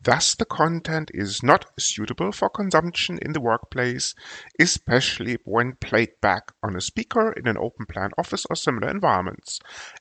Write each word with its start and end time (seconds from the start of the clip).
Thus 0.00 0.34
the 0.34 0.44
content 0.44 1.10
is 1.14 1.42
not 1.42 1.66
suitable 1.78 2.30
for 2.30 2.48
consumption 2.48 3.18
in 3.22 3.32
the 3.32 3.40
workplace, 3.40 4.14
especially 4.60 5.38
when 5.44 5.76
played 5.80 6.20
back 6.20 6.52
on 6.62 6.76
a 6.76 6.80
speaker 6.80 7.32
in 7.32 7.48
an 7.48 7.56
open 7.58 7.86
plan 7.86 8.10
office 8.18 8.46
or 8.48 8.56
similar 8.56 8.88
environments. 8.88 9.58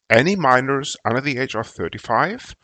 Any 0.09 0.36
minors 0.36 0.95
under 1.05 1.22
the 1.22 1.38
age 1.38 1.55
of 1.55 1.67
35 1.67 2.55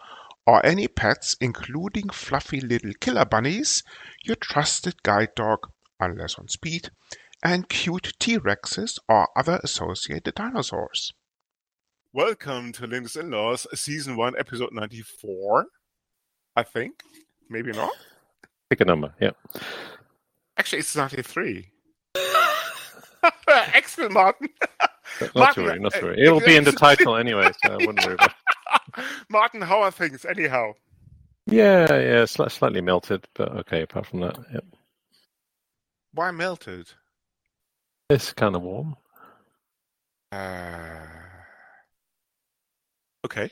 or 0.45 0.65
any 0.65 0.87
pets 0.87 1.35
including 1.39 2.09
fluffy 2.09 2.59
little 2.59 2.93
killer 2.99 3.25
bunnies, 3.25 3.83
your 4.23 4.35
trusted 4.35 5.01
guide 5.01 5.33
dog, 5.35 5.71
unless 5.99 6.37
on 6.37 6.47
speed, 6.47 6.91
and 7.43 7.69
cute 7.69 8.13
T-Rexes 8.19 8.99
or 9.07 9.29
other 9.35 9.59
associated 9.63 10.35
dinosaurs. 10.35 11.13
Welcome 12.13 12.73
to 12.73 12.87
Linux 12.87 13.17
In-Laws, 13.17 13.67
Season 13.73 14.17
1, 14.17 14.33
Episode 14.37 14.73
94. 14.73 15.65
I 16.55 16.63
think. 16.63 17.03
Maybe 17.49 17.71
not. 17.71 17.91
Pick 18.69 18.81
a 18.81 18.85
number, 18.85 19.13
yeah. 19.19 19.31
Actually, 20.57 20.79
it's 20.79 20.95
93. 20.95 21.67
Excellent, 23.47 24.13
Martin. 24.13 24.49
not 25.19 25.35
Martin, 25.35 25.63
to 25.63 25.69
worry, 25.69 25.79
not 25.79 25.93
to 25.93 26.01
worry. 26.01 26.21
It'll 26.21 26.39
be 26.39 26.55
in 26.55 26.63
the 26.63 26.71
title 26.87 27.15
anyway, 27.15 27.51
so 27.63 27.73
I 27.73 27.75
wouldn't 27.77 28.05
worry 28.05 28.15
about 28.15 28.31
it. 28.97 29.03
Martin, 29.29 29.61
how 29.61 29.81
are 29.81 29.91
things 29.91 30.25
anyhow? 30.25 30.73
Yeah, 31.47 31.93
yeah, 31.93 32.25
sl- 32.25 32.47
slightly 32.47 32.81
melted, 32.81 33.27
but 33.33 33.49
okay, 33.59 33.81
apart 33.81 34.05
from 34.05 34.21
that, 34.21 34.37
yeah. 34.53 34.59
Why 36.13 36.31
melted? 36.31 36.87
It's 38.09 38.33
kind 38.33 38.55
of 38.55 38.61
warm. 38.61 38.95
Uh, 40.31 40.99
okay. 43.25 43.49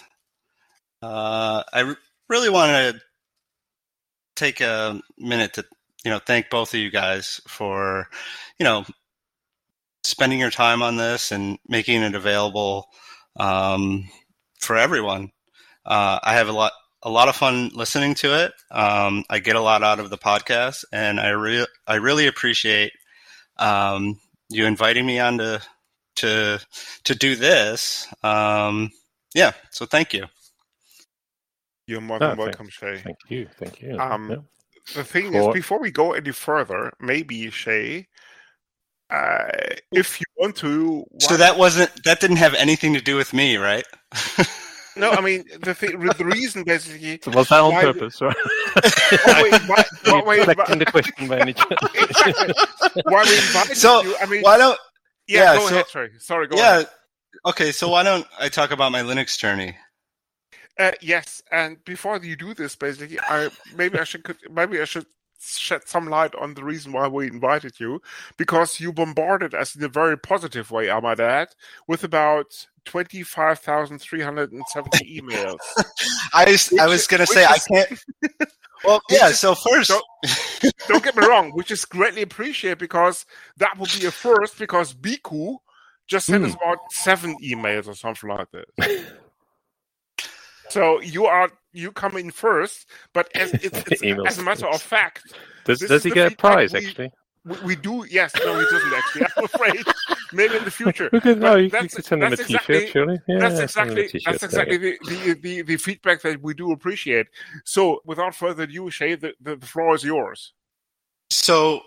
Uh, 1.02 1.62
I 1.72 1.80
re- 1.80 1.96
really 2.28 2.48
want 2.48 2.70
to 2.70 3.00
take 4.34 4.60
a 4.60 5.00
minute 5.18 5.52
to 5.52 5.64
you 6.04 6.10
know 6.10 6.18
thank 6.18 6.48
both 6.48 6.72
of 6.72 6.80
you 6.80 6.90
guys 6.90 7.40
for 7.46 8.08
you 8.58 8.64
know 8.64 8.84
spending 10.04 10.38
your 10.40 10.50
time 10.50 10.82
on 10.82 10.96
this 10.96 11.30
and 11.30 11.58
making 11.68 12.02
it 12.02 12.14
available 12.14 12.88
um, 13.38 14.08
for 14.58 14.76
everyone. 14.76 15.30
Uh, 15.84 16.18
I 16.22 16.34
have 16.34 16.48
a 16.48 16.52
lot 16.52 16.72
a 17.02 17.10
lot 17.10 17.28
of 17.28 17.36
fun 17.36 17.70
listening 17.74 18.14
to 18.14 18.44
it. 18.44 18.52
Um, 18.70 19.24
I 19.30 19.38
get 19.38 19.56
a 19.56 19.60
lot 19.60 19.82
out 19.82 20.00
of 20.00 20.10
the 20.10 20.18
podcast, 20.18 20.84
and 20.92 21.20
I 21.20 21.30
re- 21.30 21.66
I 21.86 21.96
really 21.96 22.26
appreciate 22.26 22.92
um, 23.58 24.18
you 24.48 24.64
inviting 24.64 25.04
me 25.04 25.20
on 25.20 25.38
to 25.38 25.60
to 26.18 26.60
to 27.04 27.14
do 27.14 27.36
this. 27.36 28.06
Um, 28.22 28.90
yeah, 29.34 29.52
so 29.70 29.86
thank 29.86 30.12
you. 30.12 30.26
You're 31.86 32.00
more 32.00 32.18
than 32.18 32.38
oh, 32.38 32.44
welcome, 32.44 32.68
thank, 32.68 32.98
Shay. 32.98 33.02
Thank 33.02 33.18
you, 33.28 33.48
thank 33.58 33.80
you. 33.80 33.98
Um, 33.98 34.30
yeah. 34.30 34.36
The 34.94 35.04
thing 35.04 35.32
For... 35.32 35.50
is, 35.50 35.54
before 35.54 35.80
we 35.80 35.90
go 35.90 36.12
any 36.12 36.32
further, 36.32 36.92
maybe 37.00 37.50
Shay, 37.50 38.06
uh, 39.10 39.48
if 39.92 40.20
you 40.20 40.26
want 40.36 40.56
to. 40.56 41.04
So 41.18 41.36
that 41.36 41.56
wasn't 41.56 41.90
that 42.04 42.20
didn't 42.20 42.36
have 42.36 42.54
anything 42.54 42.94
to 42.94 43.00
do 43.00 43.16
with 43.16 43.32
me, 43.32 43.56
right? 43.56 43.84
no, 44.96 45.10
I 45.10 45.20
mean 45.22 45.44
the 45.62 45.74
thing, 45.74 45.98
the 45.98 46.24
reason 46.24 46.64
basically 46.64 47.18
so 47.22 47.30
was 47.30 47.48
that 47.48 47.60
on 47.60 47.72
purpose, 47.72 48.20
right? 48.20 48.36
oh, 48.36 49.42
wait, 49.42 49.62
why, 49.62 49.84
why, 50.04 50.20
why, 50.44 50.74
the 50.74 50.86
question 50.86 51.28
by 51.28 51.38
any 51.38 51.54
chance. 51.54 51.70
why 53.04 53.22
we 53.24 53.36
invited 53.36 53.76
so, 53.76 54.02
you? 54.02 54.16
I 54.20 54.26
mean, 54.26 54.42
why 54.42 54.58
don't 54.58 54.78
yeah, 55.28 55.52
yeah 55.52 55.58
go 55.58 55.66
so, 55.66 55.74
ahead. 55.74 55.86
Sorry, 55.88 56.10
sorry. 56.18 56.46
Go 56.48 56.56
yeah. 56.56 56.78
Ahead. 56.78 56.88
Okay, 57.46 57.72
so 57.72 57.88
why 57.88 58.02
don't 58.02 58.26
I 58.40 58.48
talk 58.48 58.70
about 58.70 58.90
my 58.90 59.02
Linux 59.02 59.38
journey? 59.38 59.76
Uh, 60.78 60.92
yes, 61.00 61.42
and 61.50 61.82
before 61.84 62.18
you 62.18 62.36
do 62.36 62.54
this, 62.54 62.76
basically, 62.76 63.18
I 63.20 63.50
maybe 63.76 63.98
I 63.98 64.04
should 64.04 64.24
maybe 64.50 64.80
I 64.80 64.84
should 64.84 65.06
shed 65.40 65.88
some 65.88 66.08
light 66.08 66.34
on 66.34 66.54
the 66.54 66.64
reason 66.64 66.92
why 66.92 67.06
we 67.08 67.26
invited 67.26 67.78
you, 67.78 68.00
because 68.36 68.80
you 68.80 68.92
bombarded 68.92 69.54
us 69.54 69.76
in 69.76 69.82
a 69.84 69.88
very 69.88 70.18
positive 70.18 70.70
way, 70.70 70.90
I 70.90 71.00
might 71.00 71.20
add, 71.20 71.48
with 71.86 72.04
about 72.04 72.66
twenty 72.84 73.22
five 73.22 73.58
thousand 73.58 73.98
three 74.00 74.20
hundred 74.22 74.52
and 74.52 74.62
seventy 74.68 75.20
emails. 75.20 75.58
I 76.32 76.44
was 76.44 76.68
which, 76.68 76.80
I 76.80 76.86
was 76.86 77.06
going 77.06 77.20
to 77.20 77.26
say 77.26 77.42
is, 77.42 77.48
I 77.48 77.58
can't. 77.58 78.00
Well, 78.84 79.00
yeah. 79.10 79.30
So 79.30 79.54
first, 79.54 79.90
don't, 79.90 80.74
don't, 80.88 81.04
get 81.04 81.16
me 81.16 81.26
wrong, 81.26 81.50
which 81.52 81.70
is 81.70 81.84
greatly 81.84 82.22
appreciated 82.22 82.78
because 82.78 83.26
that 83.56 83.76
would 83.78 83.90
be 83.98 84.06
a 84.06 84.10
first. 84.10 84.58
Because 84.58 84.94
Biku 84.94 85.56
just 86.06 86.26
sent 86.26 86.44
mm. 86.44 86.48
us 86.48 86.54
about 86.54 86.78
seven 86.90 87.36
emails 87.42 87.86
or 87.88 87.94
something 87.94 88.30
like 88.30 88.48
this. 88.50 89.06
so 90.68 91.00
you 91.00 91.26
are 91.26 91.50
you 91.72 91.92
come 91.92 92.16
in 92.16 92.30
first, 92.30 92.88
but 93.12 93.28
as, 93.36 93.52
it's, 93.54 93.78
it's, 93.90 94.02
as 94.26 94.38
a 94.38 94.42
matter 94.42 94.66
of 94.66 94.80
fact, 94.80 95.34
does, 95.64 95.80
does 95.80 96.02
he 96.02 96.10
get 96.10 96.32
a 96.32 96.36
prize 96.36 96.72
we, 96.72 96.78
actually? 96.78 97.12
We, 97.44 97.56
we, 97.60 97.76
do, 97.76 98.04
yes. 98.10 98.32
No, 98.36 98.58
he 98.58 98.64
doesn't 98.64 98.94
actually. 98.94 99.26
I'm 99.36 99.44
afraid. 99.52 99.84
Maybe 100.32 100.56
in 100.56 100.64
the 100.64 100.70
future. 100.70 101.08
We 101.12 101.20
could, 101.20 101.40
no, 101.40 101.56
you, 101.56 101.64
you 101.64 101.70
could 101.70 102.04
send 102.04 102.22
him 102.22 102.30
a 102.30 102.34
exactly, 102.34 102.80
t-shirt, 102.80 102.88
surely. 102.92 103.20
Yeah, 103.26 103.38
that's 103.38 103.60
exactly, 103.60 104.10
that's 104.24 104.42
exactly 104.42 104.76
the, 104.76 104.98
the, 105.06 105.32
the, 105.34 105.62
the, 105.62 105.76
feedback 105.76 106.22
that 106.22 106.42
we 106.42 106.54
do 106.54 106.72
appreciate. 106.72 107.26
So, 107.64 108.00
without 108.04 108.34
further 108.34 108.64
ado, 108.64 108.90
Shay, 108.90 109.14
the, 109.14 109.34
the, 109.40 109.56
the 109.56 109.66
floor 109.66 109.94
is 109.94 110.04
yours. 110.04 110.52
So, 111.30 111.82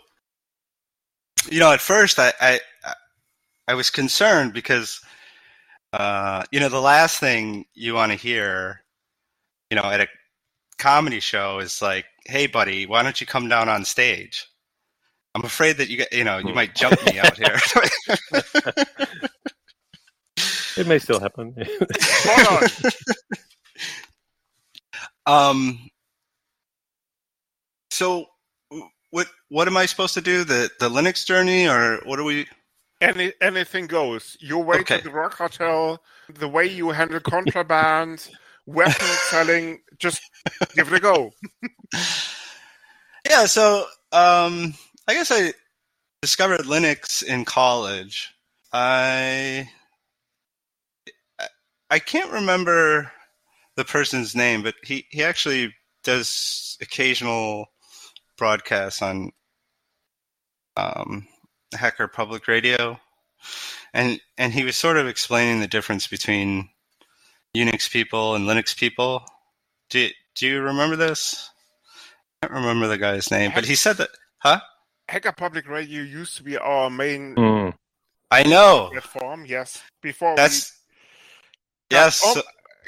you 1.50 1.60
know, 1.60 1.72
at 1.72 1.82
first 1.82 2.20
I, 2.20 2.34
I, 2.40 2.60
I 3.68 3.74
was 3.74 3.90
concerned 3.90 4.54
because, 4.54 5.02
uh, 5.94 6.44
you 6.52 6.60
know, 6.60 6.70
the 6.70 6.82
last 6.82 7.20
thing 7.20 7.66
you 7.74 7.94
want 7.94 8.12
to 8.12 8.18
hear, 8.18 8.82
you 9.70 9.76
know, 9.76 9.84
at 9.84 10.02
a 10.02 10.08
comedy 10.78 11.20
show 11.20 11.60
is 11.60 11.82
like, 11.82 12.06
"Hey, 12.26 12.48
buddy, 12.48 12.86
why 12.86 13.04
don't 13.04 13.20
you 13.22 13.28
come 13.28 13.48
down 13.48 13.70
on 13.70 13.86
stage?" 13.86 14.48
I'm 15.34 15.46
afraid 15.46 15.78
that 15.78 15.90
you 15.90 15.98
get, 15.98 16.12
you 16.12 16.24
know, 16.24 16.38
you 16.40 16.54
might 16.54 16.76
jump 16.76 17.04
me 17.06 17.20
out 17.20 17.38
here. 17.38 17.58
it 20.78 20.88
may 20.88 21.00
still 21.00 21.20
happen. 21.20 21.56
um. 25.26 25.80
So, 27.92 28.26
what 29.12 29.28
what 29.50 29.68
am 29.68 29.78
I 29.78 29.86
supposed 29.86 30.14
to 30.16 30.22
do? 30.22 30.44
The 30.44 30.70
the 30.80 30.90
Linux 30.90 31.26
journey, 31.26 31.68
or 31.68 32.02
what 32.06 32.20
are 32.20 32.24
we? 32.24 32.48
Any 33.00 33.32
anything 33.42 33.88
goes. 33.88 34.36
Your 34.42 34.64
way 34.64 34.80
okay. 34.80 34.98
to 34.98 35.04
the 35.06 35.12
Rock 35.12 35.38
Hotel, 35.38 36.02
the 36.30 36.48
way 36.48 36.66
you 36.66 36.90
handle 36.90 37.20
contraband, 37.22 38.28
weapon 38.66 39.08
selling. 39.30 39.80
Just 39.98 40.22
give 40.76 40.92
it 40.92 40.98
a 40.98 41.00
go. 41.00 41.32
yeah. 43.30 43.46
So, 43.46 43.86
um, 44.12 44.74
I 45.08 45.14
guess 45.14 45.32
I 45.32 45.54
discovered 46.22 46.62
Linux 46.62 47.24
in 47.24 47.46
college. 47.46 48.30
I 48.72 49.70
I 51.90 52.00
can't 52.00 52.32
remember 52.32 53.12
the 53.76 53.86
person's 53.86 54.36
name, 54.36 54.64
but 54.64 54.76
he 54.84 55.06
he 55.10 55.24
actually 55.24 55.74
does 56.04 56.78
occasional 56.82 57.68
broadcasts 58.38 59.02
on 59.02 59.32
um, 60.78 61.28
Hacker 61.74 62.08
Public 62.08 62.48
Radio, 62.48 63.00
and 63.94 64.22
and 64.38 64.54
he 64.54 64.64
was 64.64 64.78
sort 64.78 64.98
of 64.98 65.08
explaining 65.08 65.60
the 65.60 65.68
difference 65.68 66.08
between 66.08 66.70
Unix 67.56 67.90
people 67.90 68.36
and 68.36 68.48
Linux 68.48 68.76
people. 68.76 69.26
Do 69.90 70.08
do 70.36 70.48
you 70.48 70.62
remember 70.62 70.96
this? 70.96 71.50
I 72.42 72.48
can't 72.48 72.60
remember 72.60 72.88
the 72.88 72.98
guy's 72.98 73.30
name, 73.30 73.52
but 73.54 73.66
he 73.66 73.76
said 73.76 73.98
that, 73.98 74.10
huh? 74.38 74.62
Hacker 75.12 75.34
Public 75.34 75.68
Radio 75.68 76.02
used 76.04 76.38
to 76.38 76.44
be 76.44 76.58
our 76.58 76.90
main 76.90 77.36
Mm. 77.36 77.74
I 78.32 78.44
know. 78.44 78.88
platform. 78.94 79.46
Yes, 79.46 79.84
before 80.02 80.38
That's 80.38 80.72
we, 81.92 81.98
yes. 81.98 82.22
Oh, 82.24 82.42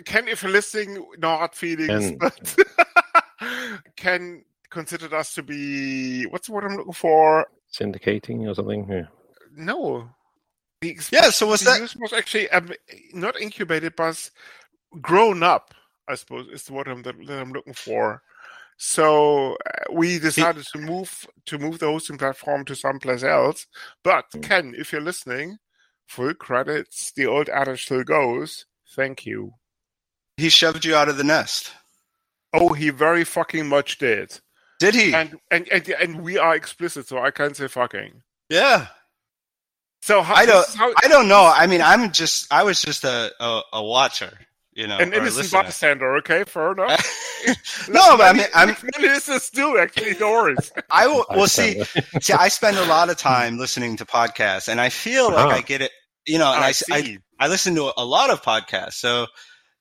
Ken, 0.05 0.29
if 0.29 0.41
you're 0.41 0.51
listening, 0.53 1.05
no 1.17 1.35
hard 1.35 1.53
feelings, 1.53 2.11
Ken. 2.11 2.17
but 2.17 2.55
Ken 3.97 4.45
considered 4.69 5.13
us 5.13 5.33
to 5.35 5.43
be 5.43 6.23
what's 6.27 6.47
the 6.47 6.53
word 6.53 6.63
I'm 6.63 6.77
looking 6.77 6.93
for? 6.93 7.45
Syndicating 7.73 8.47
or 8.49 8.55
something. 8.55 8.87
Yeah. 8.89 9.07
No. 9.53 10.09
The 10.79 10.97
yeah. 11.11 11.29
So 11.29 11.47
was 11.47 11.59
that? 11.61 11.93
was 11.99 12.13
actually 12.13 12.49
um, 12.51 12.71
not 13.13 13.39
incubated, 13.39 13.97
but 13.97 14.29
grown 15.01 15.43
up. 15.43 15.73
I 16.07 16.15
suppose 16.15 16.47
is 16.47 16.63
the 16.63 16.73
word 16.73 16.87
I'm, 16.87 17.01
that 17.03 17.15
I'm 17.29 17.51
looking 17.51 17.73
for. 17.73 18.21
So 18.77 19.53
uh, 19.53 19.91
we 19.91 20.19
decided 20.19 20.65
to 20.73 20.77
move 20.79 21.25
to 21.45 21.57
move 21.57 21.79
the 21.79 21.87
hosting 21.87 22.17
platform 22.17 22.65
to 22.65 22.75
someplace 22.75 23.23
else. 23.23 23.67
But 24.03 24.25
Mm. 24.31 24.43
Ken, 24.43 24.75
if 24.77 24.91
you're 24.91 25.01
listening, 25.01 25.57
full 26.07 26.33
credits. 26.33 27.11
The 27.15 27.25
old 27.27 27.49
adage 27.49 27.85
still 27.85 28.03
goes. 28.03 28.65
Thank 28.95 29.25
you. 29.25 29.53
He 30.37 30.49
shoved 30.49 30.85
you 30.85 30.95
out 30.95 31.09
of 31.09 31.17
the 31.17 31.23
nest. 31.23 31.71
Oh, 32.53 32.73
he 32.73 32.89
very 32.89 33.23
fucking 33.23 33.67
much 33.67 33.97
did. 33.97 34.39
Did 34.79 34.95
he? 34.95 35.13
And 35.13 35.37
and 35.49 35.67
and, 35.71 35.87
and 35.89 36.21
we 36.21 36.37
are 36.37 36.55
explicit, 36.55 37.07
so 37.07 37.19
I 37.19 37.31
can't 37.31 37.55
say 37.55 37.67
fucking. 37.67 38.21
yeah. 38.49 38.87
So 40.01 40.21
how, 40.21 40.35
I 40.35 40.45
don't. 40.45 40.67
how, 40.75 40.91
I 41.01 41.07
don't 41.07 41.29
know. 41.29 41.45
I 41.55 41.65
mean, 41.65 41.81
I'm 41.81 42.11
just. 42.11 42.51
I 42.51 42.63
was 42.63 42.81
just 42.81 43.05
a 43.05 43.31
a, 43.39 43.61
a 43.73 43.83
watcher. 43.83 44.37
You 44.75 44.87
know, 44.87 44.97
an 44.97 45.09
or 45.09 45.13
a 45.13 45.17
innocent 45.17 45.37
listener. 45.43 45.63
bystander. 45.63 46.15
Okay, 46.17 46.43
fair 46.45 46.71
enough. 46.71 47.05
no, 47.89 48.17
but 48.17 48.23
I 48.23 48.33
mean, 48.33 48.47
I'm. 48.55 48.75
Many 48.97 49.09
listeners 49.13 49.49
do 49.51 49.77
actually. 49.77 50.15
No 50.19 50.31
worries. 50.31 50.71
I 50.89 51.07
will. 51.07 51.25
Well, 51.29 51.47
see, 51.47 51.83
see, 52.21 52.33
I 52.33 52.47
spend 52.59 52.77
a 52.77 52.85
lot 52.85 53.09
of 53.09 53.17
time 53.17 53.57
listening 53.57 53.97
to 53.97 54.05
podcasts, 54.05 54.67
and 54.67 54.81
I 54.81 54.89
feel 54.89 55.31
like 55.31 55.45
Ah. 55.45 55.57
I 55.57 55.61
get 55.61 55.81
it. 55.81 55.91
You 56.25 56.39
know, 56.39 56.51
and 56.51 56.63
I, 56.63 56.69
I, 56.69 56.71
see. 56.71 57.19
I 57.39 57.47
listen 57.49 57.75
to 57.75 57.91
a 57.97 58.05
lot 58.05 58.29
of 58.31 58.41
podcasts, 58.41 58.93
so 58.93 59.27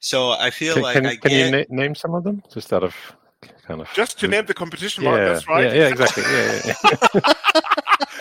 so 0.01 0.31
I 0.33 0.51
feel 0.51 0.75
Can, 0.75 0.83
like 0.83 0.95
can, 0.97 1.07
I 1.07 1.17
can 1.17 1.31
you 1.31 1.51
na- 1.51 1.65
name 1.71 1.95
some 1.95 2.15
of 2.15 2.25
them? 2.25 2.43
Just 2.53 2.73
out 2.73 2.83
of 2.83 2.95
kind 3.67 3.81
of. 3.81 3.89
Just 3.95 4.19
to 4.21 4.29
name 4.29 4.45
the 4.47 4.55
competition 4.55 5.05
yeah, 5.05 5.11
mark, 5.11 5.21
that's 5.21 5.49
right. 5.49 5.65
Yeah, 5.67 5.75
yeah, 5.75 5.89
exactly. 5.89 6.23
Yeah, 6.25 6.61
yeah, 6.65 6.75
yeah. 7.15 7.33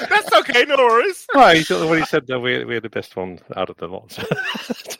That's 0.09 0.33
okay, 0.33 0.65
no 0.65 0.75
worries. 0.77 1.25
well, 1.33 1.55
he, 1.55 1.63
what 1.73 1.97
he 1.97 2.03
said 2.05 2.27
that 2.27 2.39
we're, 2.39 2.65
we're 2.65 2.81
the 2.81 2.89
best 2.89 3.15
one 3.15 3.39
out 3.55 3.69
of 3.69 3.77
the 3.77 3.87
lot. 3.87 4.17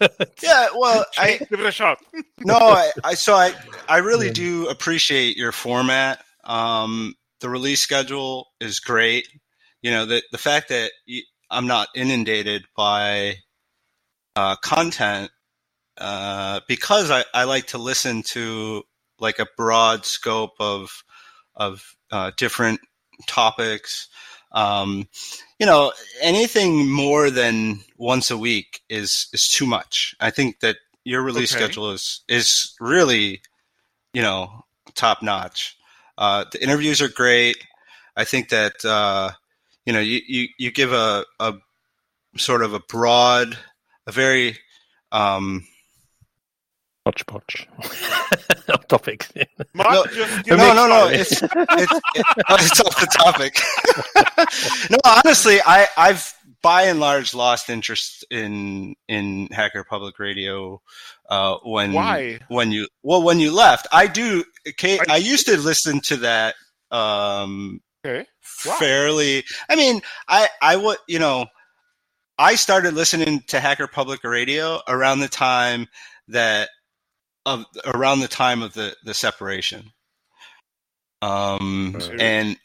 yeah, 0.44 0.68
well, 0.78 1.06
I 1.18 1.40
Give 1.50 1.60
it 1.60 1.66
a 1.66 1.72
shot. 1.72 2.00
no, 2.44 2.56
I, 2.58 2.92
I 3.04 3.14
so 3.16 3.34
I 3.36 3.54
I 3.88 3.98
really 3.98 4.28
Yeah. 4.28 4.34
do 4.34 4.68
appreciate 4.70 5.38
your 5.38 5.52
format. 5.52 6.24
Um, 6.44 7.16
the 7.40 7.50
release 7.50 7.82
schedule 7.82 8.48
is 8.60 8.80
great. 8.80 9.28
You 9.82 9.92
know, 9.92 10.06
the 10.06 10.22
the 10.32 10.38
fact 10.38 10.70
that 10.70 10.92
I'm 11.50 11.68
not 11.68 11.90
inundated 11.96 12.66
by 12.76 13.36
uh, 14.36 14.56
content 14.58 15.32
uh, 15.98 16.62
because 16.68 17.12
I, 17.12 17.26
I 17.34 17.44
like 17.44 17.68
to 17.68 17.78
listen 17.78 18.24
to 18.24 18.84
like 19.20 19.40
a 19.40 19.48
broad 19.58 20.06
scope 20.06 20.54
of 20.60 21.04
of 21.56 21.84
uh, 22.12 22.32
different 22.38 22.80
topics. 23.28 24.08
Um, 24.54 25.08
you 25.60 25.66
know, 25.66 25.94
anything 26.22 26.90
more 26.90 27.30
than 27.30 27.82
once 27.98 28.32
a 28.32 28.38
week 28.38 28.82
is 28.90 29.28
is 29.34 29.50
too 29.50 29.66
much. 29.66 30.16
I 30.20 30.30
think 30.32 30.60
that 30.60 30.78
your 31.04 31.22
release 31.22 31.52
Okay. 31.52 31.66
schedule 31.66 31.92
is 31.92 32.22
is 32.28 32.76
really, 32.80 33.42
you 34.14 34.22
know, 34.22 34.66
top 34.96 35.22
notch. 35.24 35.78
Uh, 36.18 36.46
the 36.52 36.62
interviews 36.62 37.02
are 37.02 37.08
great. 37.10 37.58
I 38.16 38.24
think 38.26 38.50
that 38.50 38.84
uh, 38.86 39.32
you 39.86 39.94
know 39.94 40.00
you, 40.00 40.22
you, 40.28 40.48
you 40.58 40.72
give 40.72 40.92
a, 40.94 41.26
a 41.40 41.54
sort 42.38 42.64
of 42.64 42.74
a 42.74 42.80
broad, 42.80 43.58
a 44.08 44.12
very 44.12 44.58
um, 45.12 45.66
Hodgepodge 47.06 47.68
of 48.70 48.88
topics. 48.88 49.32
Mark, 49.74 49.92
No, 49.92 50.06
just, 50.06 50.48
no, 50.48 50.56
you 50.56 50.58
no, 50.76 50.88
no. 50.88 51.08
It's 51.08 51.32
it's, 51.42 52.00
it's 52.54 52.80
off 52.80 53.00
the 53.00 53.08
topic. 53.12 53.58
no, 54.92 54.98
honestly, 55.04 55.60
I 55.66 55.88
I've 55.98 56.32
by 56.62 56.84
and 56.84 57.00
large 57.00 57.34
lost 57.34 57.70
interest 57.72 58.24
in 58.30 58.96
in 59.08 59.48
Hacker 59.52 59.84
Public 59.84 60.20
Radio 60.20 60.80
uh, 61.30 61.58
when 61.64 61.94
Why? 61.94 62.40
when 62.50 62.72
you 62.72 62.88
well 63.02 63.24
when 63.24 63.40
you 63.40 63.52
left. 63.52 63.88
I 63.92 64.06
do. 64.06 64.44
Okay, 64.70 65.00
Are 65.00 65.06
I 65.10 65.18
used 65.18 65.48
to 65.48 65.58
listen 65.58 66.02
to 66.02 66.18
that 66.18 66.54
um, 66.92 67.82
Okay. 68.06 68.28
Why? 68.64 68.76
fairly. 68.78 69.44
I 69.70 69.76
mean, 69.76 70.02
I 70.28 70.48
I 70.62 70.76
would 70.76 70.98
you 71.08 71.20
know. 71.20 71.48
I 72.38 72.56
started 72.56 72.96
listening 72.96 73.42
to 73.48 73.60
Hacker 73.60 73.88
Public 73.88 74.24
Radio 74.24 74.80
around 74.88 75.20
the 75.20 75.28
time 75.28 75.88
that 76.30 76.70
of 77.46 77.66
around 77.86 78.20
the 78.20 78.28
time 78.28 78.62
of 78.62 78.74
the 78.74 78.96
the 79.04 79.14
separation. 79.14 79.92
Um 81.22 81.96
Right. 81.96 82.22
and 82.22 82.58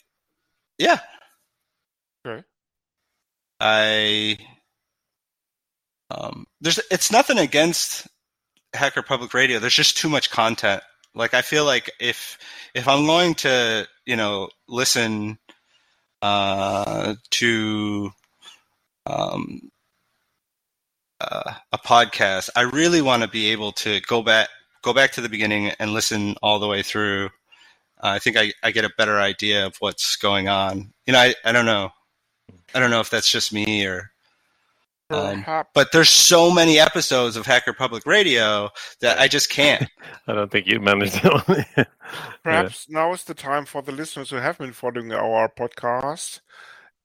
yeah. 0.78 1.00
Okay. 2.26 2.44
I 3.60 4.38
um 6.10 6.46
there's 6.60 6.80
it's 6.90 7.10
nothing 7.10 7.38
against 7.38 8.06
Hacker 8.74 9.02
Public 9.02 9.32
Radio. 9.34 9.58
There's 9.58 9.74
just 9.74 9.96
too 9.96 10.08
much 10.08 10.30
content. 10.30 10.82
Like 11.14 11.34
I 11.34 11.42
feel 11.42 11.64
like 11.64 11.90
if 11.98 12.38
if 12.74 12.86
I'm 12.88 13.06
going 13.06 13.34
to, 13.36 13.88
you 14.04 14.16
know, 14.16 14.50
listen 14.68 15.38
uh 16.22 17.14
to 17.30 18.10
um 19.06 19.70
uh, 21.20 21.54
a 21.72 21.78
podcast, 21.78 22.50
I 22.54 22.62
really 22.62 23.00
want 23.00 23.22
to 23.22 23.28
be 23.28 23.52
able 23.52 23.72
to 23.72 24.00
go 24.02 24.22
back 24.22 24.48
go 24.86 24.94
back 24.94 25.10
to 25.10 25.20
the 25.20 25.28
beginning 25.28 25.72
and 25.80 25.92
listen 25.92 26.36
all 26.42 26.60
the 26.60 26.68
way 26.68 26.80
through. 26.80 27.26
Uh, 27.98 28.14
I 28.14 28.18
think 28.20 28.36
I, 28.36 28.52
I 28.62 28.70
get 28.70 28.84
a 28.84 28.90
better 28.96 29.18
idea 29.18 29.66
of 29.66 29.76
what's 29.80 30.14
going 30.14 30.48
on. 30.48 30.92
You 31.06 31.12
know, 31.12 31.18
I, 31.18 31.34
I 31.44 31.50
don't 31.50 31.66
know. 31.66 31.90
I 32.72 32.78
don't 32.78 32.90
know 32.90 33.00
if 33.00 33.10
that's 33.10 33.30
just 33.30 33.52
me 33.52 33.84
or 33.84 34.12
Um, 35.10 35.44
but 35.74 35.90
there's 35.90 36.08
so 36.08 36.52
many 36.52 36.78
episodes 36.78 37.36
of 37.36 37.46
Hacker 37.46 37.72
Public 37.72 38.06
Radio 38.06 38.70
that 39.00 39.18
I 39.18 39.26
just 39.26 39.50
can't. 39.50 39.88
I 40.28 40.34
don't 40.34 40.52
think 40.52 40.68
you 40.68 40.78
managed 40.78 41.20
that 41.22 41.48
one. 41.48 41.86
perhaps 42.44 42.88
now 42.88 43.12
is 43.12 43.24
the 43.24 43.34
time 43.34 43.64
for 43.64 43.82
the 43.82 43.92
listeners 43.92 44.30
who 44.30 44.36
have 44.36 44.58
been 44.58 44.72
following 44.72 45.12
our 45.12 45.48
podcast 45.48 46.40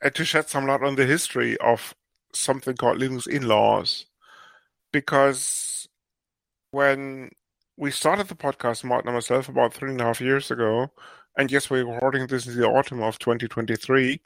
uh, 0.06 0.12
to 0.12 0.24
shed 0.24 0.50
some 0.50 0.68
light 0.68 0.84
on 0.84 0.96
the 0.96 1.08
history 1.08 1.58
of 1.58 1.96
something 2.32 2.76
called 2.76 3.00
Linux 3.00 3.28
in-laws. 3.28 4.06
Because 4.92 5.88
when 6.72 7.32
we 7.82 7.90
started 7.90 8.28
the 8.28 8.36
podcast, 8.36 8.84
Martin 8.84 9.08
and 9.08 9.16
myself, 9.16 9.50
about 9.50 9.74
three 9.74 9.90
and 9.90 10.00
a 10.00 10.04
half 10.04 10.22
years 10.22 10.52
ago, 10.52 10.92
and 11.36 11.52
yes, 11.52 11.68
we're 11.68 11.84
recording 11.84 12.28
this 12.28 12.46
in 12.46 12.56
the 12.56 12.68
autumn 12.68 13.02
of 13.02 13.18
2023, 13.18 14.22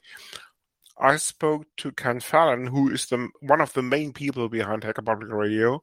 I 1.00 1.16
spoke 1.16 1.64
to 1.78 1.90
Ken 1.92 2.20
Fallon, 2.20 2.66
who 2.66 2.90
is 2.90 3.06
the 3.06 3.30
one 3.40 3.62
of 3.62 3.72
the 3.72 3.80
main 3.80 4.12
people 4.12 4.50
behind 4.50 4.84
Hacker 4.84 5.00
Public 5.00 5.30
Radio, 5.32 5.82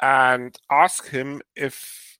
and 0.00 0.56
asked 0.70 1.08
him 1.08 1.42
if 1.56 2.16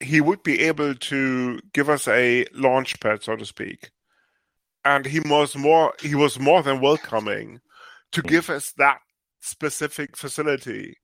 he 0.00 0.20
would 0.20 0.42
be 0.42 0.58
able 0.62 0.96
to 0.96 1.60
give 1.72 1.88
us 1.88 2.08
a 2.08 2.46
launch 2.52 2.98
pad, 2.98 3.22
so 3.22 3.36
to 3.36 3.46
speak. 3.46 3.92
And 4.84 5.06
he 5.06 5.20
was 5.20 5.54
more 5.56 5.94
he 6.00 6.16
was 6.16 6.36
more 6.40 6.64
than 6.64 6.80
welcoming 6.80 7.60
to 8.10 8.22
give 8.22 8.50
us 8.50 8.72
that 8.72 8.98
specific 9.38 10.16
facility. 10.16 10.96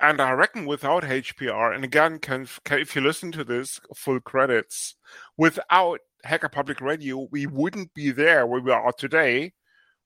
And 0.00 0.20
I 0.20 0.32
reckon 0.32 0.66
without 0.66 1.04
HPR, 1.04 1.74
and 1.74 1.84
again, 1.84 2.18
Ken, 2.18 2.48
Ken 2.64 2.80
if 2.80 2.96
you 2.96 3.00
listen 3.02 3.30
to 3.32 3.44
this, 3.44 3.80
full 3.94 4.20
credits, 4.20 4.96
without 5.36 6.00
Hacker 6.24 6.48
Public 6.48 6.80
Radio, 6.80 7.28
we 7.30 7.46
wouldn't 7.46 7.94
be 7.94 8.10
there 8.10 8.46
where 8.46 8.60
we 8.60 8.72
are 8.72 8.92
today 8.92 9.52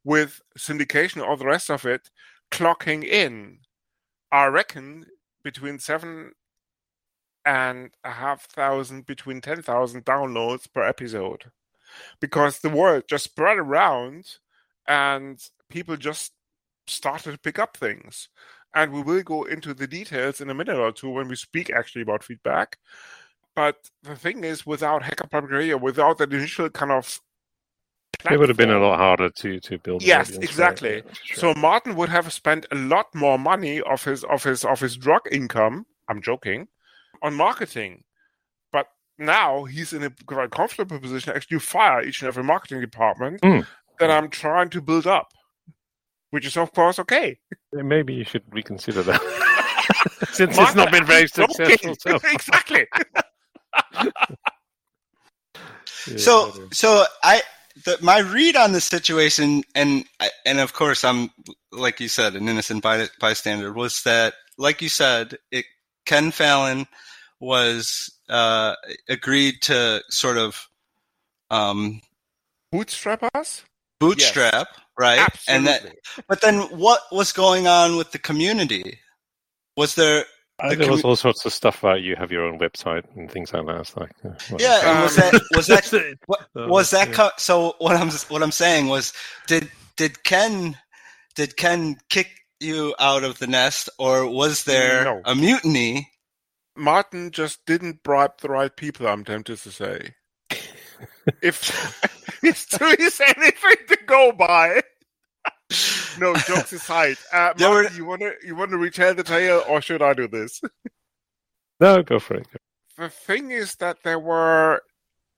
with 0.05 0.41
syndication 0.59 1.27
or 1.27 1.37
the 1.37 1.47
rest 1.47 1.71
of 1.71 1.87
it 1.87 2.11
clocking 2.51 3.05
in. 3.05 3.59
I 4.31 4.47
reckon 4.47 5.07
between 5.43 5.79
seven 5.79 6.33
and 7.45 7.91
a 8.05 8.11
half 8.11 8.45
thousand, 8.47 9.07
between 9.07 9.41
10,000 9.41 10.05
downloads 10.05 10.71
per 10.73 10.83
episode. 10.83 11.45
Because 12.21 12.59
the 12.59 12.69
word 12.69 13.05
just 13.09 13.25
spread 13.25 13.57
around 13.57 14.27
and 14.87 15.41
people 15.71 15.97
just 15.97 16.33
started 16.87 17.33
to 17.33 17.39
pick 17.39 17.59
up 17.59 17.77
things. 17.77 18.29
And 18.75 18.93
we 18.93 19.03
will 19.03 19.23
go 19.23 19.45
into 19.45 19.75
the 19.75 19.87
details 19.87 20.41
in 20.41 20.51
a 20.51 20.55
minute 20.55 20.79
or 20.79 20.93
two 20.93 21.11
when 21.11 21.29
we 21.29 21.37
speak 21.37 21.71
actually 21.71 22.03
about 22.03 22.25
feedback. 22.25 22.79
But 23.57 23.77
the 24.03 24.15
thing 24.15 24.45
is, 24.45 24.65
without 24.65 25.03
Hacker 25.03 25.27
Public 25.27 25.53
Radio, 25.53 25.77
without 25.77 26.19
that 26.19 26.33
initial 26.33 26.71
kind 26.71 26.93
of 26.93 27.21
it 28.29 28.39
would 28.39 28.49
have 28.49 28.59
been 28.59 28.71
a 28.71 28.81
lot 28.81 28.99
harder 28.99 29.31
to 29.31 29.61
to 29.61 29.79
build. 29.79 30.03
Yes, 30.03 30.31
exactly. 30.31 31.03
So 31.35 31.55
Martin 31.55 31.95
would 31.97 32.09
have 32.09 32.33
spent 32.33 32.67
a 32.73 32.75
lot 32.75 33.15
more 33.15 33.39
money 33.39 33.81
of 33.81 34.05
his 34.05 34.25
of 34.25 34.43
his 34.43 34.65
of 34.65 34.81
his 34.81 34.97
drug 34.97 35.23
income. 35.31 35.87
I'm 36.09 36.21
joking, 36.23 36.69
on 37.23 37.35
marketing, 37.35 38.03
but 38.73 38.87
now 39.19 39.65
he's 39.65 39.93
in 39.93 40.03
a 40.03 40.13
very 40.29 40.49
comfortable 40.49 40.99
position 40.99 41.35
actually 41.35 41.59
to 41.59 41.65
fire 41.65 42.03
each 42.03 42.23
and 42.23 42.29
every 42.29 42.43
marketing 42.43 42.81
department 42.81 43.41
mm. 43.43 43.67
that 44.01 44.11
I'm 44.11 44.31
trying 44.31 44.71
to 44.71 44.81
build 44.81 45.07
up, 45.07 45.33
which 46.31 46.47
is 46.47 46.57
of 46.57 46.73
course 46.73 46.99
okay. 46.99 47.39
Maybe 47.73 48.15
you 48.15 48.25
should 48.25 48.43
reconsider 48.51 49.03
that. 49.03 49.21
Since 50.33 50.57
Martin, 50.57 50.65
it's 50.65 50.77
not 50.77 50.93
been 50.93 51.07
very 51.07 51.29
successful. 51.29 51.95
So. 51.99 52.17
exactly. 52.33 52.87
so 56.17 56.53
so 56.73 57.05
I 57.23 57.43
the, 57.85 57.99
my 58.03 58.19
read 58.19 58.57
on 58.57 58.73
the 58.73 58.81
situation, 58.81 59.63
and 59.75 60.05
and 60.45 60.59
of 60.61 60.73
course 60.73 61.05
I'm 61.05 61.31
like 61.73 62.01
you 62.01 62.09
said, 62.09 62.35
an 62.35 62.49
innocent 62.49 62.83
by, 62.83 63.07
bystander, 63.21 63.73
was 63.73 64.03
that 64.03 64.35
like 64.57 64.83
you 64.83 64.89
said, 64.89 65.39
it 65.51 65.65
Ken 66.07 66.31
Fallon 66.31 66.87
was 67.41 68.11
uh, 68.29 68.75
agreed 69.09 69.63
to 69.63 70.03
sort 70.09 70.39
of 70.39 70.69
um, 71.51 72.01
bootstrap 72.73 73.23
us. 73.35 73.65
Bootstrap, 74.01 74.53
yes. 74.53 74.85
right? 74.99 75.19
Absolutely. 75.19 75.55
And 75.55 75.67
that, 75.67 75.95
but 76.29 76.41
then 76.41 76.61
what 76.79 77.01
was 77.11 77.33
going 77.33 77.67
on 77.67 77.97
with 77.97 78.13
the 78.13 78.19
community? 78.19 78.99
Was 79.77 79.95
there 79.95 80.25
uh, 80.61 80.75
there 80.75 80.91
was 80.91 81.05
all 81.05 81.15
sorts 81.15 81.45
of 81.45 81.53
stuff 81.53 81.85
about 81.85 82.03
you 82.03 82.17
have 82.17 82.33
your 82.33 82.45
own 82.45 82.59
website 82.59 83.05
and 83.15 83.31
things 83.31 83.53
like 83.53 83.65
that. 83.67 83.81
It's 83.81 83.97
like, 83.97 84.11
uh, 84.25 84.57
yeah, 84.59 84.91
and 84.91 85.03
was 85.05 85.15
that 85.15 85.41
was 85.55 85.67
that 85.69 86.17
what, 86.27 86.41
was 86.55 86.91
that 86.91 87.13
co- 87.13 87.31
so? 87.37 87.77
What 87.79 87.97
I'm 87.97 88.11
what 88.29 88.43
I'm 88.43 88.51
saying 88.51 88.89
was, 88.89 89.13
did 89.47 89.71
did 89.97 90.25
Ken 90.25 90.77
did 91.37 91.57
Ken 91.57 91.97
kick 92.11 92.29
you 92.59 92.93
out 92.99 93.23
of 93.23 93.39
the 93.39 93.47
nest, 93.47 93.89
or 94.01 94.27
was 94.27 94.65
there 94.65 95.05
no. 95.05 95.23
a 95.25 95.35
mutiny? 95.37 96.11
Martin 96.75 97.31
just 97.31 97.65
didn't 97.67 98.03
bribe 98.03 98.41
the 98.41 98.49
right 98.49 98.75
people. 98.75 99.07
I'm 99.07 99.25
tempted 99.25 99.59
to 99.59 99.71
say, 99.71 100.15
if 101.41 102.09
if 102.43 102.69
there 102.71 102.95
is 102.95 103.21
anything 103.21 103.87
to 103.89 103.99
go 104.07 104.33
by 104.33 104.83
no, 106.19 106.35
jokes 106.35 106.73
aside. 106.73 107.17
Uh, 107.33 107.53
Mark, 107.59 107.61
were... 107.61 107.91
you 107.91 108.05
want 108.05 108.21
to 108.23 108.35
you 108.45 108.57
want 108.57 108.71
to 108.71 108.79
retell 108.79 109.15
the 109.15 109.23
tale, 109.23 109.63
or 109.69 109.81
should 109.81 110.03
I 110.03 110.15
do 110.15 110.29
this? 110.29 110.61
no, 111.81 112.03
go 112.03 112.19
for 112.19 112.35
it. 112.35 112.47
The 112.97 113.11
thing 113.11 113.51
is 113.51 113.77
that 113.77 113.99
there 114.03 114.19
were 114.19 114.83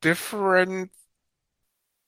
different 0.00 0.92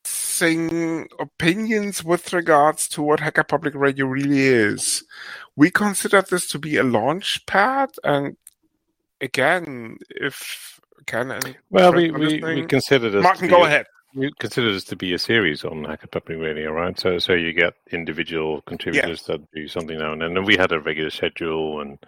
thing, 0.04 1.08
opinions 1.18 2.02
with 2.02 2.32
regards 2.32 2.88
to 2.88 3.02
what 3.02 3.20
Hacker 3.20 3.44
Public 3.44 3.74
Radio 3.74 4.06
really 4.06 4.40
is. 4.40 5.04
We 5.56 5.70
consider 5.70 6.22
this 6.22 6.46
to 6.48 6.58
be 6.58 6.76
a 6.76 6.84
launch 6.84 7.44
pad, 7.46 7.90
and 8.04 8.36
again, 9.20 9.98
if 10.08 10.80
can 11.06 11.40
well, 11.68 11.92
we, 11.92 12.12
we, 12.12 12.40
we 12.40 12.66
consider 12.66 13.10
this. 13.10 13.22
Martin, 13.22 13.48
go 13.48 13.64
ahead 13.64 13.86
you 14.14 14.30
consider 14.38 14.72
this 14.72 14.84
to 14.84 14.96
be 14.96 15.14
a 15.14 15.18
series 15.18 15.64
on 15.64 15.84
Hacker 15.84 16.06
Public 16.06 16.38
Radio, 16.38 16.70
right? 16.72 16.98
So, 16.98 17.18
so 17.18 17.32
you 17.32 17.52
get 17.52 17.74
individual 17.90 18.62
contributors 18.62 19.22
that 19.24 19.40
do 19.52 19.68
something 19.68 19.98
now 19.98 20.12
and 20.12 20.22
then, 20.22 20.36
and 20.36 20.46
we 20.46 20.56
had 20.56 20.72
a 20.72 20.80
regular 20.80 21.10
schedule 21.10 21.80
and 21.80 21.98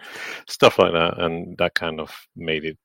stuff 0.49 0.79
like 0.79 0.93
that, 0.93 1.19
and 1.19 1.57
that 1.59 1.75
kind 1.75 2.01
of 2.01 2.11
made 2.37 2.65
it. 2.65 2.79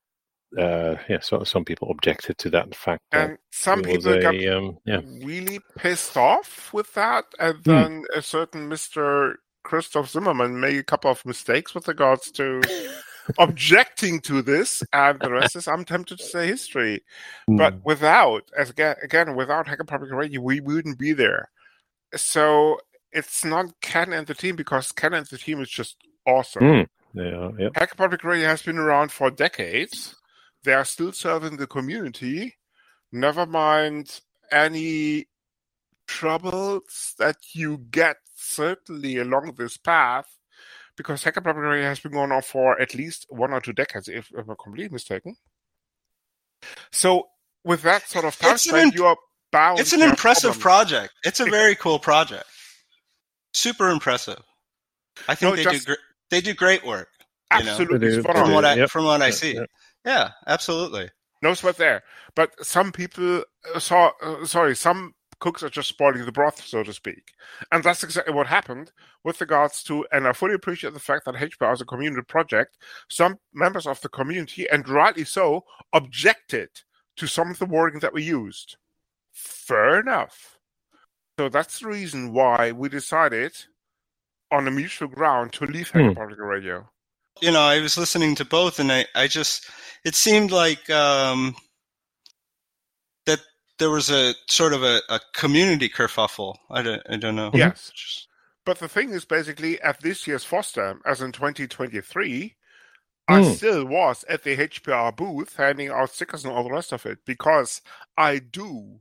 Uh, 0.58 0.96
yeah, 1.08 1.20
so 1.22 1.44
some 1.44 1.64
people 1.64 1.92
objected 1.92 2.38
to 2.40 2.50
that 2.50 2.74
fact. 2.74 3.04
And 3.12 3.38
some 3.52 3.84
people 3.84 4.14
a, 4.14 4.22
got 4.22 4.48
um, 4.48 4.80
yeah. 4.84 5.02
really 5.22 5.60
pissed 5.78 6.18
off 6.18 6.74
with 6.74 6.94
that, 6.96 7.26
and 7.40 7.58
hmm. 7.58 7.72
then 7.72 8.04
a 8.16 8.22
certain 8.22 8.68
Mister 8.68 9.40
Christoph 9.64 10.10
Zimmerman 10.10 10.60
made 10.60 10.80
a 10.80 10.84
couple 10.84 11.12
of 11.12 11.26
mistakes 11.26 11.76
with 11.76 11.88
regards 11.88 12.32
to 12.32 12.62
objecting 13.38 14.20
to 14.22 14.42
this, 14.42 14.84
and 14.94 15.20
the 15.20 15.32
rest 15.32 15.56
is, 15.56 15.68
I'm 15.68 15.86
tempted 15.86 16.20
to 16.20 16.24
say, 16.24 16.48
history. 16.48 17.04
Mm. 17.50 17.58
But 17.58 17.74
hmm. 17.74 17.80
without, 17.84 18.50
as 18.58 18.70
again, 18.70 18.96
again, 19.04 19.36
without 19.36 19.68
Hacker 19.68 19.84
Public 19.84 20.12
Radio, 20.12 20.42
we 20.42 20.60
wouldn't 20.60 20.98
be 20.98 21.14
there. 21.14 21.50
So 22.16 22.80
it's 23.12 23.46
not 23.46 23.80
Ken 23.82 24.14
and 24.14 24.28
the 24.28 24.34
team 24.34 24.56
because 24.56 24.92
Ken 24.92 25.14
and 25.14 25.26
the 25.26 25.38
team 25.38 25.62
is 25.62 25.70
just 25.70 25.98
awesome. 26.26 26.64
Mm. 26.64 26.88
Yeah, 27.14 27.50
yep. 27.58 27.72
Hacker 27.76 27.96
Public 27.96 28.24
Radio 28.24 28.48
has 28.48 28.62
been 28.62 28.78
around 28.78 29.12
for 29.12 29.32
decades. 29.32 30.16
They 30.64 30.74
are 30.74 30.86
still 30.86 31.12
serving 31.12 31.58
the 31.58 31.68
community. 31.68 32.56
Never 33.12 33.46
mind 33.46 34.22
any 34.52 35.26
troubles 36.08 37.14
that 37.18 37.38
you 37.54 37.78
get 37.78 38.18
certainly 38.36 39.18
along 39.18 39.54
this 39.58 39.78
path 39.78 40.39
because 41.00 41.24
Hacker 41.24 41.40
Public 41.40 41.82
has 41.82 42.02
been 42.02 42.12
going 42.12 42.34
on 42.34 42.42
for 42.42 42.80
at 42.82 42.94
least 42.94 43.26
one 43.30 43.54
or 43.54 43.62
two 43.62 43.72
decades, 43.72 44.10
if, 44.10 44.30
if 44.38 44.50
I'm 44.50 44.56
completely 44.62 44.90
mistaken. 44.90 45.38
So, 46.92 47.30
with 47.64 47.84
that 47.84 48.10
sort 48.10 48.26
of 48.26 48.38
time 48.38 48.58
span, 48.58 48.88
imp- 48.88 48.96
you 48.96 49.06
are 49.06 49.16
bound. 49.50 49.80
It's 49.80 49.94
an 49.94 50.02
impressive 50.02 50.60
project. 50.60 51.14
It's 51.24 51.40
a 51.40 51.46
very 51.46 51.76
cool 51.76 52.00
project. 52.00 52.44
Super 53.54 53.88
impressive. 53.88 54.42
I 55.30 55.36
think 55.36 55.52
no, 55.52 55.56
they 55.56 55.64
just, 55.64 55.88
do 55.88 55.94
gr- 55.94 56.02
they 56.32 56.42
do 56.42 56.54
great 56.54 56.86
work. 56.86 57.08
Absolutely, 57.50 58.18
know, 58.18 58.22
from, 58.22 58.52
what 58.52 58.66
I, 58.66 58.74
yep. 58.74 58.90
from 58.90 59.06
what 59.06 59.22
I 59.22 59.30
see. 59.30 59.54
Yep. 59.54 59.70
Yeah, 60.06 60.32
absolutely. 60.48 61.12
No 61.42 61.54
sweat 61.54 61.78
there. 61.78 62.04
But 62.36 62.52
some 62.62 62.92
people 62.92 63.46
uh, 63.74 63.80
saw. 63.80 64.12
Uh, 64.22 64.46
sorry, 64.46 64.76
some 64.76 65.14
cooks 65.40 65.64
are 65.64 65.70
just 65.70 65.90
spoiling 65.90 66.26
the 66.26 66.32
broth, 66.32 66.66
so 66.66 66.84
to 66.84 66.94
speak. 66.94 67.34
And 67.72 67.84
that's 67.84 68.04
exactly 68.04 68.34
what 68.34 68.48
happened 68.48 68.92
with 69.24 69.42
regards 69.42 69.84
to, 69.84 70.06
and 70.12 70.28
I 70.28 70.34
fully 70.34 70.54
appreciate 70.54 70.94
the 70.94 71.00
fact 71.00 71.26
that 71.26 71.36
HPR 71.36 71.74
is 71.74 71.82
a 71.82 71.86
community 71.86 72.24
project. 72.28 72.78
Some 73.10 73.40
members 73.54 73.88
of 73.88 74.02
the 74.02 74.10
community, 74.10 74.68
and 74.70 74.88
rightly 74.88 75.26
so, 75.26 75.66
objected 75.94 76.70
to 77.18 77.28
some 77.28 77.52
of 77.52 77.60
the 77.60 77.66
wording 77.66 78.00
that 78.00 78.14
we 78.14 78.24
used. 78.24 78.78
Fair 79.32 80.00
enough. 80.00 80.58
So 81.40 81.50
that's 81.50 81.80
the 81.80 81.88
reason 81.88 82.34
why 82.34 82.72
we 82.72 82.90
decided 82.90 83.54
on 84.52 84.68
a 84.68 84.72
mutual 84.72 85.08
ground 85.08 85.54
to 85.54 85.66
leave 85.66 85.90
Hacker 85.90 86.10
hmm. 86.10 86.18
Public 86.18 86.40
Radio. 86.40 86.90
You 87.42 87.52
know, 87.52 87.62
I 87.62 87.80
was 87.80 87.98
listening 87.98 88.36
to 88.36 88.46
both, 88.46 88.80
and 88.80 88.92
I, 88.92 89.06
I 89.16 89.28
just, 89.28 89.70
it 90.04 90.16
seemed 90.16 90.52
like 90.52 90.90
um, 90.90 91.56
there 93.80 93.90
was 93.90 94.10
a 94.12 94.36
sort 94.48 94.74
of 94.74 94.84
a, 94.84 95.02
a 95.10 95.20
community 95.34 95.90
kerfuffle. 95.90 96.58
I 96.70 96.82
don't, 96.82 97.02
I 97.10 97.18
don't 97.18 97.36
know. 97.36 97.52
Yes. 97.54 98.28
But 98.66 98.80
the 98.80 98.88
thing 98.88 99.10
is, 99.10 99.26
basically, 99.26 99.82
at 99.82 100.02
this 100.02 100.28
year's 100.28 100.46
FOSDEM, 100.46 101.00
as 101.06 101.22
in 101.22 101.32
2023, 101.32 102.44
mm. 102.44 102.54
I 103.28 103.42
hmm. 103.42 103.52
still 103.54 103.86
was 103.86 104.24
at 104.30 104.44
the 104.44 104.58
HPR 104.58 105.16
booth 105.16 105.56
handing 105.56 105.90
out 105.90 106.12
stickers 106.12 106.44
and 106.44 106.54
all 106.54 106.64
the 106.64 106.72
rest 106.72 106.92
of 106.92 107.06
it 107.06 107.20
because 107.26 107.82
I 108.18 108.40
do. 108.40 109.00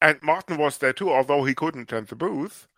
And 0.00 0.20
Martin 0.22 0.56
was 0.56 0.78
there 0.78 0.92
too, 0.92 1.12
although 1.12 1.44
he 1.44 1.54
couldn't 1.54 1.92
attend 1.92 2.08
the 2.08 2.16
booth 2.16 2.68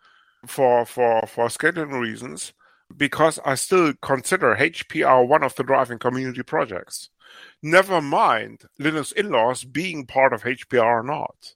for 0.45 0.85
for 0.85 1.21
for 1.27 1.47
scheduling 1.47 1.99
reasons, 1.99 2.53
because 2.95 3.39
I 3.45 3.55
still 3.55 3.93
consider 4.01 4.55
HPR 4.55 5.27
one 5.27 5.43
of 5.43 5.55
the 5.55 5.63
driving 5.63 5.99
community 5.99 6.43
projects. 6.43 7.09
Never 7.63 8.01
mind 8.01 8.63
Linux 8.79 9.13
in-laws 9.13 9.63
being 9.63 10.05
part 10.05 10.33
of 10.33 10.43
HPR 10.43 10.83
or 10.83 11.03
not. 11.03 11.53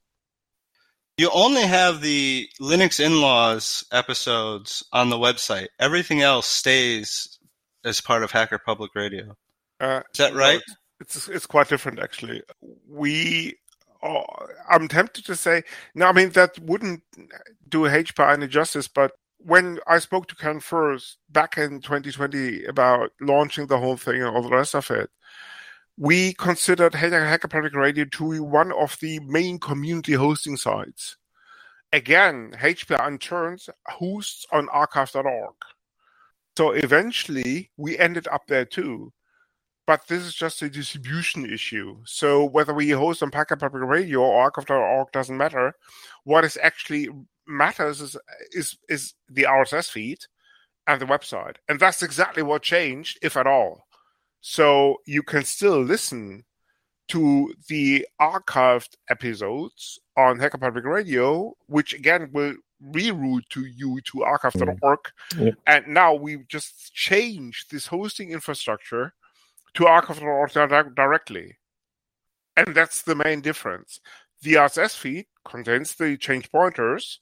You 1.18 1.30
only 1.34 1.62
have 1.62 2.02
the 2.02 2.50
Linux 2.62 3.00
in-laws 3.00 3.86
episodes 3.92 4.84
on 4.92 5.10
the 5.10 5.18
website. 5.18 5.68
Everything 5.80 6.22
else 6.22 6.46
stays 6.46 7.40
as 7.86 8.02
part 8.02 8.24
of 8.24 8.32
Hacker 8.32 8.60
Public 8.60 8.94
Radio. 8.96 9.36
Uh, 9.80 10.02
Is 10.14 10.18
that 10.18 10.34
right? 10.34 10.62
it's 11.00 11.28
it's 11.28 11.46
quite 11.46 11.70
different 11.70 12.00
actually. 12.00 12.42
We 12.90 13.58
oh, 14.04 14.24
I'm 14.70 14.88
tempted 14.88 15.26
to 15.26 15.36
say 15.36 15.64
no. 15.94 16.08
I 16.08 16.12
mean 16.12 16.30
that 16.32 16.60
wouldn't 16.60 17.04
do 17.68 17.82
HPR 17.82 18.34
any 18.34 18.48
justice, 18.48 18.88
but 18.88 19.14
when 19.38 19.80
I 19.88 20.00
spoke 20.00 20.28
to 20.28 20.36
Ken 20.36 20.60
first 20.60 21.18
back 21.30 21.58
in 21.58 21.82
2020 21.82 22.66
about 22.66 23.12
launching 23.22 23.68
the 23.68 23.78
whole 23.78 23.98
thing 23.98 24.22
and 24.22 24.36
all 24.36 24.42
the 24.42 24.50
rest 24.50 24.74
of 24.74 24.90
it, 24.90 25.10
we 25.98 26.34
considered 26.34 26.96
Hacker 26.96 27.48
Public 27.48 27.74
Radio 27.74 28.06
to 28.06 28.32
be 28.32 28.40
one 28.40 28.72
of 28.72 28.98
the 29.00 29.20
main 29.20 29.60
community 29.60 30.14
hosting 30.14 30.58
sites. 30.58 31.18
Again, 31.94 32.56
HPR 32.60 33.08
in 33.08 33.18
turn 33.18 33.58
hosts 33.88 34.46
on 34.52 34.68
archive.org. 34.70 35.56
So 36.58 36.72
eventually 36.72 37.72
we 37.78 37.98
ended 37.98 38.28
up 38.28 38.48
there 38.48 38.66
too. 38.66 39.14
But 39.88 40.08
this 40.08 40.24
is 40.24 40.34
just 40.34 40.62
a 40.64 40.70
distribution 40.70 41.46
issue. 41.46 41.98
So 42.06 42.44
whether 42.44 42.74
we 42.74 42.90
host 42.90 43.22
on 43.22 43.32
Hacker 43.32 43.56
Public 43.56 43.84
Radio 43.84 44.22
or 44.22 44.42
archive.org 44.42 45.12
doesn't 45.12 45.38
matter. 45.38 45.76
What 46.24 46.44
is 46.44 46.58
actually 46.62 47.10
matters 47.48 48.02
is 48.02 48.18
is 48.52 48.78
is 48.90 49.14
the 49.30 49.44
RSS 49.44 49.90
feed 49.92 50.20
and 50.88 51.00
the 51.00 51.06
website. 51.06 51.58
And 51.70 51.80
that's 51.80 52.02
exactly 52.02 52.44
what 52.44 52.64
changed, 52.64 53.20
if 53.22 53.38
at 53.38 53.48
all. 53.48 53.86
So 54.48 54.98
you 55.08 55.24
can 55.24 55.44
still 55.44 55.82
listen 55.82 56.46
to 57.08 57.52
the 57.68 58.08
archived 58.22 58.96
episodes 59.10 59.98
on 60.16 60.38
Hacker 60.38 60.60
Public 60.60 60.86
Radio, 60.86 61.56
which 61.66 61.96
again 61.96 62.30
will 62.32 62.54
reroute 62.92 63.50
to 63.50 63.66
you 63.66 64.00
to 64.02 64.24
archive.org. 64.24 65.00
Mm. 65.32 65.56
And 65.66 65.88
now 65.88 66.14
we 66.14 66.44
just 66.48 66.94
change 66.94 67.66
this 67.72 67.88
hosting 67.88 68.30
infrastructure 68.30 69.16
to 69.74 69.88
archive.org 69.88 70.96
directly. 70.96 71.58
And 72.56 72.76
that's 72.76 73.02
the 73.02 73.16
main 73.16 73.42
difference. 73.42 74.00
The 74.44 74.54
RSS 74.54 74.96
feed 74.96 75.26
contains 75.44 75.96
the 75.96 76.18
change 76.18 76.52
pointers, 76.52 77.20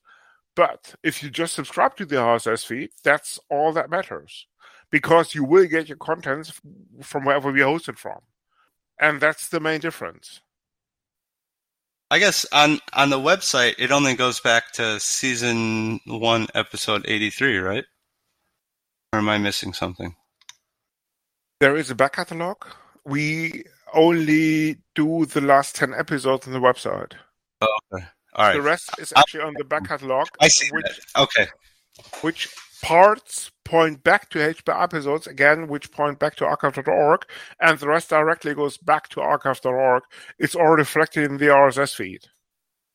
but 0.57 0.93
if 1.03 1.23
you 1.23 1.29
just 1.29 1.53
subscribe 1.53 1.95
to 1.95 2.05
the 2.05 2.17
RSS 2.17 2.65
feed, 2.65 2.89
that's 3.01 3.39
all 3.49 3.71
that 3.71 3.89
matters 3.89 4.45
because 4.93 5.33
you 5.33 5.43
will 5.43 5.65
get 5.65 5.89
your 5.89 5.97
contents 5.97 6.61
from 7.01 7.25
wherever 7.25 7.51
we 7.51 7.61
host 7.61 7.89
it 7.89 7.97
from. 7.97 8.19
And 9.01 9.19
that's 9.19 9.49
the 9.49 9.59
main 9.59 9.79
difference. 9.79 10.41
I 12.11 12.19
guess 12.19 12.45
on 12.53 12.79
on 12.93 13.09
the 13.09 13.17
website 13.17 13.73
it 13.79 13.91
only 13.91 14.13
goes 14.13 14.39
back 14.39 14.71
to 14.73 14.99
season 14.99 15.99
1 16.05 16.47
episode 16.53 17.05
83, 17.07 17.57
right? 17.57 17.85
Or 19.11 19.19
am 19.19 19.29
I 19.29 19.39
missing 19.39 19.73
something? 19.73 20.15
There 21.59 21.75
is 21.75 21.89
a 21.89 21.95
back 21.95 22.13
catalog. 22.13 22.57
We 23.03 23.63
only 23.95 24.77
do 24.93 25.25
the 25.25 25.41
last 25.41 25.75
10 25.75 25.95
episodes 25.95 26.45
on 26.45 26.53
the 26.53 26.59
website. 26.59 27.13
Oh, 27.61 27.79
okay. 27.91 28.05
All 28.35 28.45
right. 28.45 28.53
The 28.53 28.61
rest 28.61 28.91
is 28.99 29.11
actually 29.15 29.41
on 29.41 29.55
the 29.57 29.63
back 29.63 29.87
catalog. 29.87 30.27
I 30.39 30.49
see. 30.49 30.69
Which, 30.71 30.85
that. 30.85 31.23
Okay. 31.23 31.47
Which 32.21 32.47
parts 32.83 33.49
point 33.63 34.03
back 34.03 34.29
to 34.29 34.39
HPR 34.39 34.83
episodes, 34.83 35.25
again, 35.25 35.67
which 35.67 35.89
point 35.89 36.19
back 36.19 36.35
to 36.35 36.45
archive.org, 36.45 37.25
and 37.61 37.79
the 37.79 37.87
rest 37.87 38.09
directly 38.09 38.53
goes 38.53 38.77
back 38.77 39.07
to 39.09 39.21
archive.org. 39.21 40.03
It's 40.37 40.53
all 40.53 40.75
reflected 40.75 41.31
in 41.31 41.37
the 41.37 41.45
RSS 41.45 41.95
feed. 41.95 42.25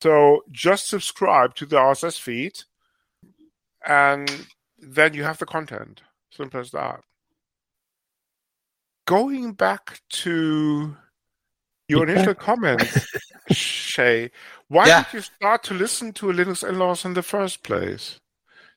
So 0.03 0.45
just 0.53 0.89
subscribe 0.89 1.55
to 1.57 1.67
the 1.67 1.77
RSS 1.77 2.21
feed, 2.21 2.59
and 3.85 4.47
then 4.79 5.15
you 5.15 5.25
have 5.25 5.39
the 5.39 5.47
content. 5.47 6.03
Simple 6.31 6.61
as 6.61 6.71
that. 6.73 7.01
Going 9.07 9.55
back 9.55 10.03
to 10.11 10.97
your 11.89 12.07
initial 12.07 12.35
comments, 12.35 13.09
Shay, 13.51 14.31
why 14.69 14.87
yeah. 14.87 15.05
did 15.05 15.15
you 15.15 15.21
start 15.23 15.63
to 15.65 15.75
listen 15.75 16.13
to 16.13 16.27
Linux 16.27 16.69
in-laws 16.69 17.07
in 17.07 17.15
the 17.15 17.23
first 17.23 17.63
place? 17.63 18.21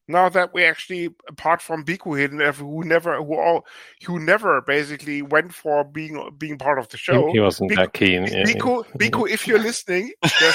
Now 0.07 0.29
that 0.29 0.53
we 0.53 0.65
actually, 0.65 1.13
apart 1.29 1.61
from 1.61 1.85
Biku 1.85 2.17
Hidden, 2.17 2.39
who 2.55 2.83
never, 2.83 3.17
who 3.17 3.39
all, 3.39 3.65
who 4.05 4.19
never 4.19 4.61
basically 4.61 5.21
went 5.21 5.53
for 5.53 5.83
being 5.83 6.35
being 6.37 6.57
part 6.57 6.79
of 6.79 6.89
the 6.89 6.97
show. 6.97 7.31
He 7.31 7.39
wasn't 7.39 7.71
Biku, 7.71 7.75
that 7.75 7.93
keen. 7.93 8.23
Yeah, 8.23 8.43
Biku, 8.43 8.83
yeah. 8.83 8.91
Biku, 8.97 9.29
if 9.29 9.47
you're 9.47 9.59
listening, 9.59 10.11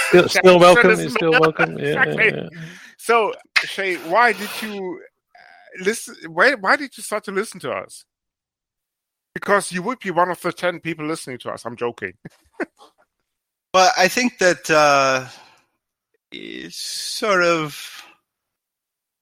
still, 0.09 0.29
still 0.29 0.59
welcome. 0.59 0.99
He's 0.99 1.13
still 1.13 1.31
welcome. 1.31 1.79
Yeah, 1.79 2.03
exactly. 2.03 2.49
So, 2.99 3.33
Shay, 3.61 3.97
why 4.09 4.33
did 4.33 4.51
you 4.63 5.01
uh, 5.01 5.85
listen? 5.85 6.17
Why, 6.29 6.55
why 6.55 6.77
did 6.77 6.97
you 6.97 7.03
start 7.03 7.25
to 7.25 7.33
listen 7.33 7.61
to 7.61 7.71
us? 7.71 8.05
Because 9.33 9.71
you 9.71 9.83
would 9.83 10.01
be 10.01 10.11
one 10.11 10.31
of 10.31 10.41
the 10.41 10.53
ten 10.53 10.81
people 10.81 11.07
listening 11.07 11.39
to 11.39 11.51
us. 11.51 11.65
I'm 11.65 11.77
joking. 11.77 12.15
well, 13.73 13.93
I 13.97 14.09
think 14.09 14.39
that 14.39 14.71
uh, 14.71 15.29
it's 16.33 16.77
sort 16.77 17.43
of 17.43 18.03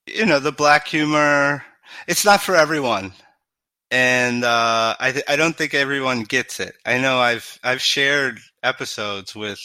you 0.07 0.27
know 0.27 0.39
the 0.39 0.53
black 0.53 0.87
humor 0.89 1.65
it's 2.07 2.25
not 2.25 2.41
for 2.43 2.55
everyone 2.55 3.13
and 3.91 4.45
uh, 4.45 4.97
I 4.99 5.13
th- 5.13 5.25
I 5.29 5.37
don't 5.37 5.57
think 5.57 5.73
everyone 5.73 6.25
gets 6.25 6.59
it. 6.59 6.75
I 6.85 6.99
know 6.99 7.19
I've 7.19 7.61
I've 7.63 7.81
shared 7.81 8.41
episodes 8.63 9.37
with 9.37 9.61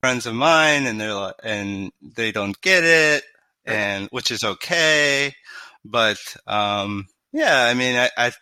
friends 0.00 0.26
of 0.26 0.34
mine, 0.34 0.86
and 0.86 1.00
they're 1.00 1.14
like, 1.14 1.36
and 1.44 1.92
they 2.16 2.32
don't 2.32 2.60
get 2.62 2.82
it, 2.82 3.22
and 3.64 4.08
which 4.10 4.32
is 4.32 4.42
okay. 4.42 5.32
But 5.84 6.18
um, 6.48 7.06
yeah, 7.32 7.64
I 7.64 7.74
mean, 7.74 7.96
I, 7.96 8.10
I 8.16 8.32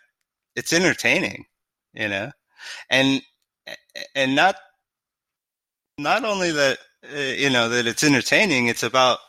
it's 0.55 0.73
entertaining, 0.73 1.45
you 1.93 2.07
know, 2.07 2.31
and 2.89 3.21
and 4.15 4.35
not 4.35 4.55
not 5.99 6.25
only 6.25 6.51
that 6.51 6.79
uh, 7.13 7.17
you 7.19 7.51
know 7.51 7.69
that 7.69 7.85
it's 7.85 8.03
entertaining, 8.03 8.65
it's 8.65 8.83
about 8.83 9.19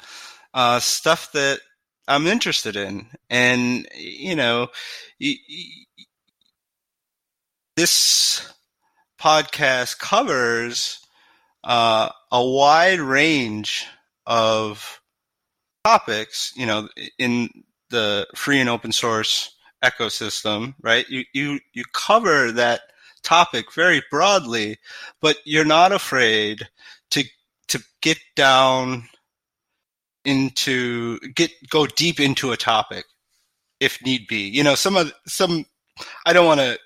uh, 0.54 0.80
stuff 0.80 1.30
that 1.32 1.60
I'm 2.08 2.26
interested 2.26 2.74
in. 2.74 3.06
And, 3.28 3.86
you 3.94 4.34
know, 4.34 4.68
this 7.76 8.52
podcast 9.20 9.98
covers 9.98 11.00
uh, 11.62 12.08
a 12.32 12.44
wide 12.44 13.00
range 13.00 13.86
of 14.26 15.00
topics, 15.84 16.52
you 16.56 16.66
know, 16.66 16.88
in 17.18 17.50
the 17.90 18.26
free 18.34 18.60
and 18.60 18.70
open 18.70 18.92
source 18.92 19.54
ecosystem, 19.84 20.74
right? 20.82 21.08
You, 21.08 21.24
you, 21.34 21.60
you 21.74 21.84
cover 21.92 22.52
that 22.52 22.80
topic 23.22 23.72
very 23.72 24.02
broadly, 24.10 24.78
but 25.20 25.36
you're 25.44 25.64
not 25.64 25.92
afraid 25.92 26.68
to, 27.10 27.24
to 27.68 27.82
get 28.00 28.18
down 28.34 29.08
into 30.24 31.18
get 31.34 31.50
go 31.70 31.86
deep 31.86 32.20
into 32.20 32.52
a 32.52 32.56
topic 32.56 33.04
if 33.80 33.98
need 34.04 34.26
be. 34.28 34.48
You 34.48 34.62
know, 34.62 34.74
some 34.74 34.96
of 34.96 35.12
some 35.26 35.64
I 36.26 36.32
don't 36.32 36.46
want 36.46 36.60
to 36.60 36.78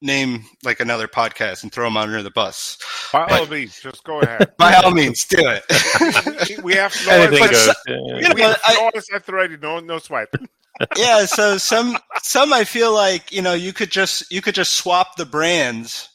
name 0.00 0.44
like 0.64 0.80
another 0.80 1.08
podcast 1.08 1.62
and 1.62 1.72
throw 1.72 1.84
them 1.86 1.96
under 1.96 2.22
the 2.22 2.30
bus. 2.30 2.78
By 3.12 3.26
all 3.26 3.46
means, 3.46 3.80
just 3.80 4.04
go 4.04 4.20
ahead. 4.20 4.52
By 4.58 4.74
all 4.74 4.92
means, 4.92 5.24
do 5.24 5.38
it. 5.40 6.62
we 6.62 6.74
have 6.74 6.92
Florence, 6.92 7.38
goes. 7.38 7.74
You 7.86 8.28
know, 8.28 8.34
we 8.34 8.42
have 8.42 8.56
Florence 8.58 9.08
I, 9.12 9.18
already. 9.28 9.56
No, 9.56 9.80
no 9.80 9.98
sweat. 9.98 10.28
yeah, 10.96 11.24
so 11.24 11.58
some 11.58 11.96
some 12.22 12.52
I 12.52 12.64
feel 12.64 12.92
like 12.92 13.32
you 13.32 13.42
know 13.42 13.54
you 13.54 13.72
could 13.72 13.90
just 13.90 14.30
you 14.30 14.42
could 14.42 14.54
just 14.54 14.72
swap 14.72 15.16
the 15.16 15.26
brands, 15.26 16.08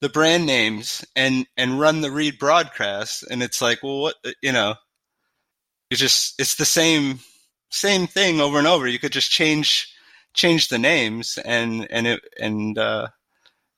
the 0.00 0.08
brand 0.08 0.46
names, 0.46 1.04
and 1.16 1.46
and 1.56 1.78
run 1.78 2.00
the 2.00 2.10
read 2.10 2.38
broadcast, 2.38 3.24
and 3.30 3.42
it's 3.42 3.60
like, 3.60 3.82
well, 3.82 4.00
what 4.00 4.14
you 4.42 4.52
know, 4.52 4.74
you 5.90 5.96
just 5.96 6.40
it's 6.40 6.54
the 6.54 6.64
same 6.64 7.20
same 7.70 8.06
thing 8.06 8.40
over 8.40 8.58
and 8.58 8.66
over. 8.66 8.86
You 8.86 8.98
could 8.98 9.12
just 9.12 9.30
change 9.30 9.92
change 10.34 10.68
the 10.68 10.78
names 10.78 11.38
and 11.44 11.86
and 11.90 12.06
it 12.06 12.20
and 12.38 12.78
uh, 12.78 13.08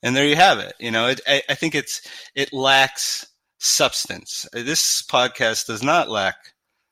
and 0.02 0.14
there 0.14 0.26
you 0.26 0.36
have 0.36 0.58
it. 0.58 0.74
You 0.78 0.90
know, 0.90 1.08
it, 1.08 1.20
I, 1.26 1.42
I 1.48 1.54
think 1.54 1.74
it's 1.74 2.02
it 2.34 2.52
lacks 2.52 3.26
substance. 3.58 4.46
This 4.52 5.02
podcast 5.02 5.66
does 5.66 5.82
not 5.82 6.10
lack 6.10 6.36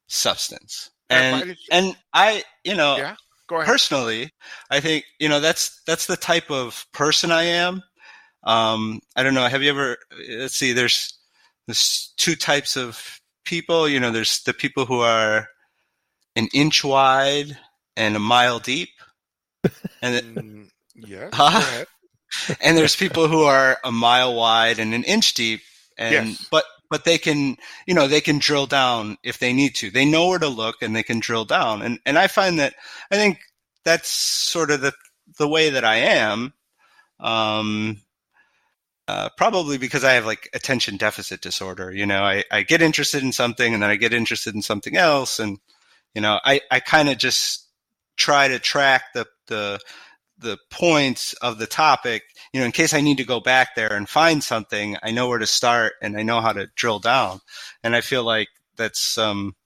substance, 0.08 0.90
and 1.10 1.48
you, 1.48 1.54
and 1.70 1.96
I 2.14 2.42
you 2.64 2.74
know 2.74 2.96
yeah, 2.96 3.16
personally 3.48 4.32
I 4.70 4.80
think 4.80 5.04
you 5.18 5.28
know 5.28 5.40
that's 5.40 5.82
that's 5.86 6.06
the 6.06 6.16
type 6.16 6.50
of 6.50 6.86
person 6.92 7.30
I 7.30 7.42
am. 7.44 7.82
Um, 8.42 9.00
I 9.14 9.22
don't 9.22 9.34
know. 9.34 9.46
Have 9.46 9.62
you 9.62 9.68
ever? 9.68 9.98
Let's 10.30 10.56
see. 10.56 10.72
There's 10.72 11.12
there's 11.66 12.14
two 12.16 12.36
types 12.36 12.76
of 12.76 13.19
people. 13.44 13.88
You 13.88 14.00
know, 14.00 14.10
there's 14.10 14.42
the 14.42 14.52
people 14.52 14.86
who 14.86 15.00
are 15.00 15.48
an 16.36 16.48
inch 16.52 16.84
wide 16.84 17.56
and 17.96 18.16
a 18.16 18.20
mile 18.20 18.58
deep, 18.58 18.90
and 20.02 20.36
mm, 20.36 20.70
yeah, 20.94 21.28
huh? 21.32 21.84
and 22.60 22.76
there's 22.76 22.96
people 22.96 23.28
who 23.28 23.42
are 23.42 23.78
a 23.84 23.92
mile 23.92 24.34
wide 24.34 24.78
and 24.78 24.94
an 24.94 25.04
inch 25.04 25.34
deep, 25.34 25.60
and 25.98 26.28
yes. 26.28 26.48
but 26.50 26.64
but 26.88 27.04
they 27.04 27.18
can 27.18 27.56
you 27.86 27.94
know 27.94 28.08
they 28.08 28.20
can 28.20 28.38
drill 28.38 28.66
down 28.66 29.16
if 29.22 29.38
they 29.38 29.52
need 29.52 29.74
to. 29.76 29.90
They 29.90 30.04
know 30.04 30.28
where 30.28 30.38
to 30.38 30.48
look 30.48 30.82
and 30.82 30.94
they 30.94 31.02
can 31.02 31.20
drill 31.20 31.44
down. 31.44 31.82
And 31.82 31.98
and 32.04 32.18
I 32.18 32.26
find 32.26 32.58
that 32.58 32.74
I 33.10 33.16
think 33.16 33.38
that's 33.84 34.08
sort 34.08 34.70
of 34.70 34.80
the 34.80 34.92
the 35.38 35.48
way 35.48 35.70
that 35.70 35.84
I 35.84 35.96
am. 35.96 36.52
Um, 37.18 38.00
uh, 39.10 39.28
probably 39.36 39.76
because 39.76 40.04
I 40.04 40.12
have 40.12 40.24
like 40.24 40.48
attention 40.54 40.96
deficit 40.96 41.40
disorder. 41.40 41.90
You 41.90 42.06
know, 42.06 42.22
I, 42.22 42.44
I 42.48 42.62
get 42.62 42.80
interested 42.80 43.24
in 43.24 43.32
something 43.32 43.74
and 43.74 43.82
then 43.82 43.90
I 43.90 43.96
get 43.96 44.12
interested 44.12 44.54
in 44.54 44.62
something 44.62 44.96
else. 44.96 45.40
And, 45.40 45.58
you 46.14 46.20
know, 46.20 46.38
I, 46.44 46.60
I 46.70 46.78
kind 46.78 47.08
of 47.08 47.18
just 47.18 47.66
try 48.16 48.46
to 48.46 48.60
track 48.60 49.06
the, 49.12 49.26
the, 49.48 49.80
the 50.38 50.58
points 50.70 51.32
of 51.42 51.58
the 51.58 51.66
topic, 51.66 52.22
you 52.52 52.60
know, 52.60 52.66
in 52.66 52.70
case 52.70 52.94
I 52.94 53.00
need 53.00 53.16
to 53.16 53.24
go 53.24 53.40
back 53.40 53.74
there 53.74 53.94
and 53.94 54.08
find 54.08 54.44
something, 54.44 54.96
I 55.02 55.10
know 55.10 55.28
where 55.28 55.40
to 55.40 55.46
start 55.46 55.94
and 56.00 56.16
I 56.16 56.22
know 56.22 56.40
how 56.40 56.52
to 56.52 56.68
drill 56.76 57.00
down. 57.00 57.40
And 57.82 57.96
I 57.96 58.02
feel 58.02 58.22
like 58.22 58.48
that's, 58.76 59.18
um, 59.18 59.56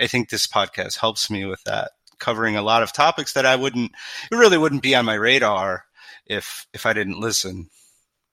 I 0.00 0.06
think 0.06 0.30
this 0.30 0.46
podcast 0.46 0.98
helps 0.98 1.30
me 1.30 1.44
with 1.44 1.62
that, 1.64 1.90
covering 2.18 2.56
a 2.56 2.62
lot 2.62 2.82
of 2.82 2.94
topics 2.94 3.34
that 3.34 3.44
I 3.44 3.56
wouldn't, 3.56 3.92
it 4.32 4.36
really 4.36 4.56
wouldn't 4.56 4.82
be 4.82 4.94
on 4.94 5.04
my 5.04 5.16
radar 5.16 5.84
if, 6.24 6.66
if 6.72 6.86
I 6.86 6.94
didn't 6.94 7.20
listen. 7.20 7.68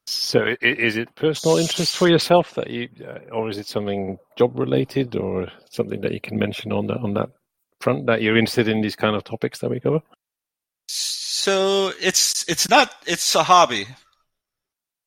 So, 0.10 0.56
is 0.62 0.96
it 0.96 1.14
personal 1.16 1.58
interest 1.58 1.98
for 1.98 2.08
yourself 2.08 2.54
that 2.54 2.70
you, 2.70 2.88
uh, 3.06 3.34
or 3.34 3.50
is 3.50 3.58
it 3.58 3.68
something 3.68 4.18
job 4.38 4.58
related, 4.58 5.18
or 5.18 5.48
something 5.70 6.00
that 6.00 6.14
you 6.14 6.22
can 6.22 6.40
mention 6.40 6.72
on 6.72 6.88
that 6.88 6.98
on 7.00 7.14
that 7.16 7.30
front 7.82 8.06
that 8.06 8.22
you're 8.22 8.38
interested 8.38 8.70
in 8.70 8.82
these 8.82 8.96
kind 8.96 9.18
of 9.18 9.26
topics 9.26 9.60
that 9.60 9.70
we 9.70 9.82
cover? 9.82 10.02
So 10.88 11.92
it's 12.02 12.48
it's 12.48 12.70
not 12.70 12.94
it's 13.06 13.36
a 13.36 13.44
hobby. 13.44 13.86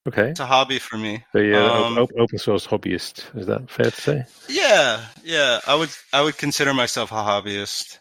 Okay, 0.06 0.30
it's 0.30 0.40
a 0.40 0.46
hobby 0.46 0.78
for 0.78 0.98
me. 0.98 1.24
So 1.32 1.38
you're 1.38 1.70
um, 1.70 1.98
open 1.98 2.38
source 2.38 2.66
hobbyist. 2.66 3.36
Is 3.38 3.46
that 3.46 3.70
fair 3.70 3.90
to 3.90 4.00
say? 4.00 4.24
Yeah, 4.50 5.06
yeah. 5.24 5.60
I 5.66 5.76
would 5.76 5.90
I 6.12 6.20
would 6.20 6.36
consider 6.36 6.74
myself 6.74 7.10
a 7.10 7.14
hobbyist. 7.14 7.98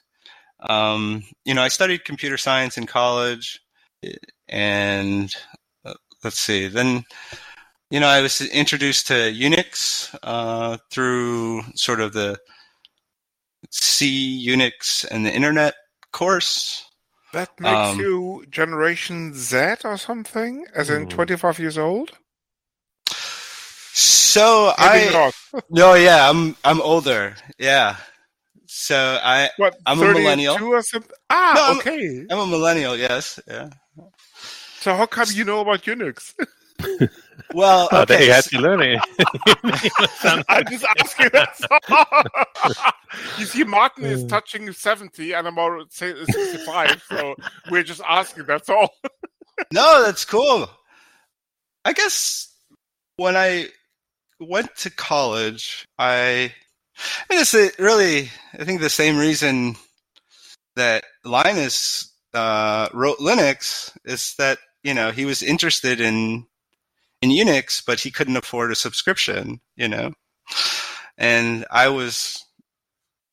Um, 0.59 1.23
you 1.45 1.53
know, 1.53 1.61
I 1.61 1.69
studied 1.69 2.03
computer 2.03 2.37
science 2.37 2.77
in 2.77 2.87
college, 2.87 3.61
and 4.49 5.33
uh, 5.53 5.57
let's 6.23 6.39
see, 6.39 6.67
then 6.67 7.03
you 7.89 7.99
know, 7.99 8.07
I 8.07 8.21
was 8.21 8.41
introduced 8.41 9.07
to 9.07 9.13
Unix 9.13 10.15
uh, 10.21 10.77
through 10.91 11.63
sort 11.73 11.99
of 11.99 12.13
the 12.13 12.37
C 13.71 14.45
Unix 14.47 15.05
and 15.09 15.25
the 15.25 15.33
Internet 15.33 15.73
course. 16.11 16.85
That 17.33 17.49
makes 17.59 17.93
um, 17.93 17.99
you 17.99 18.45
Generation 18.49 19.33
Z 19.33 19.75
or 19.83 19.97
something, 19.97 20.65
as 20.75 20.89
in 20.89 21.03
hmm. 21.03 21.09
25 21.09 21.59
years 21.59 21.77
old. 21.77 22.11
So 23.07 24.73
Maybe 24.79 25.15
I 25.15 25.31
no, 25.69 25.95
yeah, 25.95 26.29
I'm 26.29 26.55
I'm 26.63 26.81
older. 26.81 27.35
Yeah, 27.57 27.97
so 28.67 29.19
I 29.23 29.49
what, 29.57 29.75
I'm 29.85 29.99
a 29.99 30.13
millennial. 30.13 30.55
Ah, 31.29 31.53
no, 31.55 31.65
I'm, 31.65 31.77
okay. 31.79 32.25
I'm 32.29 32.39
a 32.39 32.45
millennial. 32.45 32.95
Yes, 32.95 33.39
yeah. 33.47 33.69
So 34.79 34.95
how 34.95 35.05
come 35.05 35.27
you 35.31 35.43
know 35.43 35.61
about 35.61 35.83
Unix? 35.83 36.33
Well, 37.53 37.87
okay. 37.87 37.97
Oh, 37.97 38.05
they 38.05 38.27
had 38.27 38.43
to 38.45 38.59
learn 38.59 38.81
it. 38.81 38.99
I'm 40.47 40.65
just 40.67 40.85
asking 40.99 41.29
that. 41.33 42.93
you 43.39 43.45
see, 43.45 43.63
Martin 43.63 44.05
is 44.05 44.23
touching 44.25 44.71
70 44.71 45.33
and 45.33 45.47
I'm 45.47 45.57
already 45.57 45.87
65, 45.89 47.03
so 47.09 47.35
we're 47.71 47.81
just 47.81 48.01
asking, 48.07 48.45
that's 48.45 48.69
all. 48.69 48.93
no, 49.73 50.03
that's 50.03 50.25
cool. 50.25 50.69
I 51.85 51.93
guess 51.93 52.53
when 53.15 53.35
I 53.35 53.69
went 54.39 54.75
to 54.77 54.91
college, 54.91 55.87
I, 55.97 56.53
I 57.29 57.33
mean, 57.33 57.39
it's 57.39 57.79
really, 57.79 58.29
I 58.53 58.63
think 58.63 58.81
the 58.81 58.89
same 58.91 59.17
reason 59.17 59.75
that 60.75 61.03
Linus 61.25 62.13
uh, 62.35 62.89
wrote 62.93 63.17
Linux 63.17 63.97
is 64.05 64.35
that, 64.37 64.59
you 64.83 64.93
know, 64.93 65.11
he 65.11 65.25
was 65.25 65.43
interested 65.43 65.99
in 65.99 66.45
in 67.21 67.29
Unix, 67.29 67.83
but 67.85 67.99
he 67.99 68.11
couldn't 68.11 68.37
afford 68.37 68.71
a 68.71 68.75
subscription, 68.75 69.59
you 69.75 69.87
know. 69.87 70.13
And 71.17 71.65
I 71.69 71.89
was 71.89 72.45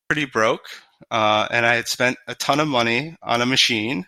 pretty 0.09 0.25
broke, 0.25 0.65
uh, 1.09 1.47
and 1.49 1.65
I 1.65 1.75
had 1.75 1.87
spent 1.87 2.17
a 2.27 2.35
ton 2.35 2.59
of 2.59 2.67
money 2.67 3.15
on 3.21 3.41
a 3.41 3.45
machine, 3.45 4.05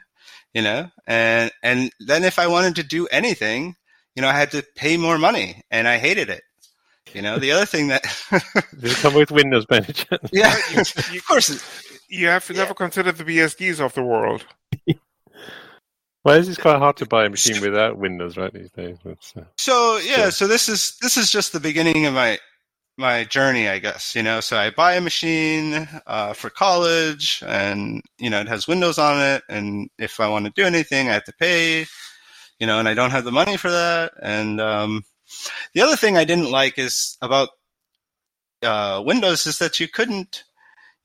you 0.54 0.62
know, 0.62 0.90
and 1.08 1.52
and 1.64 1.92
then 2.00 2.24
if 2.24 2.40
I 2.40 2.48
wanted 2.48 2.76
to 2.76 2.84
do 2.84 3.08
anything, 3.08 3.76
you 4.16 4.22
know, 4.22 4.28
I 4.28 4.34
had 4.34 4.52
to 4.52 4.66
pay 4.76 4.98
more 4.98 5.18
money, 5.18 5.62
and 5.72 5.88
I 5.88 5.98
hated 5.98 6.30
it. 6.30 6.44
You 7.14 7.22
know, 7.22 7.40
the 7.40 7.52
other 7.52 7.66
thing 7.66 7.88
that 7.88 8.04
they 8.74 8.94
come 8.94 9.16
with 9.16 9.32
Windows 9.32 9.66
Manager. 9.70 10.20
yeah, 10.32 10.56
you, 10.72 10.84
you, 11.12 11.20
of 11.20 11.28
course. 11.28 11.86
You 12.12 12.26
have 12.28 12.46
to 12.48 12.54
yeah. 12.54 12.62
never 12.62 12.74
consider 12.74 13.12
the 13.12 13.24
BSDs 13.24 13.80
of 13.80 13.94
the 13.94 14.02
world. 14.02 14.44
Well, 16.30 16.48
is 16.48 16.58
quite 16.58 16.78
hard 16.78 16.98
to 16.98 17.08
buy 17.08 17.26
a 17.26 17.30
machine 17.30 17.60
without 17.70 17.98
Windows, 17.98 18.38
right? 18.38 18.54
These 18.54 18.70
days. 18.72 18.98
Uh, 19.04 19.42
so 19.58 19.98
yeah, 19.98 20.30
so 20.30 20.46
this 20.46 20.70
is 20.70 20.96
this 21.02 21.18
is 21.18 21.32
just 21.32 21.54
the 21.54 21.60
beginning 21.60 22.06
of 22.06 22.14
my 22.14 22.38
my 22.98 23.24
journey, 23.24 23.68
I 23.68 23.80
guess. 23.80 24.14
You 24.14 24.22
know, 24.22 24.40
so 24.40 24.56
I 24.56 24.70
buy 24.70 24.94
a 24.94 25.02
machine 25.02 25.88
uh, 26.06 26.34
for 26.34 26.52
college, 26.52 27.44
and 27.48 28.04
you 28.20 28.30
know, 28.30 28.42
it 28.42 28.48
has 28.48 28.68
Windows 28.68 29.00
on 29.00 29.20
it, 29.20 29.44
and 29.50 29.90
if 29.98 30.20
I 30.20 30.30
want 30.30 30.46
to 30.46 30.52
do 30.56 30.66
anything, 30.66 31.10
I 31.10 31.14
have 31.14 31.24
to 31.24 31.34
pay. 31.34 31.88
You 32.60 32.68
know, 32.68 32.78
and 32.78 32.88
I 32.88 32.94
don't 32.94 33.12
have 33.12 33.24
the 33.24 33.32
money 33.32 33.58
for 33.58 33.72
that. 33.72 34.12
And 34.22 34.62
um, 34.62 35.04
the 35.74 35.82
other 35.82 35.96
thing 35.96 36.18
I 36.18 36.26
didn't 36.26 36.52
like 36.52 36.78
is 36.78 37.18
about 37.22 37.50
uh, 38.62 39.02
Windows 39.04 39.48
is 39.48 39.58
that 39.60 39.80
you 39.80 39.88
couldn't 39.88 40.44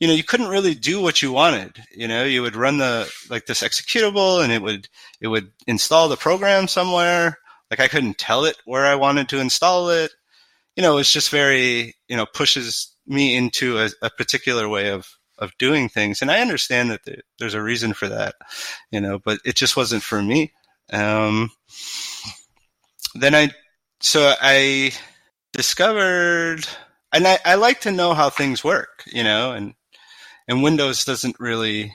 you 0.04 0.08
know, 0.08 0.14
you 0.14 0.22
couldn't 0.22 0.48
really 0.48 0.74
do 0.74 1.00
what 1.00 1.22
you 1.22 1.32
wanted. 1.32 1.82
You 1.90 2.06
know, 2.06 2.24
you 2.24 2.42
would 2.42 2.56
run 2.56 2.76
the 2.76 3.10
like 3.30 3.46
this 3.46 3.62
executable 3.62 4.44
and 4.44 4.52
it 4.52 4.60
would 4.60 4.86
it 5.18 5.28
would 5.28 5.50
install 5.66 6.10
the 6.10 6.16
program 6.18 6.68
somewhere. 6.68 7.38
Like 7.70 7.80
I 7.80 7.88
couldn't 7.88 8.18
tell 8.18 8.44
it 8.44 8.58
where 8.66 8.84
I 8.84 8.96
wanted 8.96 9.30
to 9.30 9.40
install 9.40 9.88
it. 9.88 10.12
You 10.76 10.82
know, 10.82 10.98
it's 10.98 11.10
just 11.10 11.30
very, 11.30 11.94
you 12.06 12.18
know, 12.18 12.26
pushes 12.26 12.94
me 13.06 13.34
into 13.34 13.78
a, 13.78 13.88
a 14.02 14.10
particular 14.10 14.68
way 14.68 14.90
of 14.90 15.08
of 15.38 15.56
doing 15.58 15.88
things. 15.88 16.20
And 16.20 16.30
I 16.30 16.42
understand 16.42 16.90
that 16.90 17.00
there's 17.38 17.54
a 17.54 17.62
reason 17.62 17.94
for 17.94 18.06
that, 18.08 18.34
you 18.90 19.00
know, 19.00 19.18
but 19.18 19.38
it 19.42 19.56
just 19.56 19.74
wasn't 19.74 20.02
for 20.02 20.22
me. 20.22 20.52
Um, 20.92 21.50
then 23.14 23.34
I, 23.34 23.52
so 24.00 24.34
I 24.38 24.92
discovered, 25.54 26.66
and 27.10 27.26
I, 27.26 27.38
I 27.46 27.54
like 27.54 27.80
to 27.80 27.90
know 27.90 28.12
how 28.12 28.28
things 28.28 28.62
work, 28.62 29.02
you 29.06 29.24
know, 29.24 29.52
and 29.52 29.72
and 30.48 30.62
Windows 30.62 31.04
doesn't 31.04 31.38
really 31.40 31.92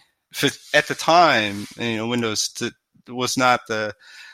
at 0.73 0.87
the 0.87 0.95
time. 0.95 1.67
You 1.77 1.97
know, 1.97 2.07
Windows 2.07 2.53
was 3.07 3.37
not 3.37 3.61
the 3.67 3.93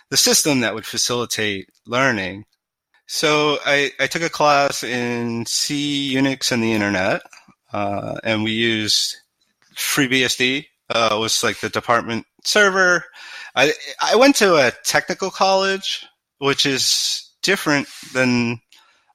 the 0.10 0.18
system 0.18 0.60
that 0.62 0.76
would 0.76 0.86
facilitate 0.86 1.70
learning. 1.88 2.46
So 3.08 3.60
I, 3.66 3.92
I 4.00 4.08
took 4.08 4.24
a 4.24 4.30
class 4.30 4.84
in 4.84 5.46
C, 5.46 6.14
Unix, 6.16 6.52
and 6.52 6.64
the 6.64 6.74
Internet, 6.74 7.22
uh, 7.72 8.16
and 8.24 8.44
we 8.44 8.52
used 8.52 9.16
FreeBSD. 9.76 10.66
Uh, 10.90 11.18
was 11.20 11.44
like 11.44 11.60
the 11.60 11.70
department 11.70 12.26
server. 12.44 13.06
I 13.56 13.74
I 14.02 14.16
went 14.16 14.36
to 14.38 14.56
a 14.56 14.72
technical 14.84 15.32
college, 15.32 16.06
which 16.40 16.66
is 16.66 17.32
different 17.42 17.88
than. 18.14 18.62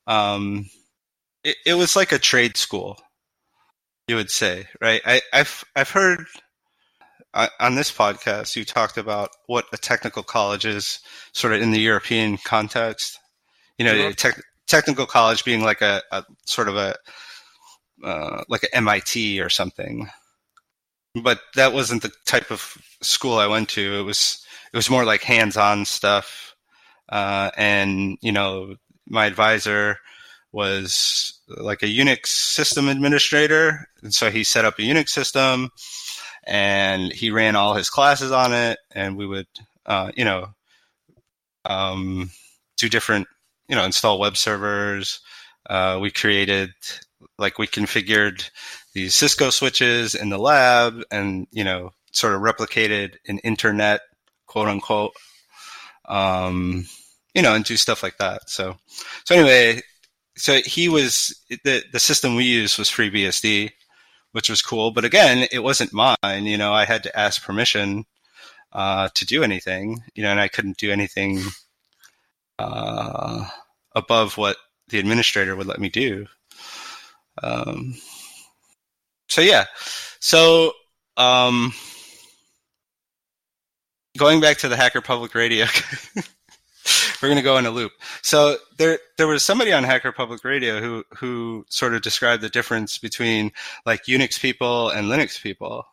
Um, 0.07 0.69
it, 1.45 1.57
it 1.65 1.75
was 1.75 1.95
like 1.95 2.11
a 2.13 2.19
trade 2.19 2.57
school 2.57 2.99
you 4.11 4.17
would 4.17 4.31
say, 4.31 4.67
right? 4.81 5.01
I, 5.07 5.23
have 5.33 5.63
I've 5.77 5.89
heard 5.89 6.27
uh, 7.33 7.47
on 7.61 7.77
this 7.77 7.93
podcast 7.93 8.57
you 8.57 8.65
talked 8.65 8.99
about 8.99 9.31
what 9.47 9.67
a 9.73 9.77
technical 9.77 10.25
college 10.25 10.65
is, 10.65 10.99
sort 11.33 11.55
of 11.55 11.63
in 11.63 11.71
the 11.71 11.79
European 11.79 12.37
context. 12.39 13.21
You 13.79 13.85
know, 13.85 14.11
te- 14.11 14.43
technical 14.67 15.07
college 15.07 15.45
being 15.45 15.63
like 15.63 15.81
a, 15.81 16.03
a 16.11 16.25
sort 16.45 16.67
of 16.67 16.75
a 16.75 16.97
uh, 18.03 18.43
like 18.49 18.65
a 18.65 18.75
MIT 18.75 19.41
or 19.41 19.49
something. 19.49 20.11
But 21.23 21.39
that 21.55 21.73
wasn't 21.73 22.03
the 22.03 22.13
type 22.27 22.51
of 22.51 22.77
school 23.03 23.39
I 23.39 23.47
went 23.47 23.69
to. 23.71 24.01
It 24.01 24.03
was 24.03 24.45
it 24.73 24.77
was 24.77 24.91
more 24.91 25.05
like 25.05 25.23
hands-on 25.23 25.85
stuff, 25.85 26.57
uh, 27.09 27.53
and 27.57 28.19
you 28.23 28.33
know, 28.33 28.75
my 29.07 29.27
advisor 29.27 29.99
was 30.51 31.40
like 31.57 31.83
a 31.83 31.87
Unix 31.87 32.27
system 32.27 32.89
administrator. 32.89 33.89
And 34.03 34.15
so 34.15 34.31
he 34.31 34.45
set 34.45 34.65
up 34.65 34.79
a 34.79 34.83
Unix 34.83 35.09
system 35.09 35.71
and 36.47 37.13
he 37.13 37.31
ran 37.31 37.57
all 37.57 37.75
his 37.75 37.91
classes 37.91 38.33
on 38.33 38.53
it. 38.53 38.79
And 38.95 39.17
we 39.17 39.27
would, 39.27 39.47
uh, 39.87 40.13
you 40.17 40.25
know, 40.25 40.49
um, 41.65 42.31
do 42.77 42.89
different, 42.89 43.29
you 43.69 43.77
know, 43.77 43.85
install 43.85 44.19
web 44.19 44.37
servers. 44.37 45.21
Uh, 45.69 45.99
we 46.01 46.11
created, 46.11 46.71
like, 47.39 47.59
we 47.59 47.67
configured 47.67 48.51
these 48.95 49.15
Cisco 49.15 49.51
switches 49.51 50.15
in 50.15 50.31
the 50.31 50.39
lab 50.39 51.03
and, 51.11 51.47
you 51.53 51.65
know, 51.65 51.91
sort 52.13 52.35
of 52.35 52.41
replicated 52.41 53.17
an 53.29 53.39
internet, 53.41 54.01
quote 54.47 54.69
unquote. 54.69 55.13
Um, 56.09 56.87
you 57.35 57.43
know, 57.43 57.55
and 57.55 57.65
do 57.65 57.77
stuff 57.77 58.03
like 58.03 58.19
that. 58.19 58.51
So, 58.51 58.77
so 59.25 59.35
anyway, 59.35 59.83
so 60.41 60.61
he 60.65 60.89
was 60.89 61.39
the 61.65 61.85
the 61.93 62.01
system 62.01 62.35
we 62.35 62.45
used 62.45 62.79
was 62.79 62.91
FreeBSD, 62.91 63.71
which 64.33 64.49
was 64.49 64.63
cool. 64.63 64.91
But 64.91 65.05
again, 65.05 65.47
it 65.53 65.59
wasn't 65.59 65.93
mine. 65.93 66.47
You 66.47 66.57
know, 66.57 66.73
I 66.73 66.87
had 66.87 67.03
to 67.03 67.19
ask 67.19 67.43
permission 67.43 68.07
uh, 68.73 69.11
to 69.15 69.27
do 69.27 69.43
anything. 69.43 70.03
You 70.15 70.23
know, 70.23 70.31
and 70.31 70.41
I 70.41 70.49
couldn't 70.49 70.79
do 70.79 70.91
anything 70.91 71.43
uh, 72.59 73.47
above 73.95 74.39
what 74.39 74.57
the 74.89 74.99
administrator 74.99 75.55
would 75.57 75.67
let 75.67 75.79
me 75.79 75.91
do. 75.91 76.27
Um, 77.43 77.95
so 79.29 79.43
yeah, 79.43 79.67
so 80.21 80.73
um, 81.19 81.75
going 84.17 84.41
back 84.41 84.57
to 84.59 84.69
the 84.69 84.77
Hacker 84.77 85.03
Public 85.03 85.35
Radio. 85.35 85.67
we're 87.23 87.29
going 87.29 87.37
to 87.37 87.43
go 87.43 87.59
in 87.59 87.67
a 87.67 87.71
loop. 87.71 87.93
So 88.23 88.57
there, 88.79 88.99
there 89.17 89.27
was 89.27 89.45
somebody 89.45 89.73
on 89.73 89.85
Hacker 89.85 90.13
Public 90.13 90.45
Radio 90.45 90.81
who, 90.81 91.05
who 91.17 91.65
sort 91.69 91.95
of 91.95 92.03
described 92.03 92.43
the 92.43 92.49
difference 92.49 92.99
between 92.99 93.53
like 93.87 94.05
Unix 94.05 94.41
people 94.41 94.91
and 94.91 95.09
Linux 95.09 95.41
people. 95.41 95.87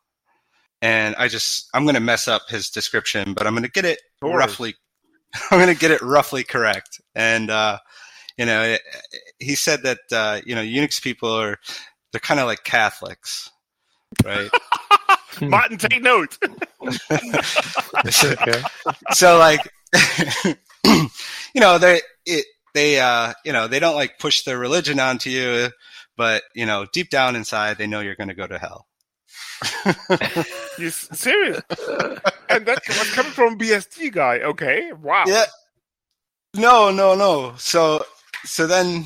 And 0.82 1.16
I 1.16 1.28
just, 1.28 1.70
I'm 1.74 1.84
going 1.84 1.96
to 1.96 2.02
mess 2.02 2.28
up 2.28 2.44
his 2.50 2.70
description, 2.70 3.34
but 3.34 3.48
I'm 3.48 3.54
going 3.54 3.64
to 3.64 3.72
get 3.72 3.86
it 3.86 4.00
roughly, 4.22 4.76
I'm 5.52 5.60
going 5.60 5.74
to 5.74 5.80
get 5.80 5.92
it 5.92 6.02
roughly 6.02 6.44
correct. 6.44 7.02
And, 7.16 7.50
uh, 7.50 7.80
you 8.38 8.46
know, 8.46 8.78
he 9.40 9.56
said 9.56 9.84
that, 9.84 10.00
uh, 10.12 10.42
you 10.46 10.54
know, 10.54 10.62
Unix 10.62 11.02
people 11.02 11.30
are, 11.30 11.58
they're 12.12 12.20
kind 12.20 12.40
of 12.40 12.46
like 12.46 12.64
Catholics. 12.64 13.50
right? 14.24 14.50
Martin, 15.42 15.78
take 15.78 16.02
note. 16.02 16.38
okay. 17.12 18.62
So 19.14 19.38
like, 19.38 19.62
you 20.86 21.62
know, 21.62 21.78
they 21.78 22.02
it, 22.26 22.46
they 22.74 23.00
uh, 23.00 23.34
you 23.44 23.54
know 23.54 23.68
they 23.68 23.80
don't 23.80 23.96
like 23.96 24.20
push 24.20 24.44
their 24.44 24.58
religion 24.58 25.00
onto 25.00 25.30
you, 25.30 25.70
but 26.16 26.44
you 26.54 26.66
know 26.66 26.86
deep 26.94 27.10
down 27.10 27.36
inside 27.36 27.78
they 27.78 27.88
know 27.88 28.02
you're 28.02 28.16
going 28.16 28.30
to 28.30 28.34
go 28.36 28.48
to 28.48 28.58
hell. 28.58 28.88
you 30.78 30.90
serious? 30.90 31.62
and 32.50 32.66
that 32.66 32.82
was 32.88 33.12
coming 33.14 33.32
from 33.32 33.58
BSD 33.58 34.12
guy. 34.12 34.40
Okay, 34.40 34.92
wow. 34.94 35.24
Yeah. 35.28 35.46
No, 36.56 36.92
no, 36.92 37.16
no. 37.16 37.56
So 37.58 38.04
so 38.46 38.68
then. 38.68 39.06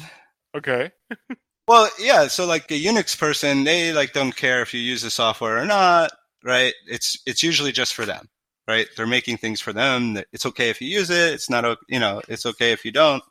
Okay. 0.55 0.91
well, 1.67 1.89
yeah. 1.99 2.27
So 2.27 2.45
like 2.45 2.69
a 2.71 2.81
Unix 2.81 3.17
person, 3.17 3.63
they 3.63 3.93
like 3.93 4.13
don't 4.13 4.35
care 4.35 4.61
if 4.61 4.73
you 4.73 4.79
use 4.79 5.01
the 5.01 5.09
software 5.09 5.57
or 5.57 5.65
not, 5.65 6.11
right? 6.43 6.73
It's 6.87 7.17
it's 7.25 7.43
usually 7.43 7.71
just 7.71 7.93
for 7.93 8.05
them, 8.05 8.29
right? 8.71 8.87
They're 8.95 9.05
making 9.07 9.37
things 9.37 9.59
for 9.59 9.73
them. 9.73 10.13
that 10.13 10.27
It's 10.31 10.45
okay 10.45 10.69
if 10.69 10.81
you 10.81 10.87
use 10.87 11.09
it. 11.09 11.33
It's 11.33 11.49
not, 11.49 11.77
you 11.89 11.99
know, 11.99 12.21
it's 12.29 12.45
okay 12.45 12.71
if 12.71 12.85
you 12.85 12.91
don't. 12.91 13.23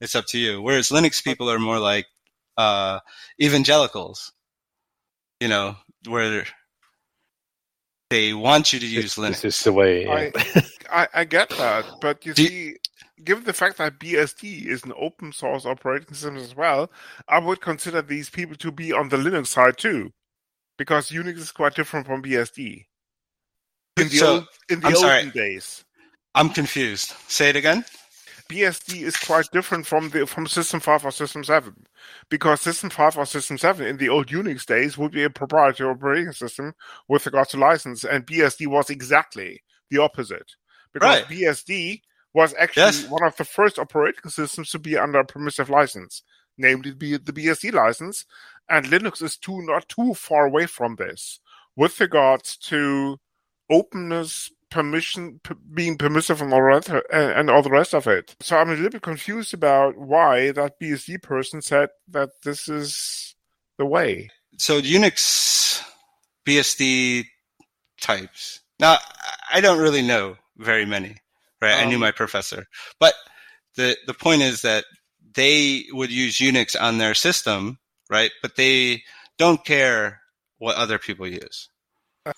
It's 0.00 0.16
up 0.16 0.26
to 0.26 0.38
you. 0.38 0.60
Whereas 0.60 0.90
Linux 0.90 1.22
people 1.22 1.48
are 1.48 1.60
more 1.60 1.78
like 1.78 2.06
uh, 2.56 2.98
evangelicals, 3.40 4.32
you 5.40 5.48
know, 5.48 5.76
where 6.08 6.44
they 8.10 8.34
want 8.34 8.72
you 8.72 8.80
to 8.80 8.86
use 8.86 9.14
Linux. 9.14 9.42
This 9.42 9.58
is 9.58 9.64
the 9.64 9.72
way. 9.72 10.04
Yeah. 10.04 10.30
I, 10.34 10.62
I, 10.90 11.08
I 11.20 11.24
get 11.24 11.50
that, 11.50 11.84
but 12.00 12.26
you 12.26 12.34
Do 12.34 12.46
see, 12.46 12.64
you, 12.64 12.76
given 13.22 13.44
the 13.44 13.52
fact 13.52 13.78
that 13.78 14.00
BSD 14.00 14.66
is 14.66 14.82
an 14.82 14.92
open 14.98 15.32
source 15.32 15.64
operating 15.64 16.08
system 16.14 16.36
as 16.36 16.56
well, 16.56 16.90
I 17.28 17.38
would 17.38 17.60
consider 17.60 18.02
these 18.02 18.28
people 18.28 18.56
to 18.56 18.72
be 18.72 18.92
on 18.92 19.08
the 19.08 19.16
Linux 19.16 19.46
side 19.48 19.78
too, 19.78 20.12
because 20.76 21.10
Unix 21.10 21.38
is 21.38 21.52
quite 21.52 21.76
different 21.76 22.06
from 22.06 22.22
BSD. 22.22 22.86
In 23.96 24.08
the, 24.08 24.16
so, 24.16 24.32
old, 24.34 24.48
in 24.68 24.80
the 24.80 24.88
I'm 24.88 24.94
olden 24.94 25.08
sorry. 25.08 25.30
days. 25.30 25.84
I'm 26.34 26.50
confused. 26.50 27.12
Say 27.28 27.50
it 27.50 27.56
again. 27.56 27.84
BSD 28.48 29.02
is 29.02 29.16
quite 29.16 29.48
different 29.52 29.86
from 29.86 30.10
the 30.10 30.26
from 30.26 30.46
System 30.46 30.80
5 30.80 31.06
or 31.06 31.10
System 31.10 31.44
7. 31.44 31.86
Because 32.28 32.60
System 32.60 32.90
5 32.90 33.18
or 33.18 33.26
System 33.26 33.56
7 33.56 33.86
in 33.86 33.96
the 33.96 34.08
old 34.08 34.26
Unix 34.26 34.66
days 34.66 34.98
would 34.98 35.12
be 35.12 35.22
a 35.22 35.30
proprietary 35.30 35.90
operating 35.90 36.32
system 36.32 36.74
with 37.08 37.24
regards 37.24 37.50
to 37.50 37.56
license, 37.56 38.04
and 38.04 38.26
BSD 38.26 38.66
was 38.66 38.90
exactly 38.90 39.62
the 39.90 39.98
opposite. 39.98 40.52
Because 40.92 41.22
right. 41.22 41.24
BSD 41.24 42.02
was 42.34 42.54
actually 42.58 42.82
yes. 42.82 43.08
one 43.08 43.24
of 43.24 43.36
the 43.36 43.44
first 43.44 43.78
operating 43.78 44.28
systems 44.28 44.70
to 44.70 44.78
be 44.78 44.98
under 44.98 45.20
a 45.20 45.24
permissive 45.24 45.70
license, 45.70 46.22
namely 46.58 46.90
the 46.90 47.18
BSD 47.18 47.72
license, 47.72 48.26
and 48.68 48.86
Linux 48.86 49.22
is 49.22 49.36
too 49.36 49.62
not 49.62 49.88
too 49.88 50.14
far 50.14 50.46
away 50.46 50.66
from 50.66 50.96
this 50.96 51.40
with 51.76 51.98
regards 52.00 52.56
to 52.56 53.18
openness, 53.70 54.50
permission, 54.70 55.40
p- 55.42 55.54
being 55.72 55.96
permissive, 55.96 56.40
and 56.40 56.52
all, 56.52 56.62
rest, 56.62 56.88
and, 56.88 57.02
and 57.12 57.50
all 57.50 57.62
the 57.62 57.70
rest 57.70 57.94
of 57.94 58.06
it. 58.06 58.34
So 58.40 58.56
I'm 58.56 58.70
a 58.70 58.74
little 58.74 58.90
bit 58.90 59.02
confused 59.02 59.54
about 59.54 59.96
why 59.96 60.50
that 60.52 60.80
BSD 60.80 61.22
person 61.22 61.62
said 61.62 61.90
that 62.08 62.30
this 62.42 62.68
is 62.68 63.34
the 63.78 63.86
way. 63.86 64.30
So 64.58 64.80
Unix 64.80 65.82
BSD 66.46 67.24
types. 68.00 68.60
Now 68.78 68.98
I 69.52 69.60
don't 69.60 69.78
really 69.78 70.02
know 70.02 70.36
very 70.58 70.84
many 70.84 71.16
right? 71.64 71.80
Um, 71.80 71.86
I 71.86 71.88
knew 71.88 71.96
um, 71.96 72.00
my 72.02 72.10
professor, 72.10 72.66
but 73.00 73.14
the 73.76 73.96
the 74.06 74.14
point 74.14 74.42
is 74.42 74.62
that 74.62 74.84
they 75.34 75.86
would 75.90 76.10
use 76.10 76.38
Unix 76.38 76.76
on 76.80 76.98
their 76.98 77.14
system, 77.14 77.78
right? 78.10 78.30
But 78.42 78.56
they 78.56 79.02
don't 79.38 79.64
care 79.64 80.20
what 80.58 80.76
other 80.76 80.98
people 80.98 81.26
use. 81.26 81.68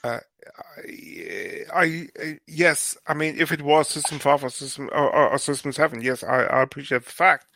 Uh, 0.03 0.21
I, 1.73 2.07
I, 2.19 2.39
yes, 2.47 2.97
I 3.07 3.15
mean, 3.15 3.37
if 3.39 3.53
it 3.53 3.63
was 3.63 3.89
System 3.89 4.19
Five 4.19 4.45
or 4.45 4.51
System 4.51 4.89
or, 4.93 5.31
or 5.31 5.39
System 5.39 5.73
Seven, 5.73 6.03
yes, 6.03 6.23
I, 6.23 6.45
I 6.45 6.63
appreciate 6.63 7.05
the 7.05 7.11
fact. 7.11 7.47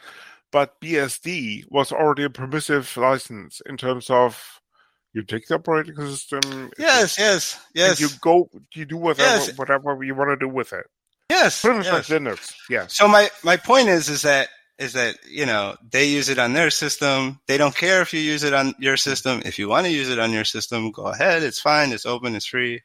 But 0.53 0.81
BSD 0.81 1.71
was 1.71 1.93
already 1.93 2.25
a 2.25 2.31
permissive 2.31 2.97
license 2.97 3.63
in 3.67 3.77
terms 3.77 4.11
of 4.11 4.61
you 5.13 5.23
take 5.23 5.47
the 5.47 5.57
operating 5.57 5.97
system. 5.97 6.71
Yes, 6.79 7.19
yes, 7.19 7.59
yes. 7.75 8.01
you 8.01 8.09
go, 8.21 8.49
you 8.75 8.85
do 8.85 8.97
whatever 8.97 9.23
yes. 9.23 9.59
whatever 9.59 10.03
you 10.03 10.15
want 10.15 10.31
to 10.31 10.37
do 10.37 10.53
with 10.53 10.73
it. 10.73 10.87
Yes, 11.29 11.63
pretty 11.63 11.79
much 11.79 11.87
yes. 11.87 12.11
like 12.11 12.21
Linux. 12.21 12.55
Yeah. 12.69 12.87
So 12.89 13.07
my 13.07 13.31
my 13.45 13.57
point 13.57 13.89
is 13.89 14.09
is 14.09 14.23
that 14.23 14.49
is 14.81 14.95
that 14.95 15.17
you 15.29 15.47
know 15.47 15.77
they 15.93 16.07
use 16.07 16.29
it 16.29 16.39
on 16.39 16.55
their 16.55 16.71
system. 16.71 17.39
They 17.47 17.59
don't 17.59 17.77
care 17.77 18.01
if 18.01 18.13
you 18.13 18.21
use 18.21 18.43
it 18.43 18.55
on 18.55 18.75
your 18.79 18.97
system. 18.97 19.43
If 19.45 19.59
you 19.59 19.69
want 19.69 19.87
to 19.87 19.93
use 19.93 20.09
it 20.09 20.19
on 20.19 20.33
your 20.33 20.45
system, 20.45 20.91
go 20.91 21.05
ahead. 21.05 21.43
It's 21.43 21.61
fine. 21.61 21.93
It's 21.93 22.07
open. 22.07 22.35
It's 22.35 22.47
free. 22.47 22.81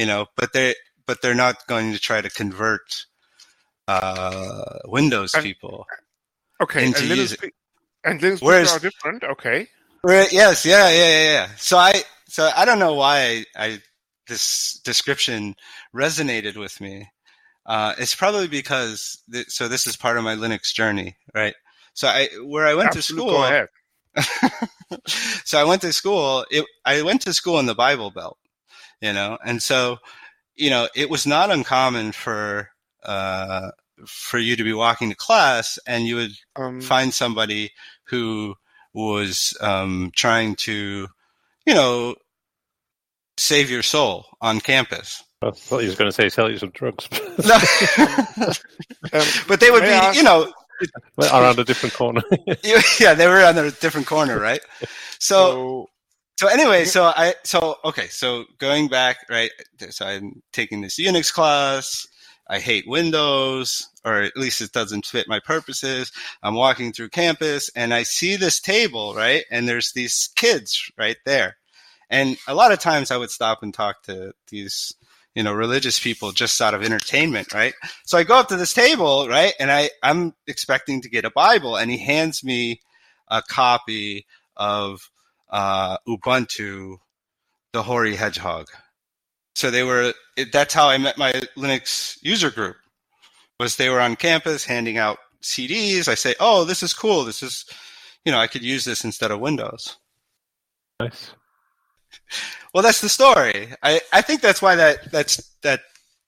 You 0.00 0.06
know, 0.06 0.26
but 0.36 0.54
they 0.54 0.74
but 1.06 1.20
they're 1.20 1.34
not 1.34 1.66
going 1.66 1.92
to 1.92 1.98
try 2.00 2.22
to 2.22 2.30
convert 2.30 3.04
uh, 3.86 4.78
Windows 4.86 5.34
and, 5.34 5.44
people. 5.44 5.86
Okay, 6.60 6.86
into 6.86 7.02
and 7.02 7.10
Linux, 7.10 7.16
using. 7.16 7.50
and 8.04 8.20
Linux 8.20 8.42
Whereas, 8.42 8.72
are 8.74 8.80
different. 8.80 9.22
Okay. 9.22 9.68
Yes. 10.08 10.64
Yeah. 10.64 10.88
Yeah. 10.88 10.94
Yeah. 10.96 11.24
Yeah. 11.24 11.48
So 11.58 11.76
I 11.76 12.02
so 12.26 12.50
I 12.56 12.64
don't 12.64 12.78
know 12.78 12.94
why 12.94 13.44
I, 13.54 13.64
I 13.66 13.78
this 14.28 14.80
description 14.82 15.56
resonated 15.94 16.56
with 16.56 16.80
me 16.80 17.06
uh, 17.66 17.94
it's 17.98 18.14
probably 18.14 18.48
because 18.48 19.20
th- 19.32 19.48
so 19.48 19.68
this 19.68 19.86
is 19.86 19.96
part 19.96 20.18
of 20.18 20.24
my 20.24 20.34
Linux 20.36 20.72
journey, 20.72 21.16
right? 21.34 21.54
So 21.94 22.08
I 22.08 22.28
where 22.44 22.66
I 22.66 22.74
went 22.74 22.96
Absolutely. 22.96 23.32
to 23.32 23.68
school. 24.14 24.98
so 25.44 25.60
I 25.60 25.64
went 25.64 25.82
to 25.82 25.92
school. 25.92 26.44
It, 26.50 26.64
I 26.84 27.02
went 27.02 27.22
to 27.22 27.32
school 27.32 27.58
in 27.58 27.66
the 27.66 27.74
Bible 27.74 28.10
Belt, 28.10 28.38
you 29.00 29.12
know, 29.12 29.38
and 29.44 29.62
so 29.62 29.98
you 30.54 30.70
know 30.70 30.88
it 30.94 31.10
was 31.10 31.26
not 31.26 31.50
uncommon 31.50 32.12
for 32.12 32.68
uh, 33.04 33.70
for 34.06 34.38
you 34.38 34.56
to 34.56 34.64
be 34.64 34.72
walking 34.72 35.10
to 35.10 35.16
class 35.16 35.78
and 35.86 36.06
you 36.06 36.16
would 36.16 36.32
um, 36.56 36.80
find 36.80 37.12
somebody 37.12 37.70
who 38.04 38.54
was 38.94 39.56
um, 39.60 40.10
trying 40.14 40.54
to, 40.56 41.08
you 41.66 41.74
know, 41.74 42.14
save 43.36 43.70
your 43.70 43.82
soul 43.82 44.26
on 44.40 44.60
campus 44.60 45.22
I 45.42 45.50
thought 45.50 45.78
he 45.78 45.86
was 45.86 45.96
going 45.96 46.08
to 46.08 46.12
say 46.12 46.28
sell 46.28 46.50
you 46.50 46.58
some 46.58 46.70
drugs. 46.70 47.08
no. 47.44 47.54
um, 49.12 49.26
but 49.48 49.60
they 49.60 49.70
would 49.70 49.82
be, 49.82 49.88
ask, 49.88 50.16
you 50.16 50.22
know, 50.22 50.52
around 51.18 51.58
a 51.58 51.64
different 51.64 51.94
corner. 51.94 52.22
yeah, 53.00 53.14
they 53.14 53.26
were 53.26 53.44
on 53.44 53.58
a 53.58 53.70
different 53.70 54.06
corner, 54.06 54.38
right? 54.38 54.60
So, 54.80 54.86
so, 55.18 55.90
so 56.36 56.48
anyway, 56.48 56.84
so 56.84 57.04
I, 57.04 57.34
so 57.44 57.76
okay, 57.84 58.08
so 58.08 58.44
going 58.58 58.88
back, 58.88 59.18
right? 59.28 59.50
So 59.90 60.06
I'm 60.06 60.42
taking 60.52 60.80
this 60.80 60.98
Unix 60.98 61.32
class. 61.32 62.06
I 62.48 62.58
hate 62.58 62.88
Windows, 62.88 63.88
or 64.04 64.22
at 64.22 64.36
least 64.36 64.60
it 64.60 64.72
doesn't 64.72 65.06
fit 65.06 65.28
my 65.28 65.40
purposes. 65.40 66.12
I'm 66.42 66.54
walking 66.54 66.92
through 66.92 67.10
campus 67.10 67.70
and 67.74 67.94
I 67.94 68.02
see 68.02 68.36
this 68.36 68.60
table, 68.60 69.14
right? 69.14 69.44
And 69.50 69.66
there's 69.66 69.92
these 69.92 70.28
kids 70.34 70.90
right 70.98 71.16
there. 71.24 71.56
And 72.10 72.36
a 72.46 72.54
lot 72.54 72.72
of 72.72 72.78
times 72.78 73.10
I 73.10 73.16
would 73.16 73.30
stop 73.30 73.62
and 73.62 73.72
talk 73.72 74.02
to 74.02 74.34
these 74.48 74.92
you 75.34 75.42
know, 75.42 75.52
religious 75.52 75.98
people 75.98 76.32
just 76.32 76.60
out 76.60 76.74
of 76.74 76.82
entertainment, 76.82 77.52
right? 77.54 77.74
So 78.04 78.18
I 78.18 78.24
go 78.24 78.36
up 78.38 78.48
to 78.48 78.56
this 78.56 78.74
table, 78.74 79.28
right? 79.28 79.54
And 79.58 79.70
I, 79.70 79.90
I'm 80.02 80.34
expecting 80.46 81.00
to 81.02 81.08
get 81.08 81.24
a 81.24 81.30
Bible 81.30 81.76
and 81.76 81.90
he 81.90 81.98
hands 81.98 82.44
me 82.44 82.80
a 83.28 83.42
copy 83.42 84.26
of, 84.56 85.10
uh, 85.50 85.96
Ubuntu, 86.06 86.96
the 87.72 87.82
Hoary 87.82 88.14
Hedgehog. 88.14 88.66
So 89.54 89.70
they 89.70 89.82
were, 89.82 90.12
that's 90.52 90.74
how 90.74 90.88
I 90.88 90.98
met 90.98 91.18
my 91.18 91.32
Linux 91.56 92.18
user 92.22 92.50
group 92.50 92.76
was 93.58 93.76
they 93.76 93.88
were 93.88 94.00
on 94.00 94.16
campus 94.16 94.64
handing 94.64 94.98
out 94.98 95.18
CDs. 95.42 96.08
I 96.08 96.14
say, 96.14 96.34
Oh, 96.40 96.64
this 96.64 96.82
is 96.82 96.92
cool. 96.94 97.24
This 97.24 97.42
is, 97.42 97.64
you 98.24 98.32
know, 98.32 98.38
I 98.38 98.46
could 98.46 98.62
use 98.62 98.84
this 98.84 99.04
instead 99.04 99.30
of 99.30 99.40
Windows. 99.40 99.96
Nice. 101.00 101.32
Well, 102.74 102.82
that's 102.82 103.00
the 103.00 103.08
story. 103.08 103.68
I, 103.82 104.00
I 104.12 104.22
think 104.22 104.40
that's 104.40 104.62
why 104.62 104.76
that 104.76 105.10
that's 105.12 105.50
that 105.62 105.80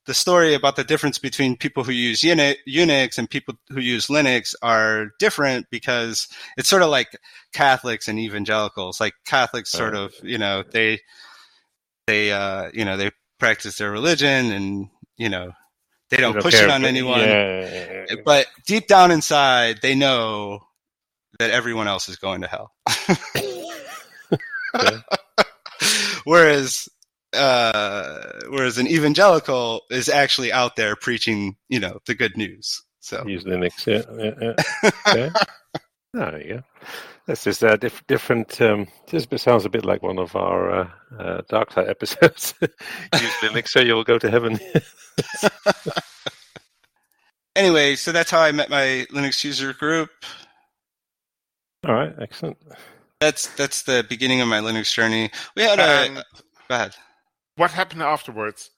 the 0.07 0.15
story 0.15 0.55
about 0.55 0.77
the 0.77 0.85
difference 0.85 1.19
between 1.19 1.57
people 1.57 1.83
who 1.83 1.93
use 1.93 2.21
Unix 2.21 3.19
and 3.19 3.31
people 3.31 3.55
who 3.71 3.81
use 3.81 4.09
Linux 4.09 4.55
are 4.61 5.11
different 5.19 5.67
because 5.71 6.29
it's 6.59 6.69
sort 6.69 6.83
of 6.83 6.91
like 6.91 7.17
Catholics 7.53 8.09
and 8.09 8.19
evangelicals. 8.19 9.01
Like 9.01 9.15
Catholics, 9.25 9.71
sort 9.71 9.95
of, 9.95 10.13
you 10.23 10.37
know, 10.37 10.63
they 10.71 11.01
they 12.07 12.33
uh, 12.33 12.71
you 12.75 12.85
know 12.85 12.97
they 12.97 13.11
practice 13.39 13.79
their 13.79 13.91
religion 13.91 14.53
and 14.53 14.89
you 15.17 15.29
know 15.29 15.53
they 16.11 16.19
don't, 16.19 16.35
don't 16.35 16.43
push 16.43 16.55
care, 16.55 16.65
it 16.65 16.71
on 16.71 16.85
anyone. 16.85 17.21
Yeah, 17.21 17.61
yeah, 17.61 18.05
yeah, 18.11 18.17
but 18.25 18.47
deep 18.67 18.87
down 18.87 19.11
inside, 19.11 19.81
they 19.81 19.95
know 19.95 20.61
that 21.39 21.51
everyone 21.51 21.89
else 21.89 22.09
is 22.09 22.17
going 22.17 22.43
to 22.43 22.49
hell. 22.49 22.73
whereas 26.25 26.89
uh, 27.35 28.41
whereas 28.49 28.79
an 28.79 28.87
evangelical 28.87 29.83
is 29.91 30.09
actually 30.09 30.53
out 30.53 30.77
there 30.77 30.97
preaching, 30.97 31.57
you 31.69 31.81
know, 31.81 31.99
the 32.07 32.15
good 32.15 32.37
news. 32.37 32.83
So 33.01 33.25
use 33.27 33.45
Linux, 33.45 33.87
yeah, 33.87 34.03
yeah, 34.19 34.55
yeah. 35.15 35.31
yeah. 36.15 36.61
oh. 36.61 36.61
This 37.27 37.47
is 37.47 37.63
a 37.63 37.79
diff- 37.79 38.07
different. 38.07 38.61
Um, 38.61 38.87
this 39.11 39.27
sounds 39.43 39.65
a 39.65 39.71
bit 39.71 39.87
like 39.87 40.03
one 40.03 40.19
of 40.19 40.37
our 40.37 40.71
uh, 40.71 40.89
uh, 41.19 41.43
Dark 41.49 41.73
Side 41.73 41.89
episodes. 41.89 42.55
Use 42.61 43.35
Linux, 43.41 43.69
so 43.69 43.81
you'll 43.81 44.05
go 44.05 44.19
to 44.19 44.31
heaven. 44.31 44.61
anyway, 47.57 47.97
so 47.97 48.13
that's 48.13 48.31
how 48.31 48.41
I 48.41 48.53
met 48.53 48.69
my 48.69 49.07
Linux 49.11 49.43
user 49.43 49.73
group. 49.73 50.11
All 51.87 51.95
right, 51.95 52.13
excellent. 52.21 52.59
That's 53.25 53.49
that's 53.55 53.85
the 53.85 54.05
beginning 54.07 54.43
of 54.43 54.49
my 54.49 54.61
Linux 54.61 54.93
journey. 54.93 55.31
We 55.57 55.63
had 55.63 55.79
a. 55.81 56.09
Um, 56.09 56.23
go 56.69 56.75
ahead. 56.75 56.95
What 57.57 57.71
happened 57.71 58.03
afterwards? 58.03 58.69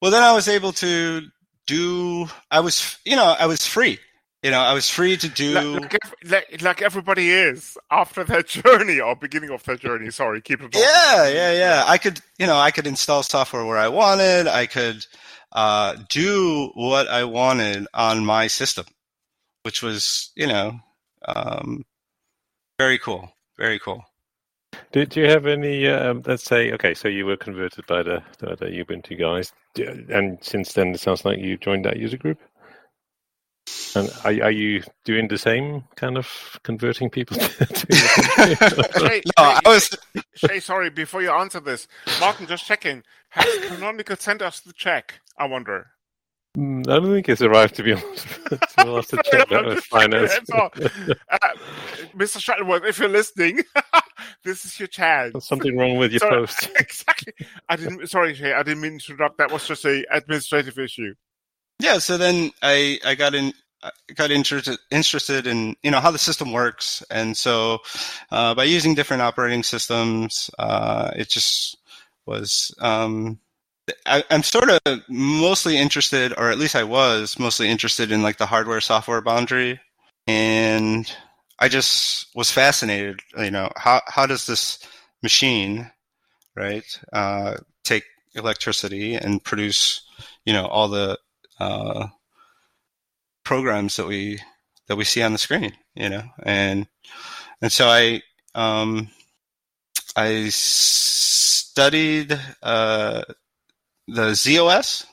Well, 0.00 0.12
then 0.12 0.22
I 0.22 0.32
was 0.32 0.46
able 0.46 0.72
to 0.74 1.22
do. 1.66 2.28
I 2.48 2.60
was, 2.60 2.96
you 3.04 3.16
know, 3.16 3.34
I 3.36 3.46
was 3.46 3.66
free. 3.66 3.98
You 4.44 4.52
know, 4.52 4.60
I 4.60 4.72
was 4.72 4.88
free 4.88 5.16
to 5.16 5.28
do 5.28 5.80
like, 5.80 5.98
like, 6.24 6.62
like 6.62 6.82
everybody 6.82 7.30
is 7.30 7.76
after 7.90 8.22
that 8.22 8.46
journey 8.62 9.00
or 9.00 9.16
beginning 9.16 9.50
of 9.50 9.64
that 9.64 9.80
journey. 9.80 10.12
Sorry, 10.12 10.40
keep 10.40 10.62
it. 10.62 10.76
Yeah, 10.76 11.28
yeah, 11.28 11.52
yeah. 11.52 11.84
I 11.84 11.98
could, 11.98 12.20
you 12.38 12.46
know, 12.46 12.56
I 12.56 12.70
could 12.70 12.86
install 12.86 13.24
software 13.24 13.64
where 13.64 13.78
I 13.78 13.88
wanted. 13.88 14.46
I 14.46 14.66
could 14.66 15.04
uh, 15.50 15.96
do 16.08 16.70
what 16.74 17.08
I 17.08 17.24
wanted 17.24 17.88
on 17.92 18.24
my 18.24 18.46
system, 18.46 18.86
which 19.64 19.82
was, 19.82 20.30
you 20.36 20.46
know, 20.46 20.78
um, 21.26 21.84
very 22.78 22.98
cool. 22.98 23.32
Very 23.58 23.78
cool. 23.78 24.04
Did 24.92 25.16
you 25.16 25.24
have 25.28 25.46
any? 25.46 25.86
Um, 25.88 26.22
let's 26.26 26.44
say, 26.44 26.72
okay, 26.72 26.94
so 26.94 27.08
you 27.08 27.26
were 27.26 27.36
converted 27.36 27.86
by 27.86 28.02
the 28.02 28.22
the, 28.38 28.56
the 28.56 28.66
Ubuntu 28.66 29.18
guys, 29.18 29.52
and 30.10 30.38
since 30.42 30.72
then 30.72 30.94
it 30.94 31.00
sounds 31.00 31.24
like 31.24 31.38
you 31.38 31.56
joined 31.56 31.84
that 31.84 31.98
user 31.98 32.16
group. 32.16 32.38
And 33.94 34.10
are, 34.24 34.46
are 34.46 34.50
you 34.50 34.82
doing 35.04 35.28
the 35.28 35.38
same 35.38 35.84
kind 35.96 36.16
of 36.18 36.58
converting 36.62 37.10
people? 37.10 37.36
To, 37.72 37.94
Shea, 38.98 39.22
no, 39.26 39.32
I 39.38 39.60
was. 39.64 39.96
Shea, 40.34 40.60
sorry. 40.60 40.90
Before 40.90 41.22
you 41.22 41.30
answer 41.30 41.60
this, 41.60 41.86
Martin, 42.20 42.46
just 42.46 42.66
checking. 42.66 43.02
Has 43.30 43.46
Canonical 43.68 44.16
sent 44.16 44.42
us 44.42 44.60
the 44.60 44.72
check? 44.72 45.20
I 45.38 45.46
wonder. 45.46 45.91
Mm, 46.56 46.86
I 46.86 46.96
don't 47.00 47.10
think 47.10 47.28
it's 47.30 47.40
arrived, 47.40 47.76
to 47.76 47.82
be 47.82 47.92
honest. 47.94 48.26
we'll 48.78 48.96
have 48.96 49.06
to 49.08 49.22
check 49.24 49.48
that 49.48 49.64
with 49.64 49.84
finance. 49.84 50.32
uh, 50.54 50.68
Mr. 52.14 52.40
Shuttleworth, 52.40 52.84
if 52.84 52.98
you're 52.98 53.08
listening, 53.08 53.62
this 54.44 54.66
is 54.66 54.78
your 54.78 54.88
chance. 54.88 55.32
There's 55.32 55.46
something 55.46 55.76
wrong 55.76 55.96
with 55.96 56.12
your 56.12 56.18
sorry, 56.18 56.40
post. 56.40 56.70
exactly. 56.78 57.32
I 57.70 57.76
didn't. 57.76 58.06
Sorry, 58.08 58.34
Shea. 58.34 58.52
I 58.52 58.62
didn't 58.62 58.82
mean 58.82 58.98
to 58.98 59.12
interrupt. 59.12 59.38
That 59.38 59.50
was 59.50 59.66
just 59.66 59.84
a 59.86 60.04
administrative 60.10 60.78
issue. 60.78 61.14
Yeah. 61.78 61.98
So 61.98 62.18
then 62.18 62.50
I 62.62 62.98
I 63.04 63.14
got 63.14 63.34
in 63.34 63.54
got 64.14 64.30
interested 64.30 64.78
interested 64.90 65.46
in 65.46 65.74
you 65.82 65.90
know 65.90 66.00
how 66.00 66.10
the 66.10 66.18
system 66.18 66.52
works, 66.52 67.02
and 67.10 67.34
so 67.34 67.78
uh, 68.30 68.54
by 68.54 68.64
using 68.64 68.94
different 68.94 69.22
operating 69.22 69.62
systems, 69.62 70.50
uh, 70.58 71.12
it 71.16 71.30
just 71.30 71.78
was. 72.26 72.74
Um, 72.78 73.40
I, 74.06 74.24
am 74.30 74.42
sort 74.42 74.70
of 74.70 74.80
mostly 75.08 75.76
interested, 75.76 76.32
or 76.36 76.50
at 76.50 76.58
least 76.58 76.76
I 76.76 76.84
was 76.84 77.38
mostly 77.38 77.68
interested 77.68 78.10
in 78.10 78.22
like 78.22 78.38
the 78.38 78.46
hardware 78.46 78.80
software 78.80 79.20
boundary, 79.20 79.80
and 80.26 81.10
I 81.58 81.68
just 81.68 82.34
was 82.34 82.50
fascinated. 82.50 83.20
You 83.36 83.50
know, 83.50 83.70
how 83.76 84.02
how 84.06 84.26
does 84.26 84.46
this 84.46 84.78
machine, 85.22 85.90
right, 86.56 86.84
uh, 87.12 87.56
take 87.84 88.04
electricity 88.34 89.14
and 89.14 89.42
produce, 89.42 90.02
you 90.44 90.52
know, 90.52 90.66
all 90.66 90.88
the 90.88 91.18
uh, 91.60 92.08
programs 93.44 93.96
that 93.96 94.06
we 94.06 94.40
that 94.88 94.96
we 94.96 95.04
see 95.04 95.22
on 95.22 95.32
the 95.32 95.38
screen, 95.38 95.72
you 95.94 96.08
know, 96.08 96.24
and 96.42 96.86
and 97.60 97.70
so 97.70 97.88
I 97.88 98.22
um, 98.54 99.08
I 100.16 100.48
studied 100.50 102.38
uh, 102.62 103.22
the 104.08 104.34
z/OS. 104.34 105.06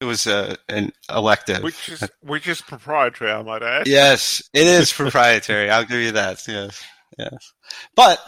It 0.00 0.04
was 0.04 0.28
a, 0.28 0.56
an 0.68 0.92
elective, 1.10 1.62
which 1.62 1.88
is 1.88 2.08
which 2.20 2.46
is 2.46 2.60
proprietary, 2.60 3.32
I 3.32 3.42
might 3.42 3.62
add. 3.64 3.88
Yes, 3.88 4.42
it 4.54 4.66
is 4.66 4.92
proprietary. 4.92 5.70
I'll 5.70 5.84
give 5.84 6.00
you 6.00 6.12
that. 6.12 6.46
Yes, 6.46 6.84
yes, 7.18 7.52
but 7.96 8.20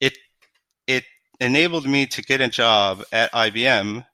it 0.00 0.18
it 0.88 1.04
enabled 1.38 1.86
me 1.86 2.06
to 2.06 2.22
get 2.22 2.40
a 2.40 2.48
job 2.48 3.04
at 3.12 3.32
IBM 3.32 4.04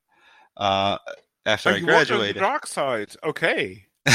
uh, 0.58 0.98
after 1.46 1.70
oh, 1.70 1.74
I 1.74 1.80
graduated. 1.80 2.36
dark 2.36 2.66
side, 2.66 3.14
okay. 3.24 3.86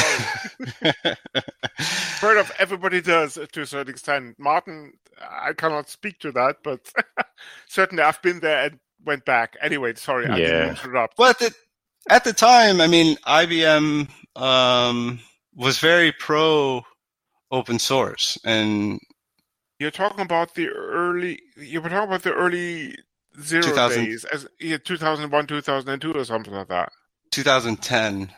Part 2.19 2.37
of 2.37 2.51
everybody 2.57 3.01
does 3.01 3.37
to 3.51 3.61
a 3.61 3.65
certain 3.65 3.93
extent. 3.93 4.35
Martin, 4.39 4.93
I 5.19 5.53
cannot 5.53 5.89
speak 5.89 6.19
to 6.19 6.31
that, 6.33 6.57
but 6.63 6.91
certainly 7.67 8.03
I've 8.03 8.21
been 8.21 8.39
there 8.39 8.65
and 8.65 8.79
went 9.05 9.25
back. 9.25 9.55
Anyway, 9.61 9.93
sorry, 9.95 10.27
I 10.27 10.37
yeah. 10.37 10.47
didn't 10.47 10.69
interrupt. 10.69 11.17
Well, 11.17 11.29
at 11.29 11.39
the, 11.39 11.53
at 12.09 12.23
the 12.23 12.33
time, 12.33 12.81
I 12.81 12.87
mean, 12.87 13.17
IBM 13.27 14.09
um, 14.35 15.19
was 15.55 15.79
very 15.79 16.11
pro 16.11 16.83
open 17.51 17.79
source, 17.79 18.37
and 18.43 18.99
you're 19.79 19.91
talking 19.91 20.21
about 20.21 20.55
the 20.55 20.69
early. 20.69 21.39
You 21.57 21.81
were 21.81 21.89
talking 21.89 22.07
about 22.07 22.23
the 22.23 22.33
early 22.33 22.95
zero 23.41 23.63
2000, 23.63 24.05
days, 24.05 24.25
as 24.25 24.47
yeah, 24.59 24.77
2001, 24.77 25.47
2002, 25.47 26.13
or 26.13 26.25
something 26.25 26.53
like 26.53 26.67
that. 26.67 26.91
2010. 27.31 28.31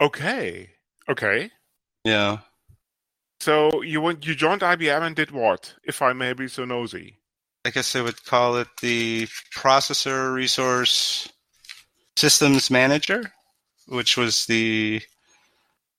Okay. 0.00 0.70
Okay. 1.08 1.50
Yeah. 2.04 2.38
So 3.40 3.82
you 3.82 4.00
went, 4.00 4.26
you 4.26 4.34
joined 4.34 4.62
IBM 4.62 5.02
and 5.02 5.16
did 5.16 5.30
what, 5.30 5.74
if 5.84 6.02
I 6.02 6.12
may 6.12 6.32
be 6.32 6.48
so 6.48 6.64
nosy? 6.64 7.18
I 7.66 7.70
guess 7.70 7.96
I 7.96 8.02
would 8.02 8.24
call 8.24 8.56
it 8.56 8.68
the 8.80 9.26
processor 9.54 10.32
resource 10.32 11.28
systems 12.16 12.70
manager, 12.70 13.32
which 13.88 14.16
was 14.16 14.46
the 14.46 15.02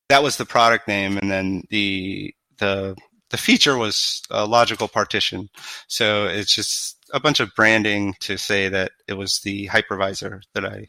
that 0.09 0.23
was 0.23 0.37
the 0.37 0.45
product 0.45 0.87
name, 0.87 1.17
and 1.17 1.29
then 1.29 1.63
the 1.69 2.33
the 2.59 2.95
the 3.29 3.37
feature 3.37 3.77
was 3.77 4.21
a 4.31 4.45
logical 4.45 4.87
partition. 4.87 5.49
So 5.87 6.25
it's 6.25 6.55
just 6.55 6.97
a 7.13 7.19
bunch 7.19 7.39
of 7.39 7.53
branding 7.55 8.15
to 8.21 8.37
say 8.37 8.69
that 8.69 8.91
it 9.07 9.13
was 9.13 9.41
the 9.43 9.67
hypervisor 9.67 10.41
that 10.53 10.65
I 10.65 10.87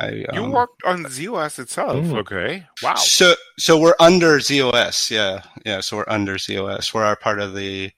I, 0.00 0.24
um, 0.30 0.44
you 0.44 0.50
worked 0.50 0.82
on 0.84 1.08
z/OS 1.08 1.58
itself, 1.58 2.04
mm. 2.04 2.18
okay? 2.18 2.66
Wow. 2.82 2.94
So, 2.94 3.34
so 3.58 3.78
we're 3.78 3.94
under 4.00 4.40
z/OS, 4.40 5.10
yeah, 5.10 5.42
yeah. 5.64 5.80
So 5.80 5.98
we're 5.98 6.08
under 6.08 6.38
z/OS. 6.38 6.94
We're 6.94 7.04
our 7.04 7.16
part 7.16 7.40
of 7.40 7.54
the. 7.54 7.90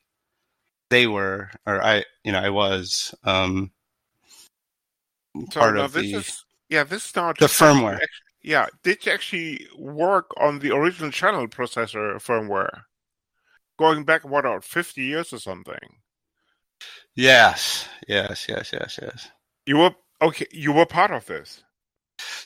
They 0.94 1.08
were, 1.08 1.50
or 1.66 1.82
I, 1.82 2.04
you 2.22 2.30
know, 2.30 2.38
I 2.38 2.50
was 2.50 3.12
um, 3.24 3.72
so 5.50 5.58
part 5.58 5.76
of 5.76 5.92
the. 5.92 6.14
Is, 6.14 6.44
yeah, 6.68 6.84
this 6.84 7.02
started 7.02 7.40
the 7.40 7.48
firmware. 7.48 7.94
Actually, 7.94 8.42
yeah, 8.42 8.66
did 8.84 9.04
you 9.04 9.10
actually 9.10 9.66
work 9.76 10.30
on 10.36 10.60
the 10.60 10.70
original 10.70 11.10
channel 11.10 11.48
processor 11.48 12.14
firmware, 12.22 12.82
going 13.76 14.04
back 14.04 14.24
what 14.24 14.44
about 14.46 14.62
fifty 14.62 15.02
years 15.02 15.32
or 15.32 15.40
something? 15.40 15.98
Yes, 17.16 17.88
yes, 18.06 18.46
yes, 18.48 18.70
yes, 18.72 18.96
yes. 19.02 19.28
You 19.66 19.78
were 19.78 19.96
okay. 20.22 20.46
You 20.52 20.72
were 20.74 20.86
part 20.86 21.10
of 21.10 21.26
this. 21.26 21.64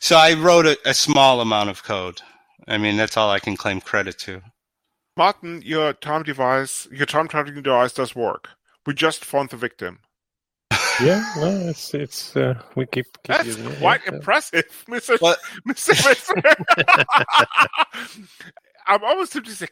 So 0.01 0.17
I 0.17 0.33
wrote 0.33 0.65
a, 0.65 0.79
a 0.87 0.95
small 0.95 1.43
amount 1.43 1.69
of 1.69 1.83
code. 1.85 2.23
I 2.67 2.79
mean, 2.79 2.97
that's 2.97 3.19
all 3.19 3.31
I 3.31 3.41
can 3.41 3.59
claim 3.59 3.83
credit 3.83 4.19
to. 4.21 4.41
Martin, 5.19 5.61
your 5.65 5.93
time 5.95 6.23
device, 6.23 6.87
your 6.93 7.05
time 7.05 7.27
traveling 7.27 7.61
device 7.61 7.93
does 7.93 8.15
work. 8.15 8.51
We 8.87 8.95
just 8.95 9.25
found 9.25 9.51
the 9.51 9.57
victim. 9.57 9.99
yeah, 11.03 11.25
well, 11.37 11.69
it's 11.69 11.93
it's 11.93 12.37
uh, 12.37 12.55
we 12.77 12.87
keep, 12.87 13.07
keep 13.25 13.37
That's 13.37 13.47
using 13.47 13.67
it. 13.67 13.79
quite 13.81 14.01
yeah. 14.07 14.15
impressive, 14.15 14.85
Mr. 14.89 15.19
Mr. 15.67 16.55
I'm 18.87 19.03
almost 19.03 19.33
tempted 19.33 19.51
to 19.51 19.57
say 19.57 19.67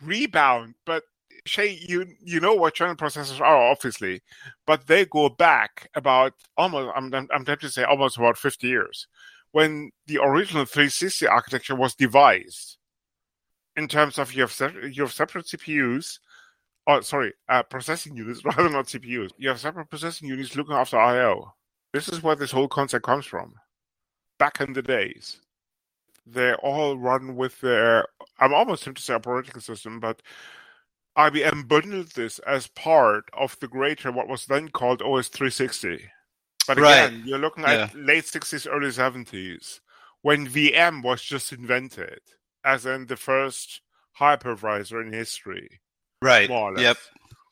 rebound, 0.00 0.76
but 0.86 1.02
Shea, 1.44 1.76
you 1.88 2.06
you 2.22 2.38
know 2.38 2.54
what 2.54 2.74
channel 2.74 2.94
processors 2.94 3.40
are, 3.40 3.70
obviously, 3.72 4.22
but 4.64 4.86
they 4.86 5.06
go 5.06 5.28
back 5.28 5.90
about 5.96 6.34
almost 6.56 6.92
I'm 6.94 7.12
I'm 7.12 7.44
tempted 7.44 7.62
to 7.62 7.70
say 7.70 7.82
almost 7.82 8.16
about 8.16 8.38
50 8.38 8.68
years 8.68 9.08
when 9.50 9.90
the 10.06 10.18
original 10.22 10.64
360 10.64 11.26
architecture 11.26 11.74
was 11.74 11.96
devised 11.96 12.78
in 13.76 13.88
terms 13.88 14.18
of 14.18 14.32
you 14.32 14.42
have, 14.42 14.74
you 14.90 15.02
have 15.02 15.12
separate 15.12 15.46
CPUs, 15.46 16.18
or 16.86 17.02
sorry, 17.02 17.32
uh, 17.48 17.62
processing 17.62 18.16
units 18.16 18.44
rather 18.44 18.68
not 18.68 18.86
CPUs. 18.86 19.30
You 19.38 19.48
have 19.48 19.60
separate 19.60 19.90
processing 19.90 20.28
units 20.28 20.56
looking 20.56 20.74
after 20.74 20.98
I/O. 20.98 21.52
This 21.92 22.08
is 22.08 22.22
where 22.22 22.36
this 22.36 22.50
whole 22.50 22.68
concept 22.68 23.04
comes 23.04 23.26
from. 23.26 23.54
Back 24.38 24.60
in 24.60 24.72
the 24.72 24.82
days, 24.82 25.40
they 26.26 26.54
all 26.54 26.96
run 26.96 27.36
with 27.36 27.60
their. 27.60 28.06
I'm 28.38 28.54
almost 28.54 28.84
tempted 28.84 29.00
to 29.00 29.04
say 29.04 29.14
operating 29.14 29.60
system, 29.60 30.00
but 30.00 30.20
IBM 31.16 31.68
bundled 31.68 32.08
this 32.08 32.40
as 32.40 32.66
part 32.66 33.24
of 33.32 33.56
the 33.60 33.68
greater 33.68 34.10
what 34.10 34.28
was 34.28 34.46
then 34.46 34.68
called 34.68 35.02
OS 35.02 35.28
360. 35.28 36.10
But 36.66 36.78
again, 36.78 37.14
right. 37.14 37.26
you're 37.26 37.38
looking 37.38 37.64
at 37.64 37.94
yeah. 37.94 38.00
late 38.02 38.24
60s, 38.24 38.66
early 38.70 38.88
70s, 38.88 39.80
when 40.22 40.48
VM 40.48 41.02
was 41.02 41.22
just 41.22 41.52
invented, 41.52 42.20
as 42.64 42.86
in 42.86 43.06
the 43.06 43.16
first 43.16 43.80
hypervisor 44.18 45.04
in 45.04 45.12
history. 45.12 45.80
Right. 46.22 46.48
Yep. 46.80 46.96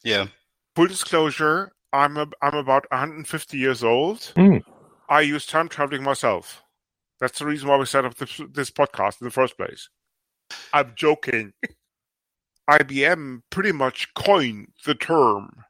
Yeah. 0.04 0.26
Full 0.76 0.86
disclosure: 0.86 1.72
I'm 1.92 2.16
a, 2.16 2.26
I'm 2.40 2.54
about 2.54 2.86
150 2.90 3.58
years 3.58 3.84
old. 3.84 4.18
Mm. 4.36 4.62
I 5.08 5.20
use 5.20 5.46
time 5.46 5.68
traveling 5.68 6.02
myself. 6.02 6.62
That's 7.20 7.38
the 7.38 7.46
reason 7.46 7.68
why 7.68 7.76
we 7.76 7.86
set 7.86 8.04
up 8.04 8.16
this, 8.16 8.40
this 8.52 8.70
podcast 8.70 9.20
in 9.20 9.26
the 9.26 9.30
first 9.30 9.56
place. 9.56 9.88
I'm 10.72 10.92
joking. 10.96 11.52
IBM 12.70 13.42
pretty 13.50 13.72
much 13.72 14.14
coined 14.14 14.68
the 14.86 14.94
term 14.94 15.64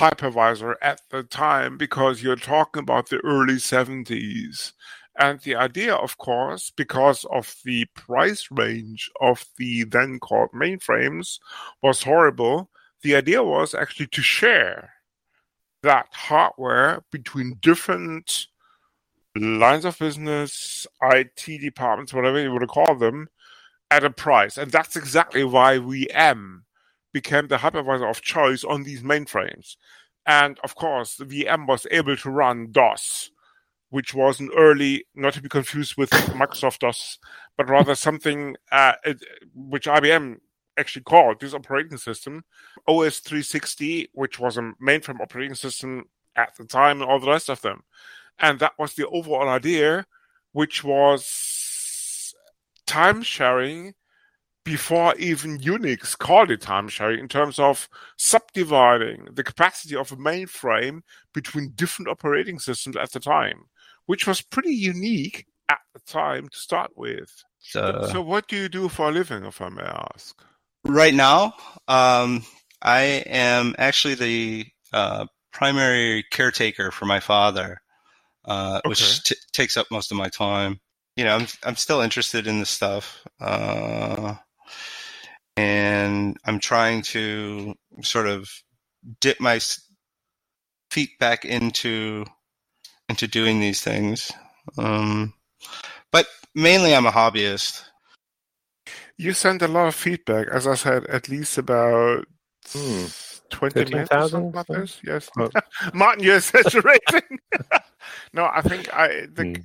hypervisor 0.00 0.74
at 0.82 1.00
the 1.10 1.22
time 1.22 1.76
because 1.76 2.22
you're 2.22 2.36
talking 2.36 2.80
about 2.80 3.08
the 3.08 3.18
early 3.18 3.54
70s. 3.54 4.72
And 5.18 5.40
the 5.40 5.56
idea, 5.56 5.94
of 5.96 6.16
course, 6.16 6.70
because 6.70 7.24
of 7.24 7.56
the 7.64 7.86
price 7.86 8.46
range 8.52 9.10
of 9.20 9.44
the 9.58 9.82
then 9.82 10.20
called 10.20 10.52
mainframes, 10.52 11.40
was 11.82 12.04
horrible. 12.04 12.70
The 13.02 13.16
idea 13.16 13.42
was 13.42 13.74
actually 13.74 14.06
to 14.08 14.22
share 14.22 14.92
that 15.82 16.06
hardware 16.12 17.02
between 17.10 17.58
different 17.60 18.46
lines 19.34 19.84
of 19.84 19.98
business, 19.98 20.86
IT 21.02 21.44
departments, 21.60 22.14
whatever 22.14 22.40
you 22.40 22.50
want 22.50 22.62
to 22.62 22.66
call 22.68 22.94
them, 22.94 23.28
at 23.90 24.04
a 24.04 24.10
price. 24.10 24.56
And 24.56 24.70
that's 24.70 24.96
exactly 24.96 25.42
why 25.42 25.78
VM 25.78 26.62
became 27.12 27.48
the 27.48 27.56
hypervisor 27.56 28.08
of 28.08 28.22
choice 28.22 28.62
on 28.62 28.84
these 28.84 29.02
mainframes. 29.02 29.76
And 30.26 30.60
of 30.62 30.74
course, 30.74 31.16
the 31.16 31.24
VM 31.24 31.66
was 31.66 31.86
able 31.90 32.16
to 32.18 32.30
run 32.30 32.70
DOS, 32.70 33.30
which 33.90 34.14
was 34.14 34.40
an 34.40 34.50
early, 34.56 35.04
not 35.14 35.34
to 35.34 35.42
be 35.42 35.48
confused 35.48 35.96
with 35.96 36.10
Microsoft 36.10 36.80
DOS, 36.80 37.18
but 37.56 37.68
rather 37.68 37.94
something 37.96 38.56
uh, 38.70 38.92
which 39.54 39.86
IBM 39.86 40.36
actually 40.78 41.02
called 41.02 41.40
this 41.40 41.54
operating 41.54 41.98
system 41.98 42.44
OS 42.86 43.18
360, 43.20 44.10
which 44.12 44.38
was 44.38 44.56
a 44.56 44.72
mainframe 44.82 45.20
operating 45.20 45.54
system 45.54 46.04
at 46.36 46.54
the 46.56 46.64
time, 46.64 47.00
and 47.00 47.10
all 47.10 47.18
the 47.18 47.26
rest 47.26 47.48
of 47.48 47.60
them. 47.62 47.82
And 48.38 48.60
that 48.60 48.72
was 48.78 48.94
the 48.94 49.08
overall 49.08 49.48
idea, 49.48 50.06
which 50.52 50.84
was 50.84 52.34
time 52.86 53.22
sharing 53.22 53.94
before 54.64 55.14
even 55.16 55.58
Unix 55.58 56.16
called 56.16 56.50
it 56.50 56.60
time 56.60 56.88
sharing 56.88 57.20
in 57.20 57.28
terms 57.28 57.58
of 57.58 57.88
subdividing 58.18 59.26
the 59.32 59.42
capacity 59.42 59.96
of 59.96 60.12
a 60.12 60.16
mainframe 60.16 61.00
between 61.32 61.72
different 61.74 62.08
operating 62.08 62.58
systems 62.58 62.94
at 62.96 63.10
the 63.12 63.20
time, 63.20 63.62
which 64.08 64.26
was 64.26 64.40
pretty 64.40 64.74
unique 64.74 65.46
at 65.68 65.80
the 65.92 66.00
time 66.00 66.48
to 66.48 66.58
start 66.58 66.90
with. 66.96 67.30
So, 67.58 68.08
so 68.10 68.22
what 68.22 68.48
do 68.48 68.56
you 68.56 68.68
do 68.68 68.88
for 68.88 69.10
a 69.10 69.12
living, 69.12 69.44
if 69.44 69.60
I 69.60 69.68
may 69.68 69.82
ask? 69.82 70.42
Right 70.84 71.12
now, 71.12 71.52
um, 71.86 72.44
I 72.80 73.22
am 73.26 73.74
actually 73.76 74.14
the 74.14 74.66
uh, 74.94 75.26
primary 75.52 76.24
caretaker 76.30 76.90
for 76.90 77.04
my 77.04 77.20
father 77.20 77.82
uh, 78.48 78.80
okay. 78.84 78.88
which 78.88 79.22
t- 79.24 79.36
takes 79.52 79.76
up 79.76 79.86
most 79.90 80.10
of 80.10 80.16
my 80.16 80.28
time. 80.28 80.80
You 81.16 81.24
know, 81.24 81.36
I'm 81.36 81.46
I'm 81.64 81.76
still 81.76 82.00
interested 82.00 82.46
in 82.46 82.60
this 82.60 82.70
stuff, 82.70 83.22
uh, 83.40 84.36
and 85.56 86.36
I'm 86.44 86.58
trying 86.60 87.02
to 87.02 87.74
sort 88.02 88.26
of 88.26 88.48
dip 89.20 89.38
my 89.40 89.60
feet 90.90 91.10
back 91.20 91.44
into 91.44 92.24
into 93.08 93.26
doing 93.26 93.60
these 93.60 93.82
things. 93.82 94.32
Um, 94.76 95.34
but 96.12 96.26
mainly, 96.54 96.94
I'm 96.94 97.06
a 97.06 97.12
hobbyist. 97.12 97.84
You 99.16 99.32
send 99.32 99.62
a 99.62 99.68
lot 99.68 99.88
of 99.88 99.94
feedback, 99.94 100.48
as 100.48 100.66
I 100.66 100.74
said, 100.74 101.06
at 101.06 101.28
least 101.28 101.58
about. 101.58 102.26
Hmm. 102.68 103.06
20 103.50 103.84
minutes 103.84 104.32
or 104.34 104.52
like. 104.52 104.66
Yes. 105.02 105.30
Oh. 105.38 105.50
Martin, 105.94 106.24
you're 106.24 106.36
exaggerating. 106.36 107.38
no, 108.32 108.44
I 108.52 108.60
think 108.62 108.92
I 108.94 109.26
the, 109.32 109.44
mm. 109.44 109.64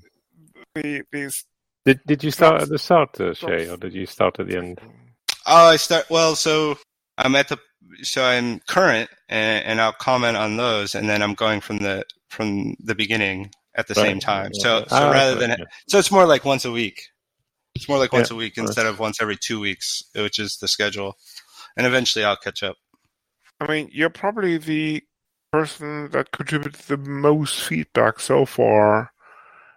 the 0.75 1.03
these. 1.11 1.45
Did 1.85 1.99
Did 2.07 2.23
you 2.23 2.31
start 2.31 2.61
at 2.61 2.69
the 2.69 2.79
start, 2.79 3.19
uh, 3.19 3.33
Shay, 3.33 3.69
or 3.69 3.77
did 3.77 3.93
you 3.93 4.05
start 4.05 4.39
at 4.39 4.47
the 4.47 4.57
end? 4.57 4.79
Oh, 5.45 5.71
I 5.71 5.75
start. 5.75 6.09
Well, 6.09 6.35
so 6.35 6.77
I'm 7.17 7.35
at 7.35 7.49
the. 7.49 7.57
So 8.01 8.23
I'm 8.23 8.59
current, 8.61 9.09
and, 9.27 9.65
and 9.65 9.81
I'll 9.81 9.93
comment 9.93 10.37
on 10.37 10.57
those, 10.57 10.95
and 10.95 11.09
then 11.09 11.21
I'm 11.21 11.33
going 11.33 11.59
from 11.59 11.77
the 11.77 12.05
from 12.33 12.75
the 12.79 12.95
beginning 12.95 13.51
at 13.75 13.87
the 13.87 13.93
right. 13.93 14.03
same 14.03 14.19
time. 14.19 14.49
Yeah. 14.53 14.63
So 14.63 14.85
so 14.87 14.95
ah, 14.95 15.11
rather 15.11 15.35
than 15.35 15.51
yeah. 15.51 15.65
so 15.87 15.99
it's 15.99 16.11
more 16.11 16.25
like 16.25 16.43
once 16.43 16.65
a 16.65 16.71
week. 16.71 17.01
It's 17.75 17.87
more 17.89 17.97
like 17.97 18.13
once 18.13 18.29
yeah, 18.29 18.35
a 18.35 18.37
week 18.37 18.57
instead 18.57 18.85
of 18.85 18.99
once 18.99 19.19
every 19.21 19.37
two 19.37 19.59
weeks, 19.59 20.03
which 20.15 20.37
is 20.37 20.57
the 20.57 20.67
schedule. 20.67 21.17
And 21.75 21.87
eventually 21.87 22.23
I'll 22.23 22.37
catch 22.37 22.61
up. 22.61 22.75
I 23.59 23.65
mean, 23.67 23.89
you're 23.91 24.11
probably 24.11 24.57
the 24.57 25.03
person 25.51 26.11
that 26.11 26.31
contributed 26.31 26.81
the 26.81 26.97
most 26.97 27.63
feedback 27.63 28.19
so 28.19 28.45
far. 28.45 29.11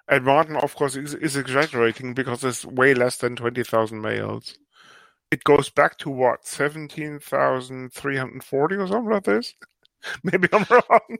And 0.09 0.25
Martin, 0.25 0.57
of 0.57 0.75
course, 0.75 0.97
is, 0.97 1.15
is 1.15 1.37
exaggerating 1.37 2.15
because 2.15 2.43
it's 2.45 2.65
way 2.65 2.95
less 2.95 3.17
than 3.17 3.37
20,000 3.37 4.01
mails. 4.01 4.57
It 5.31 5.45
goes 5.45 5.71
back 5.71 5.99
to 5.99 6.11
what, 6.11 6.47
17,340 6.47 8.77
or 8.77 8.87
something 8.87 9.13
like 9.13 9.25
this? 9.25 9.55
Maybe 10.23 10.49
I'm 10.53 10.65
wrong. 10.71 11.17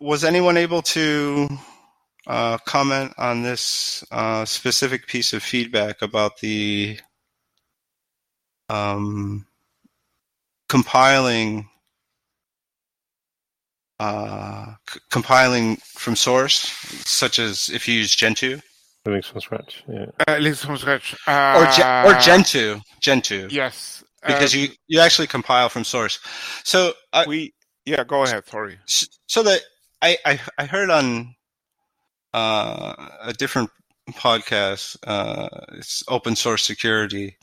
Was 0.00 0.24
anyone 0.24 0.56
able 0.56 0.82
to 0.82 1.48
uh, 2.26 2.58
comment 2.58 3.12
on 3.18 3.42
this 3.42 4.04
uh, 4.10 4.44
specific 4.44 5.06
piece 5.06 5.32
of 5.32 5.42
feedback 5.42 6.02
about 6.02 6.38
the 6.40 6.98
um, 8.68 9.46
compiling 10.68 11.68
uh, 14.00 14.74
c- 14.90 15.00
compiling 15.10 15.76
from 15.76 16.16
source, 16.16 16.58
such 17.06 17.38
as 17.38 17.70
if 17.72 17.86
you 17.86 17.94
use 17.94 18.14
Gentoo. 18.14 18.58
Linux 19.06 19.26
from 19.26 19.40
scratch, 19.40 19.84
yeah. 19.86 20.06
Uh, 20.26 20.36
Linux 20.36 20.64
from 20.64 20.76
scratch, 20.76 21.14
uh, 21.28 21.54
or 21.58 21.76
Gen- 21.76 22.06
or 22.06 22.20
Gentoo, 22.20 22.80
Gentoo. 23.00 23.48
Yes, 23.50 24.02
because 24.26 24.54
um, 24.54 24.60
you 24.60 24.68
you 24.88 25.00
actually 25.00 25.26
compile 25.26 25.68
from 25.68 25.84
source. 25.84 26.18
So 26.64 26.94
uh, 27.12 27.24
we 27.28 27.52
yeah, 27.84 28.04
go 28.04 28.24
ahead. 28.24 28.46
Sorry. 28.46 28.78
So 29.26 29.42
that 29.42 29.60
I 30.02 30.18
I, 30.24 30.40
I 30.58 30.64
heard 30.66 30.90
on 30.90 31.34
uh, 32.32 32.94
a 33.22 33.32
different 33.32 33.70
podcast. 34.12 34.96
Uh, 35.06 35.48
it's 35.72 36.02
open 36.08 36.36
source 36.36 36.64
security, 36.64 37.36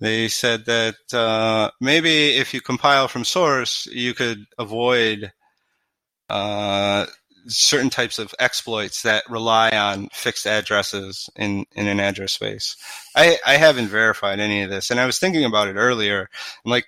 they 0.00 0.28
said 0.28 0.64
that 0.64 0.96
uh, 1.12 1.70
maybe 1.80 2.30
if 2.30 2.54
you 2.54 2.62
compile 2.62 3.06
from 3.06 3.22
source, 3.24 3.86
you 3.86 4.14
could 4.14 4.46
avoid 4.58 5.30
uh, 6.30 7.04
certain 7.46 7.90
types 7.90 8.18
of 8.18 8.34
exploits 8.38 9.02
that 9.02 9.28
rely 9.28 9.70
on 9.70 10.08
fixed 10.12 10.46
addresses 10.46 11.28
in, 11.36 11.66
in 11.74 11.86
an 11.86 12.00
address 12.00 12.32
space. 12.32 12.76
I, 13.14 13.36
I 13.46 13.56
haven't 13.58 13.88
verified 13.88 14.40
any 14.40 14.62
of 14.62 14.70
this, 14.70 14.90
and 14.90 14.98
I 14.98 15.04
was 15.04 15.18
thinking 15.18 15.44
about 15.44 15.68
it 15.68 15.76
earlier. 15.76 16.30
I'm 16.64 16.70
like, 16.70 16.86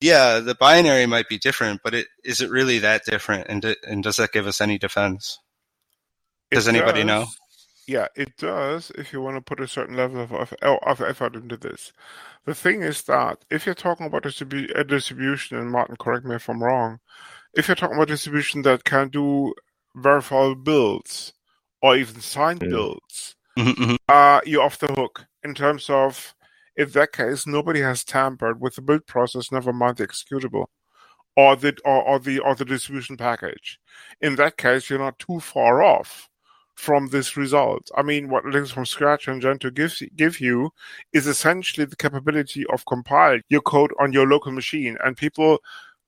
yeah, 0.00 0.40
the 0.40 0.54
binary 0.54 1.06
might 1.06 1.28
be 1.28 1.38
different, 1.38 1.80
but 1.84 1.94
it, 1.94 2.06
is 2.24 2.40
it 2.40 2.50
really 2.50 2.78
that 2.80 3.04
different? 3.04 3.48
And, 3.48 3.76
and 3.86 4.02
does 4.02 4.16
that 4.16 4.32
give 4.32 4.46
us 4.46 4.60
any 4.60 4.78
defense? 4.78 5.38
Does 6.50 6.66
it 6.66 6.74
anybody 6.74 7.00
does. 7.00 7.06
know? 7.06 7.26
Yeah, 7.86 8.06
it 8.14 8.36
does 8.36 8.92
if 8.96 9.12
you 9.12 9.20
want 9.20 9.36
to 9.36 9.40
put 9.40 9.60
a 9.60 9.68
certain 9.68 9.96
level 9.96 10.20
of, 10.20 10.32
of, 10.32 10.54
of 10.62 11.00
effort 11.00 11.34
into 11.34 11.56
this. 11.56 11.92
The 12.46 12.54
thing 12.54 12.82
is 12.82 13.02
that 13.02 13.44
if 13.50 13.66
you're 13.66 13.74
talking 13.74 14.06
about 14.06 14.22
distribu- 14.22 14.70
a 14.78 14.84
distribution, 14.84 15.58
and 15.58 15.70
Martin, 15.70 15.96
correct 15.96 16.24
me 16.24 16.36
if 16.36 16.48
I'm 16.48 16.62
wrong, 16.62 17.00
if 17.54 17.68
you're 17.68 17.74
talking 17.74 17.96
about 17.96 18.08
distribution 18.08 18.62
that 18.62 18.84
can 18.84 19.08
do 19.08 19.54
verifiable 19.96 20.54
builds 20.54 21.32
or 21.82 21.96
even 21.96 22.20
signed 22.20 22.62
yeah. 22.62 22.68
builds, 22.68 23.34
mm-hmm, 23.58 23.82
mm-hmm. 23.82 23.96
uh, 24.08 24.40
you're 24.46 24.62
off 24.62 24.78
the 24.78 24.92
hook 24.92 25.26
in 25.42 25.54
terms 25.54 25.90
of, 25.90 26.34
in 26.76 26.90
that 26.90 27.12
case, 27.12 27.46
nobody 27.46 27.80
has 27.80 28.04
tampered 28.04 28.60
with 28.60 28.76
the 28.76 28.82
build 28.82 29.06
process, 29.06 29.52
never 29.52 29.72
mind 29.72 29.96
the 29.96 30.06
executable 30.06 30.66
or 31.36 31.56
the 31.56 31.76
or, 31.84 32.02
or 32.02 32.18
the 32.18 32.38
or 32.40 32.54
the 32.54 32.64
distribution 32.64 33.16
package. 33.16 33.78
In 34.20 34.36
that 34.36 34.56
case, 34.56 34.90
you're 34.90 34.98
not 34.98 35.18
too 35.18 35.40
far 35.40 35.82
off 35.82 36.28
from 36.74 37.08
this 37.08 37.36
result. 37.36 37.90
I 37.96 38.02
mean, 38.02 38.30
what 38.30 38.44
Linux 38.44 38.72
from 38.72 38.86
Scratch 38.86 39.28
and 39.28 39.42
Gentoo 39.42 39.70
gives 39.70 40.02
give 40.16 40.40
you 40.40 40.70
is 41.12 41.26
essentially 41.26 41.84
the 41.84 41.96
capability 41.96 42.64
of 42.72 42.86
compile 42.86 43.38
your 43.48 43.60
code 43.60 43.92
on 44.00 44.12
your 44.12 44.26
local 44.26 44.52
machine. 44.52 44.96
And 45.04 45.16
people, 45.16 45.58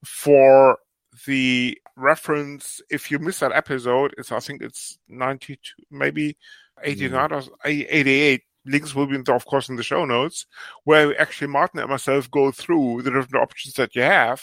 for 0.04 0.78
the 1.26 1.78
reference, 1.96 2.80
if 2.90 3.10
you 3.10 3.18
miss 3.18 3.40
that 3.40 3.52
episode, 3.52 4.14
it's 4.16 4.32
I 4.32 4.40
think 4.40 4.62
it's 4.62 4.98
ninety 5.08 5.56
two, 5.56 5.82
maybe 5.90 6.36
eighty 6.82 7.08
nine 7.08 7.28
mm. 7.28 7.48
or 7.48 7.52
eighty 7.64 8.20
eight. 8.20 8.42
Links 8.64 8.94
will 8.94 9.06
be, 9.06 9.18
of 9.26 9.44
course, 9.46 9.68
in 9.68 9.76
the 9.76 9.82
show 9.82 10.04
notes, 10.04 10.46
where 10.84 11.20
actually 11.20 11.48
Martin 11.48 11.80
and 11.80 11.90
myself 11.90 12.30
go 12.30 12.52
through 12.52 13.02
the 13.02 13.10
different 13.10 13.42
options 13.42 13.74
that 13.74 13.94
you 13.94 14.02
have 14.02 14.42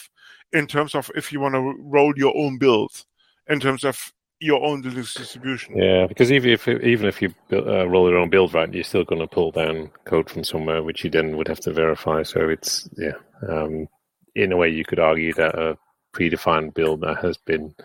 in 0.51 0.67
terms 0.67 0.95
of 0.95 1.09
if 1.15 1.32
you 1.32 1.39
want 1.39 1.55
to 1.55 1.76
roll 1.80 2.13
your 2.17 2.36
own 2.36 2.57
build, 2.57 3.05
in 3.47 3.59
terms 3.59 3.84
of 3.84 4.11
your 4.39 4.63
own 4.63 4.84
Linux 4.84 5.17
distribution. 5.17 5.78
Yeah, 5.78 6.07
because 6.07 6.32
even 6.32 6.49
if 6.51 6.67
even 6.67 7.07
if 7.07 7.22
you 7.22 7.34
uh, 7.51 7.88
roll 7.88 8.09
your 8.09 8.20
own 8.20 8.30
build, 8.30 8.53
right, 8.53 8.74
you're 8.74 8.84
still 8.84 9.03
going 9.03 9.22
to 9.22 9.28
pull 9.28 9.51
down 9.51 9.91
code 10.05 10.30
from 10.30 10.43
somewhere, 10.43 10.82
which 10.82 11.03
you 11.03 11.09
then 11.09 11.38
would 11.38 11.47
have 11.47 11.59
to 11.61 11.74
verify. 11.74 12.24
So 12.24 12.49
it's 12.49 12.89
yeah, 12.97 13.13
um, 13.47 13.88
in 14.36 14.51
a 14.51 14.57
way, 14.57 14.70
you 14.70 14.86
could 14.86 14.99
argue 14.99 15.34
that 15.34 15.55
a 15.55 15.78
predefined 16.13 16.74
build 16.74 17.01
that 17.01 17.17
has 17.24 17.38
been 17.38 17.76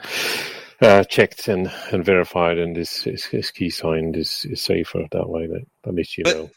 uh, 0.84 1.04
checked 1.04 1.48
and, 1.48 1.72
and 1.90 2.04
verified 2.04 2.58
and 2.58 2.76
is, 2.76 3.06
is, 3.06 3.28
is 3.32 3.50
key 3.50 3.70
signed 3.70 4.16
is, 4.16 4.46
is 4.50 4.62
safer 4.62 5.06
that 5.10 5.28
way. 5.28 5.46
That 5.46 5.64
at 5.86 5.94
least 5.94 6.16
you 6.18 6.24
but, 6.24 6.36
know 6.36 6.50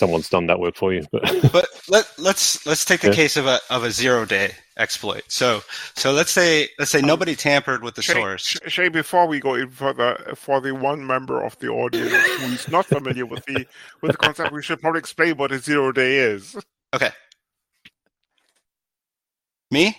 someone's 0.00 0.30
done 0.30 0.46
that 0.46 0.58
work 0.58 0.76
for 0.76 0.92
you. 0.92 1.06
But 1.12 1.22
but 1.52 1.68
let 1.88 2.10
let's 2.18 2.66
let's 2.66 2.84
take 2.84 3.00
the 3.00 3.08
yeah. 3.08 3.14
case 3.14 3.36
of 3.36 3.46
a 3.46 3.60
of 3.68 3.84
a 3.84 3.90
zero 3.90 4.24
day 4.24 4.52
exploit. 4.76 5.22
So 5.28 5.62
so 5.94 6.12
let's 6.12 6.32
say 6.32 6.68
let's 6.78 6.90
say 6.90 7.02
nobody 7.02 7.36
tampered 7.36 7.82
with 7.82 7.94
the 7.94 8.02
Shea, 8.02 8.14
source. 8.14 8.58
Shea, 8.66 8.88
before 8.88 9.26
we 9.26 9.38
go 9.38 9.54
in 9.54 9.70
further, 9.70 10.32
for 10.34 10.60
the 10.60 10.74
one 10.74 11.06
member 11.06 11.42
of 11.44 11.58
the 11.58 11.68
audience 11.68 12.12
who 12.12 12.46
is 12.46 12.68
not 12.68 12.86
familiar 12.86 13.26
with 13.26 13.44
the 13.44 13.66
with 14.00 14.12
the 14.12 14.18
concept, 14.18 14.52
we 14.52 14.62
should 14.62 14.80
probably 14.80 14.98
explain 14.98 15.36
what 15.36 15.52
a 15.52 15.58
zero 15.58 15.92
day 15.92 16.16
is. 16.16 16.56
Okay. 16.94 17.10
Me? 19.70 19.96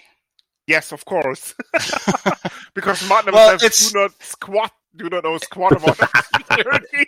Yes, 0.72 0.94
of 0.94 1.04
course. 1.04 1.54
because 2.74 3.08
Martin 3.10 3.34
well, 3.34 3.58
do 3.58 3.70
not 3.94 4.12
squat 4.24 4.72
do 4.96 5.10
not 5.10 5.24
know 5.24 5.38
squat 5.38 5.74
about 5.74 5.98
security. 6.36 7.08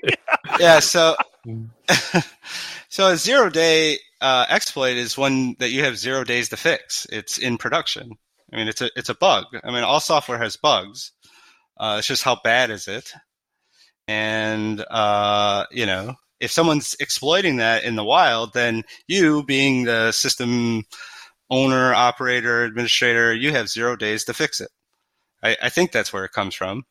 yeah, 0.60 0.80
so 0.80 1.16
so 2.90 3.08
a 3.08 3.18
zero 3.18 3.50
day 3.50 4.00
uh, 4.20 4.46
exploit 4.50 4.98
is 4.98 5.18
one 5.18 5.56
that 5.60 5.70
you 5.70 5.84
have 5.84 5.98
zero 5.98 6.26
days 6.26 6.50
to 6.50 6.58
fix. 6.58 7.08
It's 7.10 7.38
in 7.38 7.58
production. 7.58 8.12
I 8.52 8.58
mean, 8.58 8.68
it's 8.68 8.82
a 8.82 8.90
it's 8.98 9.10
a 9.10 9.16
bug. 9.16 9.46
I 9.64 9.72
mean, 9.72 9.84
all 9.84 10.02
software 10.02 10.40
has 10.40 10.58
bugs. 10.58 11.14
Uh, 11.78 11.96
it's 12.00 12.08
just 12.08 12.24
how 12.24 12.38
bad 12.44 12.70
is 12.70 12.90
it? 12.90 13.14
And 14.10 14.84
uh, 14.92 15.66
you 15.72 15.86
know, 15.86 16.16
if 16.42 16.52
someone's 16.52 16.98
exploiting 17.00 17.58
that 17.58 17.86
in 17.86 17.96
the 17.96 18.04
wild, 18.04 18.54
then 18.54 18.84
you, 19.08 19.44
being 19.44 19.86
the 19.86 20.12
system 20.12 20.84
owner, 21.54 21.94
operator, 21.94 22.64
administrator, 22.64 23.34
you 23.34 23.52
have 23.52 23.70
zero 23.70 23.96
days 23.96 24.24
to 24.26 24.34
fix 24.34 24.60
it. 24.60 24.70
I, 25.44 25.56
I 25.64 25.70
think 25.70 25.92
that's 25.92 26.12
where 26.12 26.26
it 26.26 26.32
comes 26.32 26.56
from. 26.56 26.84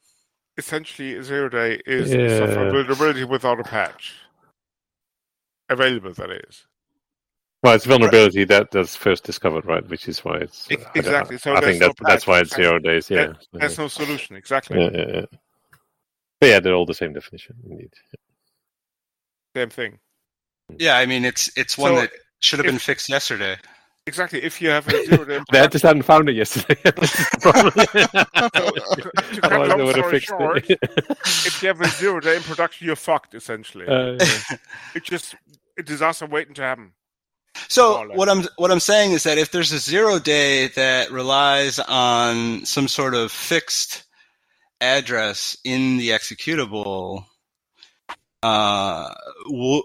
Essentially, 0.57 1.21
zero 1.23 1.49
day 1.49 1.81
is 1.87 2.13
yeah. 2.13 2.39
software 2.39 2.71
vulnerability 2.71 3.25
without 3.25 3.59
a 3.59 3.65
patch 3.65 4.15
available. 5.69 6.13
That 6.13 6.31
is. 6.31 6.67
Well, 7.63 7.75
it's 7.75 7.87
vulnerability 7.87 8.45
that 8.45 8.71
that's 8.71 8.97
first 8.97 9.25
discovered, 9.25 9.65
right? 9.65 9.87
Which 9.89 10.09
is 10.09 10.25
why 10.25 10.39
it's 10.39 10.69
exactly. 10.95 11.39
So 11.39 11.55
I 11.55 11.61
think 11.61 11.81
that's 11.81 12.01
no 12.01 12.09
that's 12.09 12.27
why 12.27 12.41
it's 12.41 12.55
zero 12.55 12.79
days. 12.79 13.09
Yeah, 13.09 13.33
there's 13.53 13.79
no 13.79 13.89
solution. 13.89 14.37
Exactly. 14.37 14.81
Yeah, 14.81 14.91
yeah, 14.93 15.07
yeah. 15.15 15.25
But 16.41 16.49
yeah, 16.49 16.61
they're 16.61 16.75
all 16.75 16.87
the 16.87 16.95
same 16.95 17.13
definition. 17.13 17.57
Indeed. 17.65 17.93
Same 19.57 19.71
thing. 19.71 19.99
Yeah, 20.79 20.97
I 20.97 21.07
mean 21.07 21.25
it's 21.25 21.51
it's 21.57 21.79
one 21.79 21.95
so 21.95 22.01
that 22.03 22.11
should 22.41 22.59
have 22.59 22.67
if, 22.67 22.73
been 22.73 22.79
fixed 22.79 23.09
yesterday. 23.09 23.57
Exactly. 24.07 24.43
If 24.43 24.61
you 24.61 24.71
have 24.71 24.89
a 24.89 25.07
zero 25.07 25.25
day, 25.29 25.41
they 25.53 25.69
just 25.69 25.85
hadn't 25.85 26.03
found 26.03 26.29
it 26.29 26.35
yesterday. 26.35 26.75
so, 26.85 27.53
to 27.53 29.41
cut 29.41 29.69
long 29.69 29.93
story 29.93 30.21
short, 30.21 30.65
if 30.69 31.63
you 31.63 31.69
have 31.69 31.81
a 31.81 31.89
zero 31.89 32.19
day 32.19 32.37
in 32.37 32.43
production, 32.43 32.87
you're 32.87 32.97
fucked. 32.97 33.35
Essentially, 33.35 33.87
uh, 33.87 34.17
yeah. 34.19 34.57
it's 34.97 35.09
just 35.09 35.37
a 35.79 35.83
disaster 35.85 36.27
waiting 36.27 36.55
to 36.55 36.63
happen. 36.63 36.93
So 37.69 38.09
what 38.15 38.29
I'm 38.29 38.43
what 38.57 38.73
I'm 38.73 38.81
saying 38.81 39.13
is 39.13 39.23
that 39.23 39.39
if 39.39 39.53
there's 39.53 39.73
a 39.73 39.79
zero 39.79 40.19
day 40.19 40.69
that 40.69 41.13
relies 41.13 41.79
on 41.79 42.65
some 42.65 42.89
sort 42.89 43.15
of 43.15 43.31
fixed 43.31 44.03
address 44.81 45.57
in 45.63 45.99
the 45.99 46.11
executable, 46.11 47.25
uh, 48.43 49.15
w- 49.47 49.85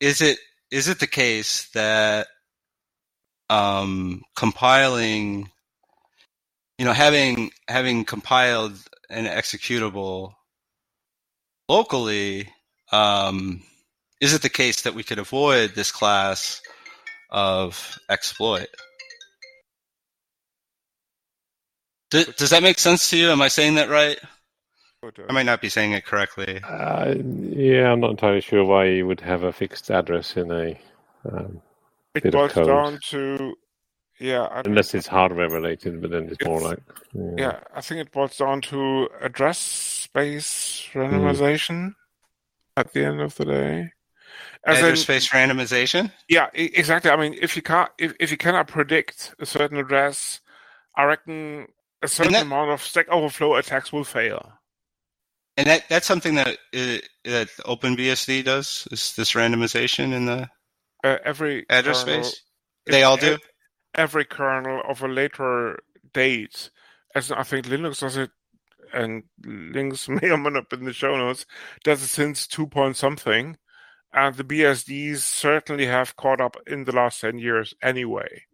is 0.00 0.22
it 0.22 0.38
is 0.70 0.88
it 0.88 1.00
the 1.00 1.06
case 1.06 1.68
that 1.74 2.28
um, 3.50 4.22
compiling, 4.36 5.50
you 6.78 6.84
know, 6.84 6.92
having 6.92 7.50
having 7.68 8.04
compiled 8.04 8.78
an 9.10 9.26
executable 9.26 10.32
locally, 11.68 12.48
um, 12.92 13.62
is 14.20 14.34
it 14.34 14.42
the 14.42 14.48
case 14.48 14.82
that 14.82 14.94
we 14.94 15.02
could 15.02 15.18
avoid 15.18 15.74
this 15.74 15.90
class 15.90 16.60
of 17.30 17.98
exploit? 18.08 18.68
Does, 22.10 22.26
does 22.36 22.50
that 22.50 22.62
make 22.62 22.78
sense 22.78 23.10
to 23.10 23.18
you? 23.18 23.30
Am 23.30 23.42
I 23.42 23.48
saying 23.48 23.74
that 23.74 23.90
right? 23.90 24.18
I 25.28 25.32
might 25.32 25.46
not 25.46 25.60
be 25.60 25.68
saying 25.68 25.92
it 25.92 26.04
correctly. 26.04 26.60
Uh, 26.64 27.14
yeah, 27.20 27.92
I'm 27.92 28.00
not 28.00 28.10
entirely 28.10 28.40
sure 28.40 28.64
why 28.64 28.86
you 28.86 29.06
would 29.06 29.20
have 29.20 29.44
a 29.44 29.52
fixed 29.52 29.90
address 29.90 30.36
in 30.36 30.50
a 30.50 30.78
um, 31.24 31.62
it 32.14 32.32
boils 32.32 32.54
down 32.54 32.98
to 33.10 33.54
yeah. 34.20 34.62
Unless 34.64 34.94
it's 34.94 35.06
hardware 35.06 35.48
related, 35.48 36.00
but 36.00 36.10
then 36.10 36.24
it's, 36.24 36.32
it's 36.32 36.44
more 36.44 36.60
like 36.60 36.80
yeah. 37.14 37.30
yeah. 37.36 37.60
I 37.74 37.80
think 37.80 38.00
it 38.00 38.12
boils 38.12 38.36
down 38.36 38.60
to 38.62 39.08
address 39.20 39.58
space 39.58 40.88
randomization 40.92 41.88
mm. 41.88 41.94
at 42.76 42.92
the 42.92 43.04
end 43.04 43.20
of 43.20 43.34
the 43.36 43.44
day. 43.44 43.92
As 44.66 44.78
address 44.78 44.90
in, 44.90 44.96
space 44.96 45.28
randomization. 45.28 46.10
Yeah, 46.28 46.48
exactly. 46.52 47.10
I 47.10 47.16
mean, 47.16 47.36
if 47.40 47.54
you 47.54 47.62
can't, 47.62 47.90
if, 47.98 48.14
if 48.18 48.30
you 48.30 48.36
cannot 48.36 48.66
predict 48.66 49.34
a 49.38 49.46
certain 49.46 49.78
address, 49.78 50.40
I 50.96 51.04
reckon 51.04 51.68
a 52.02 52.08
certain 52.08 52.32
that, 52.32 52.42
amount 52.42 52.72
of 52.72 52.82
Stack 52.82 53.08
Overflow 53.08 53.54
attacks 53.54 53.92
will 53.92 54.04
fail. 54.04 54.52
And 55.56 55.66
that 55.68 55.84
that's 55.88 56.06
something 56.06 56.34
that 56.34 56.58
uh, 56.74 56.98
that 57.24 57.48
OpenBSD 57.64 58.44
does. 58.44 58.86
Is 58.90 59.14
this 59.14 59.32
randomization 59.32 60.12
in 60.12 60.26
the 60.26 60.48
uh, 61.04 61.18
every 61.24 61.66
address 61.68 62.04
kernel, 62.04 62.24
space? 62.24 62.42
They 62.86 63.02
all 63.02 63.16
do. 63.16 63.38
Every 63.94 64.24
kernel 64.24 64.82
of 64.88 65.02
a 65.02 65.08
later 65.08 65.78
date, 66.12 66.70
as 67.14 67.32
I 67.32 67.42
think 67.42 67.66
Linux 67.66 68.00
does 68.00 68.16
it, 68.16 68.30
and 68.92 69.24
links 69.44 70.08
may 70.08 70.30
or 70.30 70.38
may 70.38 70.50
not 70.50 70.70
be 70.70 70.76
in 70.76 70.84
the 70.84 70.92
show 70.92 71.16
notes, 71.16 71.46
does 71.84 72.02
it 72.02 72.08
since 72.08 72.46
two 72.46 72.66
point 72.66 72.96
something, 72.96 73.56
and 74.12 74.34
the 74.34 74.44
BSDs 74.44 75.18
certainly 75.18 75.86
have 75.86 76.16
caught 76.16 76.40
up 76.40 76.56
in 76.66 76.84
the 76.84 76.92
last 76.92 77.20
ten 77.20 77.38
years 77.38 77.74
anyway. 77.82 78.44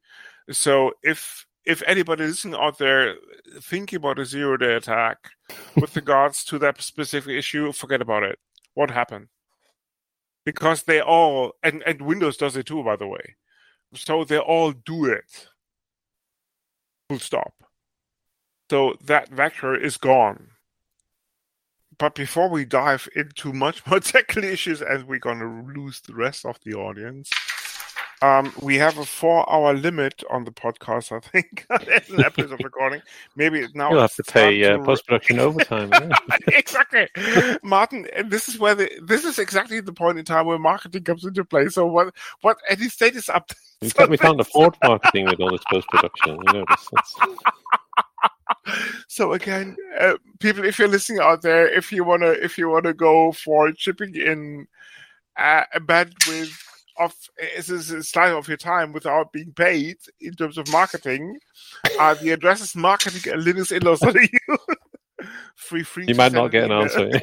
So 0.51 0.92
if 1.03 1.47
if 1.64 1.82
anybody 1.86 2.24
listening 2.24 2.61
out 2.61 2.78
there 2.78 3.14
thinking 3.61 3.97
about 3.97 4.18
a 4.18 4.26
zero 4.26 4.57
day 4.57 4.74
attack 4.74 5.30
with 5.76 5.97
regards 5.97 6.45
to 6.45 6.59
that 6.59 6.80
specific 6.82 7.36
issue, 7.36 7.72
forget 7.72 8.03
about 8.03 8.22
it. 8.22 8.38
What 8.74 8.90
happened? 8.90 9.28
Because 10.45 10.82
they 10.82 11.01
all 11.01 11.53
and, 11.62 11.82
and 11.86 12.03
Windows 12.03 12.36
does 12.36 12.57
it 12.57 12.66
too, 12.66 12.82
by 12.82 12.97
the 12.97 13.07
way. 13.07 13.36
So 13.95 14.24
they 14.24 14.38
all 14.38 14.72
do 14.72 15.07
it. 15.07 15.49
Full 17.09 17.18
stop. 17.18 17.55
So 18.70 18.95
that 19.05 19.28
vector 19.28 19.76
is 19.76 19.97
gone. 19.97 20.49
But 21.99 22.14
before 22.14 22.49
we 22.49 22.64
dive 22.64 23.09
into 23.14 23.53
much 23.53 23.86
more 23.86 24.01
technical 24.01 24.45
issues, 24.45 24.82
and 24.82 25.07
we're 25.07 25.18
gonna 25.18 25.64
lose 25.74 26.01
the 26.01 26.14
rest 26.14 26.45
of 26.45 26.59
the 26.64 26.74
audience, 26.74 27.30
um, 28.24 28.54
we 28.62 28.76
have 28.76 28.96
a 28.96 29.04
four-hour 29.04 29.74
limit 29.74 30.24
on 30.30 30.44
the 30.44 30.50
podcast. 30.50 31.12
I 31.12 31.20
think 31.20 31.66
an 31.70 32.24
episode 32.24 32.64
recording. 32.64 33.02
Maybe 33.36 33.66
now 33.74 33.90
you'll 33.90 34.00
have 34.00 34.14
to 34.14 34.22
pay 34.22 34.64
uh, 34.64 34.78
post-production 34.78 35.40
overtime. 35.40 35.90
Exactly, 36.48 37.06
Martin. 37.62 38.06
This 38.26 38.48
is 38.48 38.58
where 38.58 38.74
the 38.74 38.90
this 39.02 39.24
is 39.24 39.38
exactly 39.38 39.80
the 39.80 39.92
point 39.92 40.18
in 40.18 40.24
time 40.24 40.46
where 40.46 40.58
marketing 40.58 41.04
comes 41.04 41.24
into 41.24 41.44
play. 41.44 41.68
So 41.68 41.84
what 41.86 42.14
what 42.40 42.56
any 42.70 42.88
status 42.88 43.26
updates? 43.26 43.56
We 43.82 43.90
can't, 43.90 44.10
we 44.10 44.18
can't 44.18 44.40
afford 44.40 44.76
marketing 44.82 45.26
with 45.26 45.40
all 45.40 45.50
this 45.50 45.64
post-production. 45.70 46.38
You 46.46 46.52
know 46.52 46.64
this. 46.70 46.92
so 49.08 49.34
again, 49.34 49.76
uh, 50.00 50.14
people, 50.38 50.64
if 50.64 50.78
you're 50.78 50.88
listening 50.88 51.20
out 51.20 51.42
there, 51.42 51.68
if 51.68 51.92
you 51.92 52.04
wanna 52.04 52.30
if 52.30 52.56
you 52.56 52.70
wanna 52.70 52.94
go 52.94 53.32
for 53.32 53.70
chipping 53.72 54.14
in 54.14 54.66
uh, 55.36 55.64
a 55.74 55.80
bandwidth 55.80 56.63
of 56.99 57.14
is 57.57 57.70
a 57.70 58.03
slice 58.03 58.32
of 58.32 58.49
your 58.49 58.57
time 58.57 58.92
without 58.92 59.32
being 59.32 59.53
paid 59.53 59.97
in 60.20 60.34
terms 60.34 60.59
of 60.59 60.70
marketing. 60.70 61.38
Uh, 61.99 62.14
the 62.14 62.30
address 62.30 62.61
is 62.61 62.76
marketing 62.76 63.32
at 63.32 63.38
linuxinlaws.eu. 63.38 64.57
free, 65.57 65.82
free. 65.82 66.05
You 66.07 66.14
might 66.14 66.32
not 66.32 66.49
get 66.49 66.64
an 66.64 66.72
answer. 66.72 67.11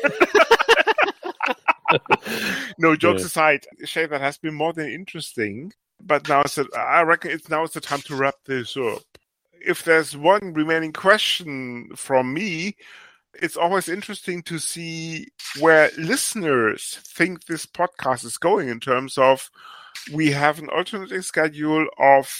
no 2.78 2.96
jokes 2.96 3.22
yeah. 3.22 3.26
aside, 3.28 3.66
Shea, 3.86 4.06
that 4.06 4.22
has 4.22 4.38
been 4.38 4.54
more 4.54 4.74
than 4.74 4.90
interesting. 4.90 5.74
But 6.04 6.28
now 6.28 6.42
it's 6.42 6.58
I 6.76 7.02
reckon 7.02 7.32
it's 7.32 7.50
now 7.50 7.64
it's 7.64 7.76
the 7.76 7.82
time 7.82 8.02
to 8.02 8.16
wrap 8.16 8.36
this 8.46 8.76
up. 8.76 9.04
If 9.54 9.84
there's 9.84 10.18
one 10.18 10.54
remaining 10.54 10.94
question 10.94 11.92
from 11.96 12.34
me, 12.34 12.76
it's 13.36 13.58
always 13.58 13.90
interesting 13.90 14.42
to 14.44 14.60
see 14.60 15.28
where 15.60 15.90
listeners 15.98 17.00
think 17.04 17.46
this 17.46 17.66
podcast 17.66 18.26
is 18.26 18.38
going 18.38 18.70
in 18.70 18.80
terms 18.80 19.18
of 19.18 19.50
we 20.14 20.32
have 20.32 20.60
an 20.60 20.70
alternating 20.70 21.22
schedule 21.22 21.88
of 21.98 22.32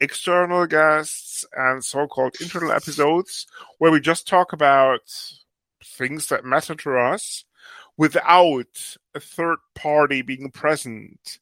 external 0.00 0.66
guests 0.66 1.44
and 1.56 1.84
so-called 1.84 2.34
internal 2.40 2.72
episodes 2.72 3.46
where 3.78 3.92
we 3.92 4.00
just 4.00 4.26
talk 4.26 4.52
about 4.52 5.00
things 5.82 6.26
that 6.26 6.44
matter 6.44 6.74
to 6.74 6.96
us 6.98 7.44
without 7.96 8.96
a 9.14 9.20
third 9.20 9.58
party 9.74 10.22
being 10.22 10.50
present. 10.50 11.38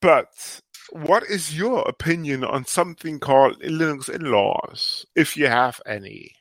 But 0.00 0.60
what 0.90 1.22
is 1.24 1.56
your 1.56 1.80
opinion 1.88 2.42
on 2.42 2.64
something 2.64 3.20
called 3.20 3.60
Linux 3.60 4.08
in-laws, 4.08 5.06
if 5.14 5.36
you 5.36 5.46
have 5.46 5.80
any? 5.86 6.34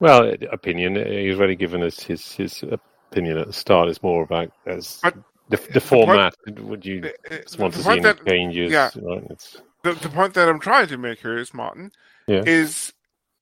Well, 0.00 0.34
opinion. 0.50 0.96
He's 0.96 1.36
already 1.36 1.56
given 1.56 1.82
us 1.82 2.02
his 2.02 2.32
his 2.32 2.64
opinion 2.64 3.38
at 3.38 3.46
the 3.46 3.52
start. 3.52 3.88
It's 3.88 4.02
more 4.02 4.22
about 4.22 4.50
as 4.66 4.98
but 5.02 5.16
the, 5.50 5.60
the 5.74 5.80
format. 5.80 6.34
The 6.44 6.52
point, 6.52 6.66
would 6.66 6.86
you 6.86 7.12
want 7.58 7.74
to 7.74 7.82
see 7.82 7.90
any 7.90 8.00
that, 8.00 8.26
changes? 8.26 8.72
Yeah, 8.72 8.90
right? 9.02 9.60
the, 9.84 9.92
the 9.92 10.08
point 10.08 10.34
that 10.34 10.48
I'm 10.48 10.60
trying 10.60 10.88
to 10.88 10.98
make 10.98 11.20
here 11.20 11.38
is, 11.38 11.52
Martin, 11.52 11.92
yeah. 12.26 12.42
is 12.46 12.92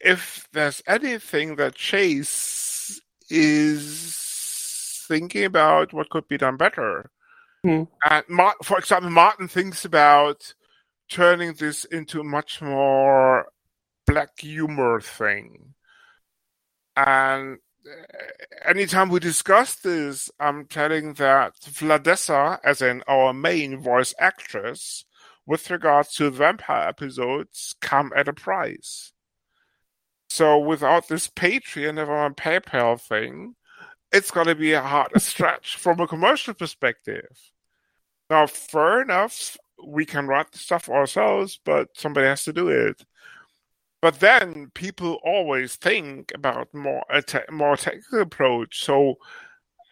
if 0.01 0.49
there's 0.53 0.83
anything 0.87 1.57
that 1.57 1.75
Chase 1.77 3.01
is 3.31 4.17
thinking 5.07 5.45
about 5.45 5.93
what 5.93 6.11
could 6.11 6.27
be 6.29 6.39
done 6.39 6.57
better. 6.57 7.11
Hmm. 7.63 7.85
And 8.09 8.25
Martin, 8.29 8.63
for 8.63 8.79
example, 8.79 9.11
Martin 9.11 9.49
thinks 9.49 9.85
about 9.85 10.55
turning 11.09 11.55
this 11.55 11.85
into 11.87 12.21
a 12.21 12.25
much 12.25 12.61
more 12.61 13.47
black 14.07 14.39
humor 14.39 15.01
thing. 15.01 15.75
And 16.99 17.59
uh, 17.87 18.69
anytime 18.69 19.09
we 19.09 19.21
discuss 19.21 19.77
this, 19.77 20.31
I'm 20.41 20.67
telling 20.67 21.15
that 21.15 21.55
Vladessa, 21.61 22.59
as 22.65 22.83
in 22.83 23.05
our 23.07 23.33
main 23.33 23.79
voice 23.79 24.15
actress, 24.19 25.05
with 25.47 25.71
regards 25.71 26.13
to 26.15 26.29
vampire 26.31 26.89
episodes, 26.89 27.77
come 27.81 28.13
at 28.17 28.27
a 28.27 28.33
price. 28.33 29.13
So 30.29 30.59
without 30.59 31.07
this 31.07 31.29
Patreon 31.29 31.99
and 32.27 32.37
PayPal 32.37 33.01
thing, 33.01 33.55
it's 34.13 34.33
going 34.33 34.49
to 34.49 34.57
be 34.57 34.73
a 34.73 34.83
hard 34.83 35.13
stretch 35.23 35.77
from 35.77 36.01
a 36.01 36.09
commercial 36.09 36.53
perspective. 36.53 37.29
Now, 38.29 38.49
fair 38.49 39.03
enough, 39.03 39.57
we 39.87 40.05
can 40.05 40.27
write 40.27 40.51
the 40.51 40.59
stuff 40.59 40.89
ourselves, 40.89 41.61
but 41.65 41.91
somebody 41.95 42.27
has 42.27 42.43
to 42.45 42.53
do 42.53 42.69
it. 42.69 43.01
But 44.01 44.21
then 44.21 44.71
people 44.75 45.19
always 45.25 45.77
think 45.77 46.33
about 46.35 46.73
more 46.73 47.05
a 47.11 47.23
te- 47.23 47.51
more 47.51 47.77
technical 47.77 48.21
approach. 48.21 48.85
So, 48.85 49.17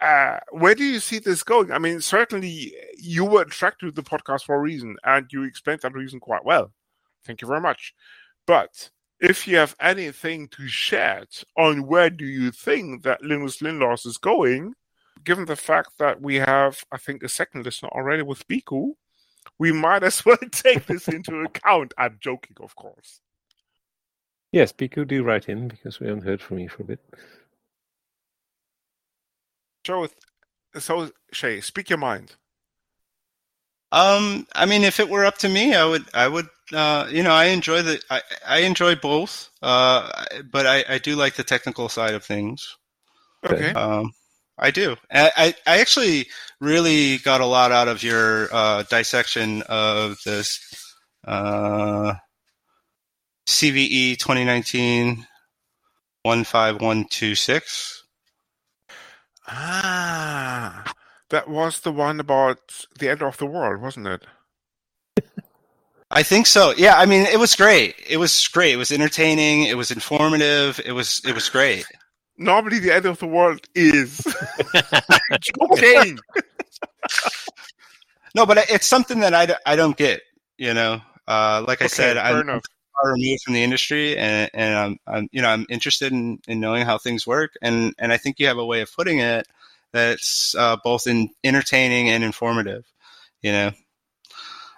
uh, 0.00 0.38
where 0.52 0.74
do 0.74 0.84
you 0.84 1.00
see 1.00 1.18
this 1.18 1.42
going? 1.42 1.72
I 1.72 1.78
mean, 1.78 2.00
certainly 2.00 2.72
you 2.98 3.24
were 3.24 3.42
attracted 3.42 3.86
to 3.86 3.92
the 3.92 4.08
podcast 4.08 4.44
for 4.44 4.54
a 4.54 4.60
reason, 4.60 4.96
and 5.04 5.26
you 5.32 5.42
explained 5.42 5.80
that 5.82 5.94
reason 5.94 6.20
quite 6.20 6.44
well. 6.44 6.72
Thank 7.24 7.42
you 7.42 7.48
very 7.48 7.60
much. 7.60 7.94
But 8.46 8.90
if 9.20 9.48
you 9.48 9.56
have 9.56 9.74
anything 9.80 10.48
to 10.48 10.68
shed 10.68 11.28
on 11.56 11.86
where 11.86 12.10
do 12.10 12.26
you 12.26 12.50
think 12.50 13.02
that 13.02 13.22
Linux 13.22 13.66
in-laws 13.66 14.06
is 14.06 14.18
going, 14.18 14.74
given 15.24 15.46
the 15.46 15.56
fact 15.56 15.90
that 15.98 16.20
we 16.20 16.36
have, 16.36 16.84
I 16.92 16.98
think, 16.98 17.22
a 17.22 17.28
second 17.28 17.64
listener 17.64 17.88
already 17.88 18.22
with 18.22 18.46
Biku, 18.46 18.92
we 19.58 19.72
might 19.72 20.02
as 20.02 20.24
well 20.24 20.38
take 20.52 20.86
this 20.86 21.08
into 21.08 21.40
account. 21.40 21.94
I'm 21.98 22.18
joking, 22.20 22.56
of 22.60 22.76
course. 22.76 23.20
Yes, 24.56 24.72
Biku, 24.72 25.06
do 25.06 25.22
write 25.22 25.50
in 25.50 25.68
because 25.68 26.00
we 26.00 26.06
haven't 26.06 26.24
heard 26.24 26.40
from 26.40 26.58
you 26.58 26.70
for 26.70 26.82
a 26.82 26.86
bit. 26.86 27.00
So, 29.86 30.08
so 30.78 31.10
Shea, 31.30 31.60
speak 31.60 31.90
your 31.90 31.98
mind. 31.98 32.36
Um, 33.92 34.46
I 34.54 34.64
mean, 34.64 34.82
if 34.82 34.98
it 34.98 35.10
were 35.10 35.26
up 35.26 35.36
to 35.38 35.50
me, 35.50 35.74
I 35.74 35.84
would, 35.84 36.06
I 36.14 36.26
would, 36.26 36.48
uh, 36.72 37.06
you 37.10 37.22
know, 37.22 37.34
I 37.34 37.48
enjoy 37.48 37.82
the, 37.82 38.00
I, 38.08 38.22
I 38.46 38.58
enjoy 38.60 38.94
both, 38.94 39.50
uh, 39.60 40.24
but 40.50 40.64
I, 40.64 40.84
I 40.88 40.98
do 41.00 41.16
like 41.16 41.34
the 41.34 41.44
technical 41.44 41.90
side 41.90 42.14
of 42.14 42.24
things. 42.24 42.78
Okay. 43.44 43.74
Um, 43.74 44.12
I 44.56 44.70
do. 44.70 44.96
I, 45.12 45.54
I 45.66 45.80
actually 45.80 46.28
really 46.62 47.18
got 47.18 47.42
a 47.42 47.46
lot 47.46 47.72
out 47.72 47.88
of 47.88 48.02
your 48.02 48.48
uh, 48.50 48.84
dissection 48.84 49.60
of 49.68 50.16
this 50.24 50.60
uh, 51.26 52.14
CVE 53.46 54.18
2019 54.18 55.26
15126. 56.24 58.02
Ah, 59.48 60.92
that 61.30 61.48
was 61.48 61.80
the 61.80 61.92
one 61.92 62.18
about 62.18 62.58
the 62.98 63.08
end 63.08 63.22
of 63.22 63.36
the 63.38 63.46
world, 63.46 63.80
wasn't 63.80 64.06
it? 64.06 64.26
I 66.10 66.22
think 66.22 66.46
so. 66.46 66.72
Yeah, 66.76 66.96
I 66.96 67.06
mean, 67.06 67.22
it 67.22 67.38
was 67.38 67.54
great. 67.54 67.94
It 68.08 68.16
was 68.16 68.46
great. 68.48 68.74
It 68.74 68.76
was 68.76 68.92
entertaining. 68.92 69.64
It 69.64 69.76
was 69.76 69.90
informative. 69.90 70.80
It 70.84 70.92
was 70.92 71.20
it 71.24 71.34
was 71.34 71.48
great 71.48 71.84
normally 72.38 72.78
the 72.78 72.94
end 72.94 73.06
of 73.06 73.18
the 73.18 73.26
world 73.26 73.60
is 73.74 74.20
joking. 75.40 76.18
no, 78.34 78.46
but 78.46 78.58
it's 78.70 78.86
something 78.86 79.20
that 79.20 79.34
I, 79.34 79.54
I 79.64 79.76
don't 79.76 79.96
get. 79.96 80.22
You 80.58 80.72
know, 80.72 81.02
uh, 81.28 81.64
like 81.66 81.82
I 81.82 81.86
said, 81.86 82.16
I'm 82.16 82.60
far 83.00 83.12
removed 83.12 83.42
from 83.42 83.54
the 83.54 83.62
industry, 83.62 84.16
and, 84.16 84.50
and 84.54 84.74
I'm, 84.74 84.98
I'm 85.06 85.28
you 85.32 85.42
know 85.42 85.48
I'm 85.48 85.66
interested 85.68 86.12
in, 86.12 86.40
in 86.48 86.60
knowing 86.60 86.84
how 86.84 86.98
things 86.98 87.26
work, 87.26 87.52
and 87.62 87.94
and 87.98 88.12
I 88.12 88.16
think 88.16 88.38
you 88.38 88.46
have 88.46 88.58
a 88.58 88.64
way 88.64 88.80
of 88.80 88.94
putting 88.94 89.18
it 89.20 89.46
that's 89.92 90.54
uh, 90.56 90.76
both 90.82 91.06
in 91.06 91.30
entertaining 91.44 92.08
and 92.10 92.24
informative. 92.24 92.84
You 93.42 93.52
know. 93.52 93.70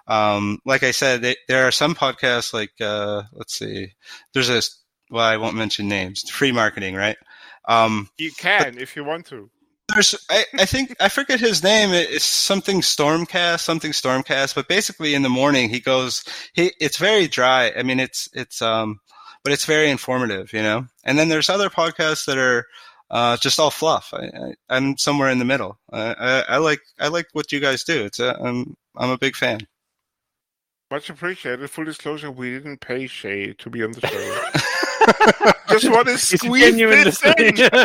Um, 0.07 0.59
like 0.65 0.85
I 0.85 0.93
said, 0.93 1.21
they, 1.21 1.37
there 1.49 1.67
are 1.67 1.71
some 1.71 1.95
podcasts 1.95 2.55
like, 2.55 2.73
uh, 2.81 3.25
let's 3.35 3.59
see, 3.59 3.93
there's 4.33 4.49
a, 4.49 4.63
well, 5.11 5.23
I 5.23 5.37
won't 5.37 5.55
mention 5.55 5.87
names, 5.87 6.23
free 6.31 6.51
marketing, 6.51 6.95
right? 6.95 7.19
Um, 7.69 8.09
you 8.17 8.33
can 8.33 8.79
if 8.79 8.97
you 8.97 9.05
want 9.05 9.27
to. 9.27 9.51
There's, 9.95 10.15
I, 10.31 10.45
I 10.59 10.65
think 10.67 10.95
I 11.01 11.09
forget 11.09 11.41
his 11.41 11.63
name. 11.63 11.91
It's 11.93 12.25
something 12.25 12.83
Stormcast, 12.83 13.61
something 13.61 13.93
Stormcast. 13.93 14.55
But 14.55 14.69
basically, 14.69 15.15
in 15.15 15.23
the 15.23 15.31
morning, 15.31 15.71
he 15.71 15.81
goes. 15.81 16.25
He 16.53 16.73
it's 16.79 16.99
very 16.99 17.27
dry. 17.27 17.73
I 17.77 17.83
mean, 17.83 17.99
it's 17.99 18.29
it's 18.35 18.61
um, 18.61 19.01
but 19.43 19.53
it's 19.53 19.65
very 19.65 19.91
informative, 19.91 20.53
you 20.53 20.63
know. 20.63 20.87
And 21.05 21.19
then 21.19 21.29
there's 21.29 21.49
other 21.49 21.71
podcasts 21.71 22.27
that 22.27 22.37
are 22.37 22.67
uh, 23.11 23.37
just 23.39 23.59
all 23.59 23.71
fluff. 23.71 24.13
I, 24.13 24.55
am 24.69 24.99
somewhere 24.99 25.31
in 25.31 25.39
the 25.39 25.45
middle. 25.45 25.79
I, 25.91 26.13
I, 26.13 26.41
I, 26.41 26.57
like 26.59 26.81
I 26.99 27.09
like 27.09 27.29
what 27.33 27.51
you 27.51 27.61
guys 27.61 27.85
do. 27.85 28.05
It's 28.05 28.21
a, 28.21 28.37
I'm 28.39 28.77
I'm 28.97 29.11
a 29.11 29.19
big 29.19 29.37
fan. 29.37 29.61
Much 30.91 31.09
appreciated. 31.09 31.71
Full 31.71 31.85
disclosure: 31.85 32.31
we 32.31 32.51
didn't 32.51 32.81
pay 32.81 33.07
Shea 33.07 33.55
to 33.55 33.71
be 33.71 33.83
on 33.83 33.93
the 33.93 34.07
show. 34.07 35.53
Just 35.71 35.91
want 35.91 36.09
to 36.09 36.19
squeeze 36.19 36.77
this 36.77 37.25
in. 37.39 37.57
yeah. 37.57 37.85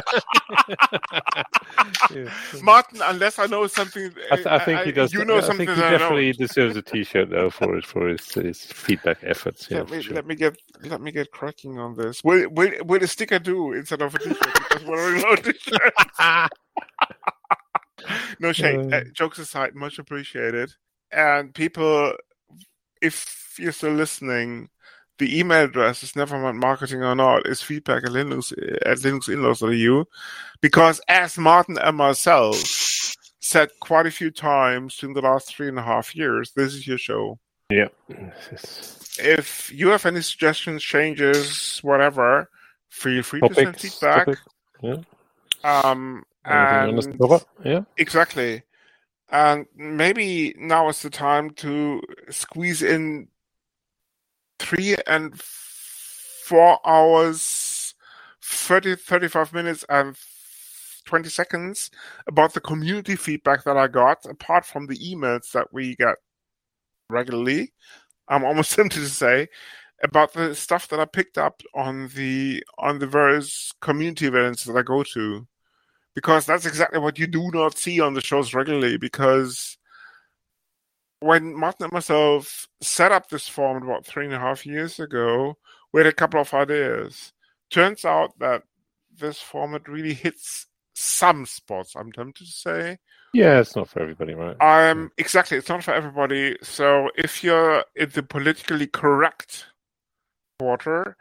Martin, 2.62 3.02
unless 3.04 3.40
I 3.40 3.46
know 3.46 3.68
something, 3.68 4.12
I, 4.32 4.36
th- 4.36 4.48
I 4.48 4.60
think 4.60 4.80
I, 4.80 4.86
he 4.86 4.92
does. 4.92 5.14
You 5.14 5.26
know 5.26 5.38
I 5.38 5.42
something 5.42 5.68
think 5.68 5.78
he 5.78 5.82
definitely 5.82 6.34
deserves 6.34 6.78
a 6.78 6.82
T-shirt 6.82 7.30
though 7.30 7.50
for 7.50 7.76
his 7.76 7.86
for 7.86 8.08
his, 8.08 8.28
his 8.34 8.62
feedback 8.62 9.18
efforts. 9.24 9.68
Yeah, 9.70 9.80
let, 9.80 9.92
me, 9.92 10.02
sure. 10.02 10.16
let 10.16 10.26
me 10.26 10.36
get 10.36 10.58
let 10.84 11.02
me 11.02 11.12
get 11.12 11.32
cracking 11.32 11.80
on 11.80 11.96
this. 11.96 12.24
Will 12.24 12.50
will, 12.50 12.72
will 12.86 13.04
a 13.04 13.08
sticker 13.08 13.40
do 13.40 13.74
instead 13.74 14.02
of 14.02 14.16
a 14.16 14.20
T-shirt? 14.20 14.54
because 14.54 14.84
we're 14.86 15.18
on 15.28 15.38
T-shirt. 15.38 15.94
no 18.40 18.52
shade. 18.52 18.94
Uh, 18.94 18.98
uh, 18.98 19.04
jokes 19.14 19.40
aside, 19.40 19.76
much 19.76 20.00
appreciated. 20.00 20.74
And 21.12 21.54
people, 21.54 22.14
if 23.02 23.56
you're 23.60 23.72
still 23.72 23.94
listening, 23.94 24.70
the 25.20 25.40
email 25.40 25.66
address 25.66 26.04
is 26.04 26.14
Nevermind 26.14 26.60
Marketing 26.60 27.04
or 27.04 27.16
not 27.16 27.48
is 27.48 27.62
feedback 27.62 28.04
at 28.04 28.12
Linux 28.12 28.52
at 28.86 28.98
linuxinlaws.eu 28.98 30.06
because 30.62 31.02
as 31.08 31.38
Martin 31.38 31.78
and 31.78 31.98
myself 31.98 32.56
said 33.40 33.70
quite 33.80 34.08
a 34.08 34.12
few 34.12 34.32
times 34.32 35.00
in 35.04 35.14
the 35.14 35.22
last 35.22 35.56
three 35.56 35.68
and 35.68 35.78
a 35.78 35.84
half 35.84 36.16
years, 36.16 36.52
this 36.56 36.74
is 36.74 36.88
your 36.88 36.98
show. 36.98 37.38
Yeah. 37.70 37.90
If 39.20 39.72
you 39.72 39.90
have 39.90 40.06
any 40.06 40.22
suggestions, 40.22 40.82
changes, 40.82 41.80
whatever, 41.84 42.50
feel 42.90 43.24
free 43.24 43.42
Topics, 43.42 43.58
to 43.58 43.64
send 43.64 43.80
feedback. 43.80 44.26
Topic. 44.26 44.40
Yeah. 44.82 44.96
Um, 45.64 46.24
and 46.46 47.16
yeah. 47.64 47.82
Exactly. 47.98 48.64
And 49.30 49.66
maybe 49.76 50.54
now 50.58 50.90
is 50.90 51.02
the 51.02 51.10
time 51.10 51.52
to 51.52 52.02
squeeze 52.30 52.82
in 52.82 53.28
three 54.60 54.96
and 55.08 55.40
four 55.40 56.80
hours, 56.86 57.96
30, 58.42 58.96
35 58.96 59.54
minutes 59.54 59.86
and 59.90 60.16
20 61.06 61.30
seconds 61.30 61.92
about 62.28 62.54
the 62.54 62.62
community 62.62 63.16
feedback 63.16 63.64
that 63.64 63.78
I 63.78 63.88
got, 63.88 64.26
apart 64.26 64.66
from 64.66 64.88
the 64.88 64.98
emails 64.98 65.52
that 65.52 65.74
we 65.74 65.96
get 65.96 66.16
regularly. 67.10 67.74
I'm 68.28 68.44
almost 68.44 68.72
tempted 68.76 69.00
to 69.00 69.10
say 69.10 69.48
about 70.04 70.34
the 70.34 70.54
stuff 70.54 70.88
that 70.90 71.00
I 71.00 71.06
picked 71.06 71.38
up 71.38 71.62
on 71.74 72.10
the 72.10 72.64
on 72.78 73.00
the 73.00 73.08
various 73.08 73.72
community 73.82 74.28
events 74.28 74.66
that 74.66 74.76
I 74.76 74.82
go 74.82 75.04
to, 75.04 75.48
because 76.16 76.46
that's 76.46 76.66
exactly 76.66 77.00
what 77.00 77.20
you 77.20 77.28
do 77.28 77.50
not 77.54 77.78
see 77.78 78.00
on 78.00 78.14
the 78.14 78.22
shows 78.22 78.54
regularly. 78.54 78.98
Because 78.98 79.78
when 81.24 81.56
Martin 81.56 81.86
and 81.86 81.94
myself 81.94 82.68
set 82.82 83.12
up 83.12 83.30
this 83.30 83.48
form 83.48 83.82
about 83.82 84.06
three 84.06 84.26
and 84.26 84.34
a 84.34 84.40
half 84.40 84.66
years 84.66 85.00
ago, 85.00 85.58
we 85.94 86.02
had 86.02 86.08
a 86.08 86.14
couple 86.14 86.42
of 86.42 86.54
ideas. 86.54 87.32
Turns 87.70 88.04
out 88.04 88.38
that 88.40 88.64
this 89.18 89.40
format 89.40 89.88
really 89.88 90.14
hits 90.14 90.68
some 90.94 91.46
spots. 91.46 91.96
I'm 91.96 92.12
tempted 92.12 92.46
to 92.46 92.52
say. 92.52 92.98
Yeah, 93.34 93.60
it's 93.60 93.76
not 93.76 93.90
for 93.90 94.02
everybody, 94.02 94.34
right? 94.34 94.58
Um, 94.60 95.12
exactly, 95.18 95.58
it's 95.58 95.70
not 95.70 95.84
for 95.84 95.94
everybody. 95.94 96.58
So 96.62 97.10
if 97.16 97.44
you're 97.44 97.86
in 97.96 98.10
the 98.10 98.24
politically 98.24 98.88
correct 98.88 99.66
quarter, 100.60 101.16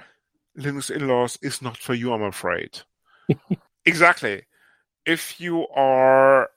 Linux 0.58 0.90
in-laws 0.90 1.38
is 1.42 1.62
not 1.62 1.76
for 1.76 1.94
you, 1.94 2.12
I'm 2.12 2.22
afraid. 2.22 2.80
exactly. 3.86 4.42
If 5.06 5.40
you 5.40 5.66
are, 5.68 6.50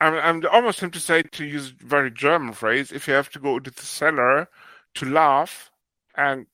I'm, 0.00 0.14
I'm 0.14 0.46
almost 0.52 0.78
tempted 0.78 1.00
to 1.00 1.04
say 1.04 1.22
to 1.22 1.44
use 1.44 1.72
a 1.80 1.86
very 1.86 2.10
German 2.10 2.52
phrase. 2.52 2.92
If 2.92 3.08
you 3.08 3.14
have 3.14 3.30
to 3.30 3.38
go 3.38 3.58
to 3.58 3.70
the 3.70 3.82
cellar 3.82 4.48
to 4.94 5.06
laugh, 5.06 5.70
and 6.16 6.46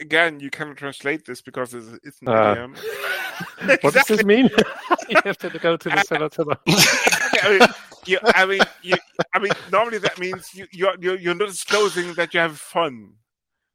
again, 0.00 0.40
you 0.40 0.50
cannot 0.50 0.76
translate 0.76 1.24
this 1.24 1.42
because 1.42 1.74
it's, 1.74 1.88
it's 2.04 2.20
an 2.22 2.28
uh, 2.28 2.52
idiom. 2.52 2.76
what 3.80 3.94
does 3.94 4.06
this 4.06 4.24
mean? 4.24 4.48
you 5.08 5.16
have 5.24 5.38
to 5.38 5.50
go 5.58 5.76
to 5.76 5.88
the 5.88 6.02
cellar 6.02 6.28
to 6.28 6.42
laugh. 6.44 6.58
I 7.42 7.58
mean, 7.58 7.68
you, 8.06 8.18
I 8.22 8.46
mean, 8.46 8.60
you, 8.82 8.96
I 9.34 9.38
mean, 9.38 9.52
normally 9.70 9.98
that 9.98 10.18
means 10.18 10.54
you, 10.54 10.66
you're, 10.72 10.94
you're, 11.00 11.18
you're 11.18 11.34
not 11.34 11.48
disclosing 11.48 12.14
that 12.14 12.34
you 12.34 12.40
have 12.40 12.58
fun. 12.58 13.14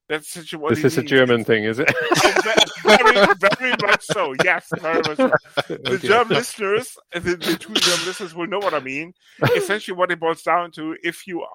That's 0.10 0.30
such 0.30 0.54
a, 0.54 0.60
what 0.60 0.70
this 0.70 0.86
is 0.86 0.98
a 0.98 1.04
German 1.04 1.44
thing, 1.44 1.66
is 1.66 1.80
it? 1.80 1.90
very, 2.84 3.28
very 3.40 3.76
much 3.82 4.06
so. 4.06 4.34
Yes, 4.44 4.68
very 4.80 5.02
much. 5.02 5.18
So. 5.18 5.32
The 5.68 5.94
okay. 5.96 6.08
German 6.08 6.38
listeners, 6.38 6.96
the, 7.14 7.20
the 7.20 7.58
two 7.60 7.74
German 7.74 8.06
listeners 8.06 8.34
will 8.34 8.48
know 8.48 8.60
what 8.60 8.74
I 8.74 8.80
mean. 8.80 9.14
Essentially, 9.56 9.98
what 9.98 10.10
it 10.12 10.20
boils 10.20 10.44
down 10.44 10.72
to: 10.72 10.96
if 11.04 11.28
you 11.28 11.46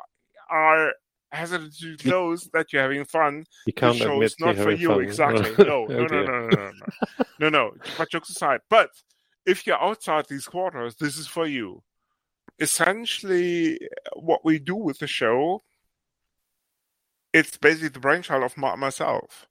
are 0.50 0.92
hesitant 1.32 1.74
to 1.78 1.96
close 1.96 2.50
that 2.52 2.72
you're 2.72 2.82
having 2.82 3.06
fun, 3.06 3.44
you 3.66 3.72
can't 3.72 3.98
the 3.98 4.04
show's 4.04 4.36
not 4.38 4.56
for 4.56 4.70
you. 4.70 4.88
Fun. 4.88 5.02
Exactly. 5.02 5.52
No, 5.66 5.86
no, 5.86 6.06
no, 6.06 6.22
no, 6.22 6.22
no, 6.22 6.48
no, 6.48 6.48
no, 6.50 6.72
no, 7.40 7.48
no. 7.48 7.70
But 7.96 8.10
jokes 8.10 8.28
aside, 8.28 8.60
but 8.68 8.90
if 9.46 9.66
you're 9.66 9.82
outside 9.82 10.26
these 10.28 10.44
quarters, 10.44 10.94
this 10.96 11.16
is 11.16 11.26
for 11.26 11.46
you. 11.46 11.82
Essentially, 12.58 13.78
what 14.14 14.44
we 14.44 14.58
do 14.58 14.76
with 14.76 14.98
the 14.98 15.06
show 15.06 15.62
it's 17.32 17.56
basically 17.58 17.88
the 17.88 18.00
brainchild 18.00 18.42
of 18.42 18.56
my, 18.56 18.74
myself. 18.76 19.46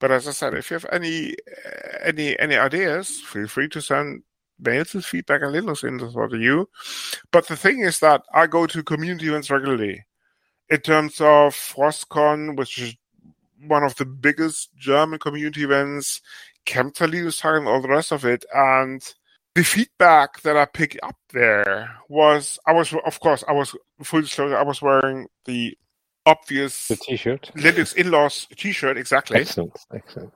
But 0.00 0.10
as 0.10 0.28
I 0.28 0.32
said, 0.32 0.54
if 0.54 0.70
you 0.70 0.74
have 0.74 0.86
any 0.92 1.32
eh, 1.32 1.98
any 2.04 2.38
any 2.38 2.56
ideas, 2.56 3.20
feel 3.20 3.46
free 3.46 3.68
to 3.70 3.80
send 3.80 4.22
mails 4.58 4.94
with 4.94 5.04
feedback 5.04 5.42
and 5.42 5.54
Linux 5.54 5.86
into 5.86 6.28
to 6.28 6.38
you. 6.38 6.68
But 7.30 7.48
the 7.48 7.56
thing 7.56 7.80
is 7.80 8.00
that 8.00 8.22
I 8.32 8.46
go 8.46 8.66
to 8.66 8.82
community 8.82 9.28
events 9.28 9.50
regularly. 9.50 10.04
In 10.70 10.80
terms 10.80 11.20
of 11.20 11.54
FrOSCon, 11.54 12.56
which 12.56 12.78
is 12.78 12.96
one 13.66 13.82
of 13.82 13.94
the 13.96 14.06
biggest 14.06 14.74
German 14.76 15.18
community 15.18 15.64
events, 15.64 16.20
Chemtrail 16.66 17.58
and 17.58 17.68
all 17.68 17.82
the 17.82 17.88
rest 17.88 18.12
of 18.12 18.24
it, 18.24 18.44
and 18.54 19.02
the 19.54 19.62
feedback 19.62 20.40
that 20.42 20.56
I 20.56 20.64
picked 20.64 20.98
up 21.02 21.16
there 21.32 21.96
was 22.08 22.58
I 22.66 22.72
was 22.72 22.92
of 23.06 23.20
course 23.20 23.44
I 23.46 23.52
was 23.52 23.74
full 24.02 24.22
disclosure 24.22 24.56
I 24.56 24.62
was 24.62 24.82
wearing 24.82 25.28
the 25.44 25.76
obvious 26.26 26.88
the 26.88 26.96
t-shirt 26.96 27.50
Linux 27.56 27.94
in-laws 27.94 28.46
t-shirt 28.56 28.96
exactly. 28.96 29.38
Excellent, 29.38 29.78
excellent. 29.94 30.32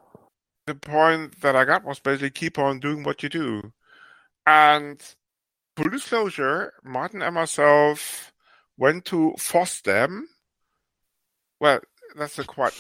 The 0.67 0.75
point 0.75 1.41
that 1.41 1.57
I 1.57 1.65
got 1.65 1.85
was 1.85 1.99
basically 1.99 2.31
keep 2.31 2.59
on 2.59 2.79
doing 2.79 3.03
what 3.03 3.23
you 3.23 3.29
do, 3.29 3.73
and 4.47 5.03
full 5.77 5.89
disclosure, 5.91 6.75
Martin 6.85 7.23
and 7.23 7.35
myself 7.35 8.33
went 8.77 9.05
to 9.07 9.35
FOSDEM. 9.39 10.23
Well, 11.61 11.81
that's 12.17 12.39
a 12.39 12.45
quite 12.45 12.75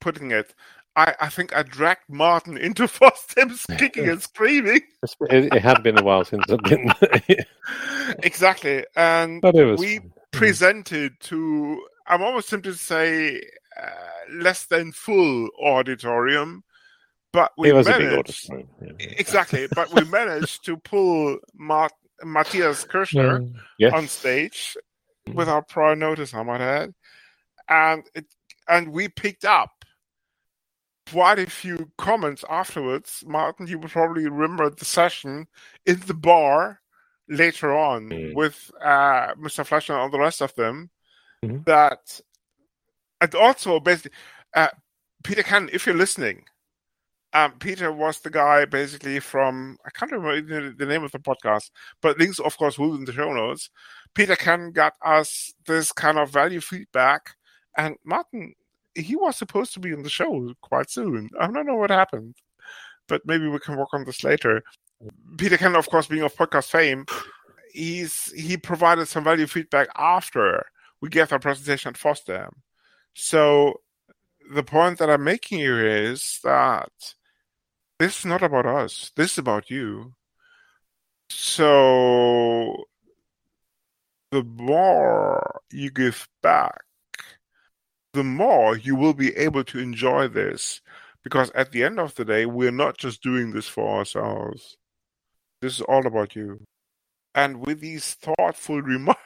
putting 0.00 0.30
it. 0.30 0.54
I, 0.94 1.14
I 1.20 1.28
think 1.28 1.56
I 1.56 1.62
dragged 1.62 2.08
Martin 2.08 2.58
into 2.58 2.82
FOSDEM 2.86 3.78
kicking 3.78 4.08
and 4.08 4.22
screaming. 4.22 4.82
It, 5.30 5.54
it, 5.54 5.62
had 5.62 5.82
been 5.82 5.98
a 5.98 6.02
while 6.02 6.24
since 6.24 6.44
I've 6.50 6.62
been. 6.62 6.92
exactly, 8.22 8.84
and 8.94 9.42
we 9.42 9.98
fun. 9.98 10.12
presented 10.32 11.18
to 11.20 11.82
I'm 12.06 12.22
almost 12.22 12.50
tempted 12.50 12.72
to 12.72 12.78
say 12.78 13.42
uh, 13.80 14.32
less 14.32 14.66
than 14.66 14.92
full 14.92 15.48
auditorium, 15.62 16.64
but 17.32 17.52
we 17.56 17.72
managed 17.72 18.50
yeah. 18.50 18.92
exactly. 18.98 19.68
but 19.74 19.92
we 19.92 20.04
managed 20.04 20.64
to 20.66 20.76
pull 20.76 21.38
Mart- 21.54 21.92
Matthias 22.22 22.84
Kirschner 22.84 23.40
mm, 23.40 23.54
yes. 23.78 23.92
on 23.92 24.08
stage 24.08 24.76
mm. 25.28 25.34
without 25.34 25.68
prior 25.68 25.96
notice, 25.96 26.34
I 26.34 26.42
might 26.42 26.60
add, 26.60 26.94
and 27.68 28.04
it 28.14 28.26
and 28.68 28.92
we 28.92 29.08
picked 29.08 29.44
up 29.44 29.70
quite 31.10 31.38
a 31.38 31.46
few 31.46 31.90
comments 31.98 32.44
afterwards. 32.48 33.24
Martin, 33.26 33.66
you 33.66 33.78
would 33.78 33.90
probably 33.90 34.28
remember 34.28 34.70
the 34.70 34.84
session 34.84 35.46
in 35.84 36.00
the 36.06 36.14
bar 36.14 36.80
later 37.28 37.76
on 37.76 38.08
mm. 38.08 38.34
with 38.34 38.70
uh, 38.82 39.34
Mr. 39.34 39.66
Fleschner 39.66 39.90
and 39.90 40.00
all 40.00 40.10
the 40.10 40.18
rest 40.18 40.40
of 40.40 40.54
them 40.54 40.90
mm-hmm. 41.44 41.62
that, 41.64 42.20
and 43.20 43.34
also 43.34 43.80
basically, 43.80 44.12
uh, 44.54 44.68
Peter 45.22 45.42
Cannon, 45.42 45.70
if 45.72 45.86
you're 45.86 45.96
listening, 45.96 46.44
um, 47.34 47.52
Peter 47.58 47.92
was 47.92 48.20
the 48.20 48.30
guy 48.30 48.64
basically 48.64 49.18
from 49.18 49.78
I 49.86 49.90
can't 49.90 50.12
remember 50.12 50.72
the 50.72 50.86
name 50.86 51.02
of 51.02 51.12
the 51.12 51.18
podcast, 51.18 51.70
but 52.02 52.18
links 52.18 52.38
of 52.38 52.56
course 52.58 52.78
will 52.78 52.94
in 52.94 53.04
the 53.04 53.12
show 53.12 53.32
notes. 53.32 53.70
Peter 54.14 54.36
Cannon 54.36 54.72
got 54.72 54.94
us 55.02 55.54
this 55.66 55.92
kind 55.92 56.18
of 56.18 56.30
value 56.30 56.60
feedback, 56.60 57.30
and 57.76 57.96
Martin 58.04 58.54
he 58.94 59.16
was 59.16 59.36
supposed 59.36 59.72
to 59.72 59.80
be 59.80 59.92
in 59.92 60.02
the 60.02 60.10
show 60.10 60.52
quite 60.60 60.90
soon. 60.90 61.30
I 61.40 61.46
don't 61.46 61.66
know 61.66 61.76
what 61.76 61.90
happened, 61.90 62.36
but 63.08 63.22
maybe 63.24 63.48
we 63.48 63.58
can 63.58 63.76
work 63.76 63.94
on 63.94 64.04
this 64.04 64.22
later. 64.22 64.62
Peter 65.38 65.56
Cannon, 65.56 65.76
of 65.76 65.88
course, 65.88 66.06
being 66.06 66.22
of 66.22 66.34
podcast 66.36 66.68
fame, 66.70 67.06
he's 67.72 68.30
he 68.32 68.58
provided 68.58 69.08
some 69.08 69.24
value 69.24 69.46
feedback 69.46 69.88
after 69.96 70.66
we 71.02 71.08
gave 71.08 71.32
our 71.32 71.40
presentation 71.40 71.90
at 71.90 71.96
FOSDEM. 71.96 72.52
So 73.14 73.80
the 74.54 74.62
point 74.62 74.98
that 74.98 75.10
I'm 75.10 75.24
making 75.24 75.58
here 75.58 75.84
is 75.84 76.38
that 76.44 76.92
this 77.98 78.20
is 78.20 78.24
not 78.24 78.42
about 78.42 78.66
us. 78.66 79.10
This 79.16 79.32
is 79.32 79.38
about 79.38 79.68
you. 79.68 80.14
So 81.28 82.84
the 84.30 84.44
more 84.44 85.60
you 85.72 85.90
give 85.90 86.28
back, 86.40 86.82
the 88.12 88.24
more 88.24 88.76
you 88.76 88.94
will 88.94 89.14
be 89.14 89.36
able 89.36 89.64
to 89.64 89.78
enjoy 89.80 90.28
this. 90.28 90.80
Because 91.24 91.50
at 91.50 91.72
the 91.72 91.84
end 91.84 91.98
of 91.98 92.14
the 92.14 92.24
day, 92.24 92.46
we're 92.46 92.72
not 92.72 92.96
just 92.96 93.22
doing 93.22 93.52
this 93.52 93.68
for 93.68 93.98
ourselves. 93.98 94.76
This 95.60 95.74
is 95.74 95.80
all 95.82 96.06
about 96.06 96.34
you. 96.36 96.64
And 97.34 97.64
with 97.64 97.80
these 97.80 98.14
thoughtful 98.14 98.82
remarks, 98.82 99.20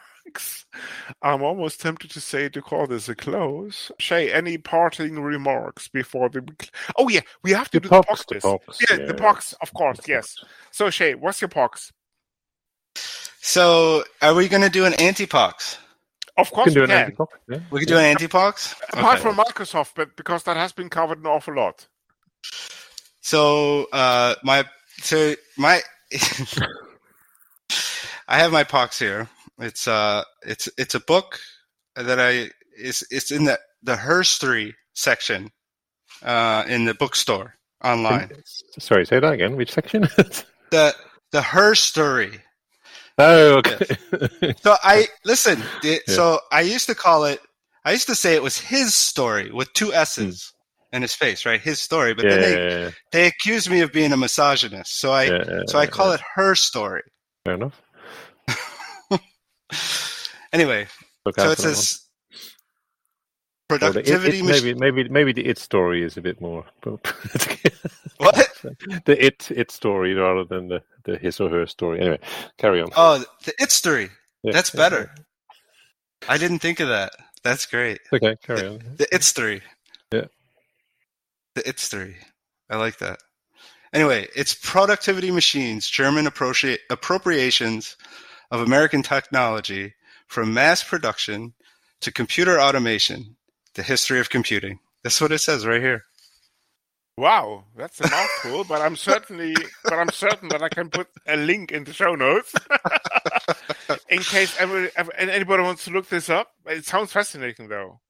I'm 1.22 1.42
almost 1.42 1.80
tempted 1.80 2.10
to 2.12 2.20
say 2.20 2.48
to 2.48 2.62
call 2.62 2.86
this 2.86 3.08
a 3.08 3.14
close. 3.14 3.90
Shea, 3.98 4.32
any 4.32 4.58
parting 4.58 5.20
remarks 5.20 5.88
before 5.88 6.28
the? 6.28 6.42
Oh 6.96 7.08
yeah, 7.08 7.20
we 7.42 7.52
have 7.52 7.70
to 7.70 7.80
the 7.80 7.88
do 7.88 7.88
pox, 7.88 8.24
the 8.28 8.34
pox. 8.34 8.42
The 8.42 8.58
pox 8.58 8.78
yeah, 8.90 8.96
yeah, 8.98 9.06
the 9.06 9.14
pox, 9.14 9.54
of 9.62 9.72
course, 9.74 10.00
yes. 10.06 10.36
So 10.70 10.90
Shea, 10.90 11.14
what's 11.14 11.40
your 11.40 11.48
pox? 11.48 11.92
So, 13.40 14.02
are 14.22 14.34
we 14.34 14.48
going 14.48 14.62
to 14.62 14.68
do 14.68 14.86
an 14.86 14.94
anti-pox? 14.94 15.78
Of 16.36 16.50
course, 16.50 16.74
we 16.74 16.86
can. 16.86 17.06
We 17.06 17.14
can, 17.14 17.26
yeah. 17.48 17.60
we 17.70 17.78
can 17.78 17.88
do 17.88 17.96
an 17.96 18.04
anti-pox. 18.04 18.74
Apart 18.92 19.20
okay. 19.20 19.22
from 19.22 19.36
Microsoft, 19.36 19.92
but 19.94 20.16
because 20.16 20.42
that 20.42 20.56
has 20.56 20.72
been 20.72 20.90
covered 20.90 21.18
an 21.18 21.26
awful 21.26 21.54
lot. 21.54 21.86
So, 23.20 23.86
uh, 23.92 24.34
my 24.42 24.64
so 24.98 25.34
my 25.56 25.80
I 28.28 28.38
have 28.38 28.52
my 28.52 28.64
pox 28.64 28.98
here. 28.98 29.28
It's 29.58 29.88
uh, 29.88 30.24
it's 30.42 30.68
it's 30.76 30.94
a 30.94 31.00
book 31.00 31.38
that 31.94 32.20
I 32.20 32.50
it's 32.76 33.04
it's 33.10 33.30
in 33.30 33.44
the 33.44 33.58
the 33.82 33.94
herstory 33.94 34.74
section 34.94 35.50
uh, 36.22 36.64
in 36.68 36.84
the 36.84 36.94
bookstore 36.94 37.54
online. 37.82 38.30
Sorry, 38.78 39.06
say 39.06 39.20
that 39.20 39.32
again. 39.32 39.56
Which 39.56 39.72
section? 39.72 40.02
the 40.70 40.94
the 41.32 41.40
herstory. 41.40 42.40
Oh, 43.18 43.58
okay. 43.58 44.54
So 44.60 44.76
I 44.82 45.06
listen. 45.24 45.62
It, 45.82 46.02
yeah. 46.08 46.14
So 46.14 46.40
I 46.52 46.60
used 46.60 46.86
to 46.86 46.94
call 46.94 47.24
it. 47.24 47.40
I 47.84 47.92
used 47.92 48.08
to 48.08 48.14
say 48.14 48.34
it 48.34 48.42
was 48.42 48.58
his 48.58 48.94
story 48.94 49.50
with 49.52 49.72
two 49.72 49.94
S's 49.94 50.52
mm. 50.92 50.96
in 50.96 51.02
his 51.02 51.14
face, 51.14 51.46
right? 51.46 51.60
His 51.60 51.80
story. 51.80 52.12
But 52.12 52.26
yeah, 52.26 52.30
then 52.30 52.40
they 52.40 52.80
yeah, 52.80 52.90
they 53.12 53.26
accused 53.26 53.70
me 53.70 53.80
of 53.80 53.92
being 53.92 54.12
a 54.12 54.18
misogynist. 54.18 54.98
So 54.98 55.12
I 55.12 55.28
so 55.66 55.78
I 55.78 55.86
call 55.86 56.12
it 56.12 56.20
her 56.34 56.54
story. 56.54 57.02
Fair 57.46 57.54
enough. 57.54 57.80
Anyway, 60.52 60.86
Look 61.24 61.38
so 61.38 61.50
it 61.50 61.58
says 61.58 62.06
productivity. 63.68 64.38
It, 64.38 64.42
it, 64.42 64.46
maybe 64.46 64.74
maybe 64.74 65.08
maybe 65.08 65.32
the 65.32 65.46
it 65.46 65.58
story 65.58 66.02
is 66.02 66.16
a 66.16 66.20
bit 66.20 66.40
more. 66.40 66.64
what 68.18 68.52
the 69.04 69.16
it 69.24 69.50
it 69.50 69.70
story 69.70 70.14
rather 70.14 70.44
than 70.44 70.68
the 70.68 70.82
the 71.04 71.18
his 71.18 71.40
or 71.40 71.48
her 71.50 71.66
story. 71.66 72.00
Anyway, 72.00 72.20
carry 72.58 72.80
on. 72.80 72.88
Oh, 72.96 73.24
the 73.44 73.54
it 73.58 73.72
story. 73.72 74.10
Yeah, 74.42 74.52
That's 74.52 74.72
yeah, 74.72 74.78
better. 74.78 75.10
Yeah. 75.16 75.22
I 76.28 76.38
didn't 76.38 76.60
think 76.60 76.80
of 76.80 76.88
that. 76.88 77.12
That's 77.42 77.66
great. 77.66 78.00
Okay, 78.12 78.36
carry 78.42 78.60
the, 78.60 78.70
on. 78.70 78.80
The 78.96 79.14
it 79.14 79.22
story. 79.22 79.62
Yeah. 80.12 80.26
The 81.54 81.68
it 81.68 81.78
story. 81.78 82.16
I 82.70 82.76
like 82.76 82.98
that. 82.98 83.18
Anyway, 83.92 84.26
it's 84.34 84.52
Productivity 84.52 85.30
Machines, 85.30 85.88
German 85.88 86.26
appropri- 86.26 86.78
appropriations 86.90 87.96
of 88.50 88.60
American 88.60 89.02
technology 89.02 89.94
from 90.26 90.54
mass 90.54 90.82
production 90.82 91.54
to 92.00 92.12
computer 92.12 92.60
automation, 92.60 93.36
the 93.74 93.82
history 93.82 94.20
of 94.20 94.30
computing. 94.30 94.78
That's 95.02 95.20
what 95.20 95.32
it 95.32 95.38
says 95.38 95.66
right 95.66 95.80
here. 95.80 96.02
Wow, 97.18 97.64
that's 97.74 97.98
a 98.00 98.10
mouthful, 98.10 98.64
but 98.64 98.82
I'm 98.82 98.94
certainly, 98.94 99.54
but 99.84 99.94
I'm 99.94 100.10
certain 100.10 100.50
that 100.50 100.62
I 100.62 100.68
can 100.68 100.90
put 100.90 101.08
a 101.26 101.36
link 101.36 101.72
in 101.72 101.84
the 101.84 101.92
show 101.94 102.14
notes 102.14 102.54
in 104.10 104.18
case 104.18 104.54
ever, 104.60 104.90
ever, 104.96 105.14
anybody 105.14 105.62
wants 105.62 105.84
to 105.84 105.92
look 105.92 106.08
this 106.08 106.28
up. 106.28 106.48
It 106.66 106.84
sounds 106.84 107.12
fascinating, 107.12 107.68
though. 107.68 108.00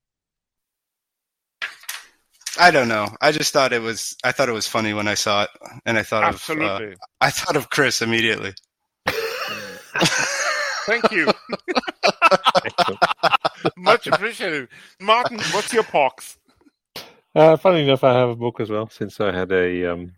I 2.59 2.71
don't 2.73 2.89
know. 2.89 3.07
I 3.21 3.31
just 3.33 3.53
thought 3.53 3.73
it 3.73 3.83
was. 3.83 4.17
I 4.25 4.33
thought 4.33 4.49
it 4.49 4.53
was 4.53 4.67
funny 4.67 4.93
when 4.95 5.07
I 5.07 5.15
saw 5.15 5.45
it, 5.45 5.51
and 5.85 5.99
I 5.99 6.03
thought 6.03 6.25
Absolutely. 6.25 6.87
of. 6.87 6.93
Uh, 6.95 6.97
I 7.21 7.31
thought 7.31 7.57
of 7.57 7.71
Chris 7.71 8.03
immediately. 8.03 8.55
Thank 10.87 11.11
you. 11.11 11.31
Much 13.77 14.07
appreciated, 14.07 14.69
Martin. 15.01 15.39
What's 15.53 15.73
your 15.73 15.83
pox? 15.83 16.39
Uh, 17.35 17.57
funny 17.57 17.83
enough, 17.83 18.05
I 18.05 18.15
have 18.15 18.31
a 18.31 18.37
book 18.37 18.61
as 18.61 18.71
well 18.71 18.89
since 18.89 19.21
I 19.21 19.33
had 19.33 19.53
a 19.53 19.93
um, 19.93 20.13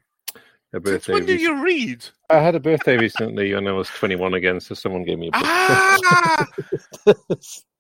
a 0.73 0.81
birthday. 0.81 0.99
Since 0.99 1.09
when 1.09 1.27
do 1.27 1.37
you 1.37 1.65
read? 1.65 2.05
I 2.31 2.39
had 2.39 2.55
a 2.55 2.61
birthday 2.61 2.97
recently 2.99 3.55
when 3.55 3.67
I 3.67 3.73
was 3.73 3.89
21 3.89 4.35
again, 4.35 4.61
so 4.61 4.75
someone 4.75 5.05
gave 5.05 5.19
me 5.19 5.29
a 5.29 5.31
book. 5.33 5.43
Ah! 5.45 6.47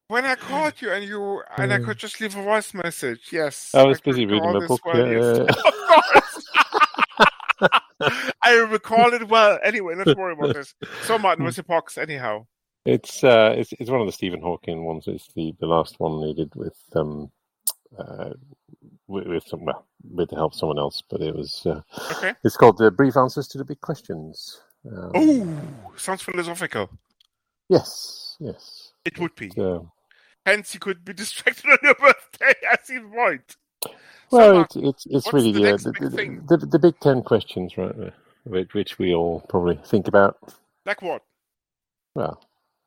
when 0.09 0.25
I 0.25 0.35
called 0.35 0.75
you 0.81 0.91
and 0.91 1.05
you 1.05 1.43
and 1.57 1.73
I 1.73 1.79
could 1.85 1.99
just 1.99 2.21
leave 2.21 2.37
a 2.37 2.43
voice 2.43 2.75
message. 2.75 3.29
Yes, 3.31 3.75
I 3.75 3.85
was 3.85 3.99
I 3.99 4.01
busy 4.11 4.27
reading 4.27 4.43
recall 4.43 4.61
my 4.61 4.67
book. 4.67 4.85
well, 4.85 5.07
yeah, 5.07 5.45
yes. 5.45 5.47
yeah. 5.49 6.21
I 8.43 8.55
recall 8.55 9.13
it 9.13 9.29
well. 9.29 9.59
Anyway, 9.63 9.95
to 9.95 10.15
worry 10.17 10.35
about 10.35 10.55
this. 10.55 10.75
So, 11.03 11.19
Martin, 11.19 11.45
what's 11.45 11.57
your 11.57 11.65
pox? 11.65 11.99
Anyhow, 11.99 12.47
It's 12.85 13.23
uh, 13.25 13.55
it's 13.57 13.73
it's 13.79 13.91
one 13.91 14.01
of 14.01 14.07
the 14.07 14.13
Stephen 14.13 14.41
Hawking 14.41 14.85
ones. 14.85 15.05
It's 15.07 15.33
the, 15.35 15.55
the 15.61 15.67
last 15.67 15.99
one 15.99 16.21
they 16.23 16.33
did 16.33 16.55
with 16.55 16.79
um, 16.95 17.31
uh, 17.99 18.31
with, 19.07 19.27
with 19.27 19.45
some 19.47 19.65
well, 19.65 19.87
with 20.11 20.31
the 20.31 20.37
help 20.37 20.53
of 20.53 20.59
someone 20.59 20.79
else, 20.79 21.03
but 21.09 21.21
it 21.21 21.35
was 21.35 21.67
uh, 21.67 21.81
okay. 22.13 22.35
it's 22.45 22.57
called 22.57 22.81
uh, 22.81 22.91
Brief 22.91 23.17
Answers 23.17 23.49
to 23.49 23.59
the 23.59 23.65
Big 23.65 23.81
Questions. 23.81 24.61
Um, 24.87 25.17
Ooh, 25.17 25.61
sounds 25.97 26.23
philosophical. 26.23 26.89
yes, 27.69 28.37
yes. 28.39 28.93
It 29.05 29.19
would 29.19 29.35
be. 29.35 29.51
Uh, 29.57 29.81
Hence, 30.47 30.73
you 30.73 30.81
could 30.81 31.05
be 31.05 31.13
distracted 31.15 31.67
on 31.71 31.79
your 31.83 31.95
birthday. 31.95 32.55
as 32.73 32.87
the 32.87 33.01
point. 33.15 33.57
Well, 34.31 34.55
Martin, 34.55 34.87
it's 34.87 35.07
it's 35.07 35.27
it's 35.27 35.33
really 35.33 35.53
the 35.53 35.61
the, 35.61 36.09
the, 36.09 36.17
big 36.17 36.47
the, 36.49 36.57
the, 36.59 36.79
big 36.79 36.99
ten 37.01 37.23
questions, 37.23 37.77
right? 37.79 37.95
uh, 37.99 38.11
Which, 38.45 38.75
which 38.75 38.99
we 38.99 39.15
all 39.15 39.41
probably 39.49 39.79
think 39.87 40.09
about. 40.09 40.39
Like 40.85 41.03
what? 41.03 41.23
Well, 42.15 42.43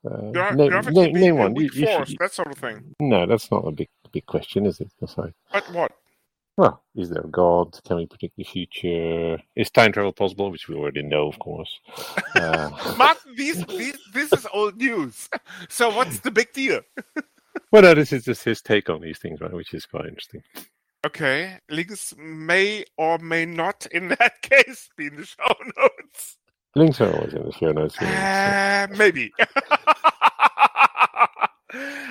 uh, 0.08 0.52
name, 0.52 0.68
gravity 0.68 1.00
name, 1.00 1.14
name 1.14 1.36
one. 1.36 1.56
You, 1.56 1.70
you 1.74 1.86
force, 1.86 2.08
should, 2.08 2.18
that 2.18 2.32
sort 2.32 2.52
of 2.52 2.58
thing. 2.58 2.94
no, 3.00 3.26
that's 3.26 3.50
not 3.50 3.66
a 3.66 3.72
big 3.72 3.88
big 4.12 4.26
question, 4.26 4.66
is 4.66 4.80
it? 4.80 4.90
Sorry. 5.06 5.32
But 5.52 5.64
what? 5.72 5.92
Well, 6.56 6.82
is 6.94 7.08
there 7.08 7.22
a 7.22 7.28
God? 7.28 7.78
Can 7.86 7.96
we 7.96 8.06
predict 8.06 8.36
the 8.36 8.44
future? 8.44 9.38
Is 9.56 9.70
time 9.70 9.90
travel 9.92 10.12
possible? 10.12 10.50
Which 10.50 10.68
we 10.68 10.74
already 10.74 11.02
know, 11.02 11.28
of 11.28 11.38
course. 11.38 11.80
Uh, 12.34 12.70
Martin, 12.96 13.34
these, 13.36 13.64
these, 13.66 13.98
this 14.14 14.32
is 14.32 14.46
old 14.52 14.76
news. 14.78 15.28
So, 15.68 15.94
what's 15.94 16.18
the 16.20 16.30
big 16.30 16.52
deal? 16.52 16.80
well, 17.70 17.82
no, 17.82 17.94
this 17.94 18.12
is 18.12 18.24
just 18.24 18.42
his 18.42 18.62
take 18.62 18.88
on 18.88 19.02
these 19.02 19.18
things, 19.18 19.40
right? 19.40 19.52
Which 19.52 19.74
is 19.74 19.84
quite 19.84 20.06
interesting. 20.06 20.42
Okay, 21.04 21.58
links 21.68 22.14
may 22.16 22.84
or 22.96 23.18
may 23.18 23.44
not, 23.44 23.86
in 23.86 24.08
that 24.08 24.40
case, 24.42 24.88
be 24.96 25.06
in 25.06 25.16
the 25.16 25.26
show 25.26 25.52
notes. 25.76 26.38
Links 26.76 27.00
are 27.00 27.12
always 27.12 27.34
in 27.34 27.44
the 27.44 27.52
show 27.52 27.72
notes. 27.72 28.00
Uh, 28.00 28.86
maybe. 28.96 29.32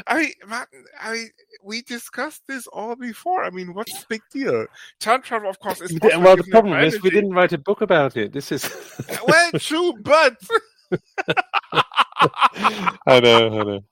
I 0.07 0.17
mean, 0.17 0.33
Martin, 0.47 0.83
I 0.99 1.13
mean, 1.13 1.29
we 1.63 1.83
discussed 1.83 2.41
this 2.47 2.67
all 2.67 2.95
before. 2.95 3.43
I 3.43 3.49
mean, 3.49 3.73
what's 3.73 3.93
the 3.93 4.05
big 4.09 4.21
deal? 4.31 4.65
Time 4.99 5.21
travel, 5.21 5.49
of 5.49 5.59
course, 5.59 5.79
is 5.81 5.97
well, 6.01 6.35
the 6.35 6.43
problem 6.49 6.77
is 6.79 7.01
we 7.01 7.11
didn't 7.11 7.31
write 7.31 7.53
a 7.53 7.57
book 7.57 7.81
about 7.81 8.17
it. 8.17 8.33
This 8.33 8.51
is. 8.51 8.69
Well, 9.25 9.51
true, 9.53 9.93
but 10.01 10.35
I 13.07 13.19
know, 13.19 13.59
I 13.59 13.63
know. 13.63 13.83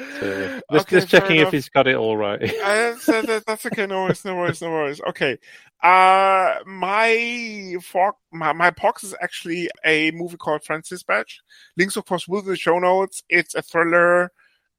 So, 0.20 0.60
just, 0.72 0.86
Okay, 0.86 0.96
just 0.96 1.08
checking 1.08 1.36
if 1.36 1.50
he's 1.50 1.68
got 1.68 1.86
it 1.86 1.96
all 1.96 2.16
right. 2.16 2.40
Uh, 2.62 2.94
so 2.96 3.22
that, 3.22 3.46
that's 3.46 3.64
okay. 3.66 3.86
No 3.86 4.04
worries. 4.04 4.24
No 4.24 4.36
worries. 4.36 4.60
No 4.62 4.70
worries. 4.70 5.00
Okay. 5.08 5.38
Uh, 5.82 6.56
my 6.66 7.76
fo- 7.82 8.16
my 8.32 8.52
my 8.52 8.70
pox 8.70 9.02
is 9.02 9.14
actually 9.20 9.70
a 9.84 10.10
movie 10.10 10.36
called 10.36 10.62
French 10.62 10.88
Dispatch. 10.88 11.40
Links, 11.76 11.96
of 11.96 12.04
course, 12.04 12.28
will 12.28 12.42
be 12.42 12.46
in 12.48 12.52
the 12.52 12.56
show 12.56 12.78
notes. 12.78 13.22
It's 13.30 13.54
a 13.54 13.62
thriller, 13.62 14.30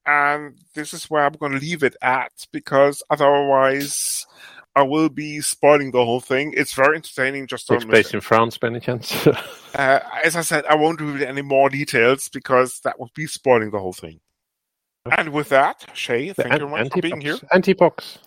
and 0.06 0.56
this 0.74 0.94
is 0.94 1.10
where 1.10 1.24
I'm 1.24 1.32
going 1.32 1.52
to 1.52 1.58
leave 1.58 1.82
it 1.82 1.96
at 2.02 2.32
because 2.52 3.02
otherwise, 3.10 4.26
I 4.74 4.82
will 4.82 5.08
be 5.08 5.40
spoiling 5.40 5.90
the 5.90 6.04
whole 6.04 6.20
thing. 6.20 6.54
It's 6.56 6.72
very 6.72 6.96
entertaining. 6.96 7.46
Just 7.46 7.68
don't 7.68 7.86
miss 7.86 7.90
place 7.90 8.14
in 8.14 8.20
France, 8.20 8.58
by 8.58 8.68
any 8.68 8.80
chance? 8.80 9.26
Uh, 9.74 10.00
as 10.22 10.36
I 10.36 10.42
said, 10.42 10.66
I 10.66 10.74
won't 10.74 11.00
reveal 11.00 11.26
any 11.26 11.40
more 11.40 11.70
details 11.70 12.28
because 12.28 12.80
that 12.84 13.00
would 13.00 13.14
be 13.14 13.26
spoiling 13.26 13.70
the 13.70 13.78
whole 13.78 13.94
thing. 13.94 14.20
And 15.10 15.30
with 15.32 15.48
that, 15.48 15.84
Shea, 15.94 16.32
thank 16.32 16.52
you 16.52 16.58
very 16.58 16.70
much 16.70 16.92
for 16.92 17.00
being 17.00 17.20
here. 17.20 17.36
Antipox. 17.52 18.18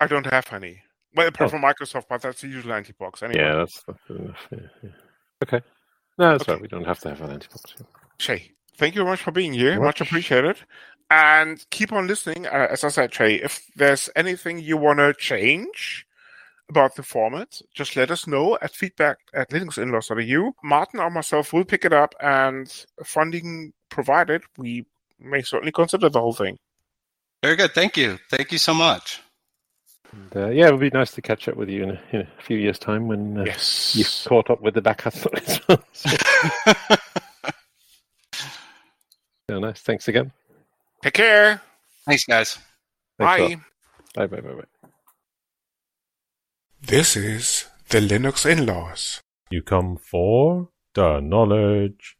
I 0.00 0.06
don't 0.06 0.26
have 0.26 0.52
any. 0.52 0.82
Well, 1.14 1.28
apart 1.28 1.48
Oh. 1.48 1.50
from 1.52 1.62
Microsoft, 1.62 2.04
but 2.08 2.22
that's 2.22 2.40
the 2.40 2.48
usual 2.48 2.72
antipox 2.72 3.22
anyway. 3.22 3.40
Yeah, 3.42 3.54
that's, 3.56 3.82
that's 3.86 3.98
enough. 4.10 4.46
Yeah, 4.50 4.58
yeah. 4.82 4.90
Okay. 5.44 5.60
No, 6.18 6.30
that's 6.32 6.42
Okay. 6.42 6.52
right. 6.52 6.60
We 6.62 6.68
don't 6.68 6.84
have 6.84 6.98
to 7.00 7.10
have 7.10 7.20
an 7.22 7.30
antipox. 7.38 7.82
Shea, 8.18 8.52
thank 8.76 8.94
you 8.94 9.00
very 9.02 9.10
much 9.12 9.22
for 9.22 9.30
being 9.30 9.52
here. 9.52 9.74
Much 9.80 10.00
much. 10.00 10.08
appreciated. 10.08 10.56
And 11.08 11.64
keep 11.70 11.92
on 11.92 12.08
listening. 12.08 12.46
Uh, 12.46 12.66
as 12.70 12.82
I 12.82 12.88
said, 12.88 13.14
Shea, 13.14 13.36
if 13.36 13.64
there's 13.76 14.10
anything 14.16 14.58
you 14.58 14.76
want 14.76 14.98
to 14.98 15.14
change 15.14 16.04
about 16.68 16.96
the 16.96 17.02
format, 17.04 17.60
just 17.74 17.94
let 17.94 18.10
us 18.10 18.26
know 18.26 18.58
at 18.60 18.74
feedback 18.74 19.18
at 19.32 19.50
linuxinlaws.eu. 19.50 20.50
Martin 20.64 20.98
or 20.98 21.10
myself 21.10 21.52
will 21.52 21.64
pick 21.64 21.84
it 21.84 21.92
up, 21.92 22.12
and 22.20 22.84
funding 23.04 23.72
provided, 23.88 24.42
we 24.58 24.84
may 25.18 25.42
certainly 25.42 25.72
consider 25.72 26.08
the 26.08 26.20
whole 26.20 26.32
thing. 26.34 26.56
Very 27.42 27.56
good. 27.56 27.72
Thank 27.72 27.96
you. 27.96 28.18
Thank 28.30 28.52
you 28.52 28.58
so 28.58 28.74
much. 28.74 29.20
And, 30.12 30.36
uh, 30.36 30.48
yeah, 30.50 30.68
it 30.68 30.70
would 30.72 30.80
be 30.80 30.90
nice 30.90 31.10
to 31.12 31.22
catch 31.22 31.48
up 31.48 31.56
with 31.56 31.68
you 31.68 31.82
in 31.82 31.90
a, 31.90 32.00
in 32.12 32.20
a 32.22 32.42
few 32.42 32.56
years' 32.56 32.78
time 32.78 33.08
when 33.08 33.38
uh, 33.38 33.44
Yes. 33.44 33.94
you've 33.96 34.10
caught 34.28 34.50
up 34.50 34.60
with 34.62 34.74
the 34.74 34.80
back 34.80 34.98
catalog 34.98 35.42
as 35.46 35.60
well. 35.68 35.82
So, 35.92 36.10
yeah, 39.48 39.58
nice. 39.58 39.80
Thanks 39.80 40.08
again. 40.08 40.32
Take 41.02 41.14
care. 41.14 41.60
Thanks, 42.06 42.24
guys. 42.24 42.58
Thanks. 43.18 43.56
Bye. 44.14 44.26
Bye, 44.26 44.26
bye, 44.26 44.40
bye, 44.40 44.54
bye. 44.54 44.88
This 46.80 47.16
is 47.16 47.66
the 47.88 47.98
Linux 48.00 48.46
in-laws. 48.50 49.20
You 49.50 49.62
come 49.62 49.96
for 49.96 50.70
the 50.94 51.20
knowledge. 51.20 52.16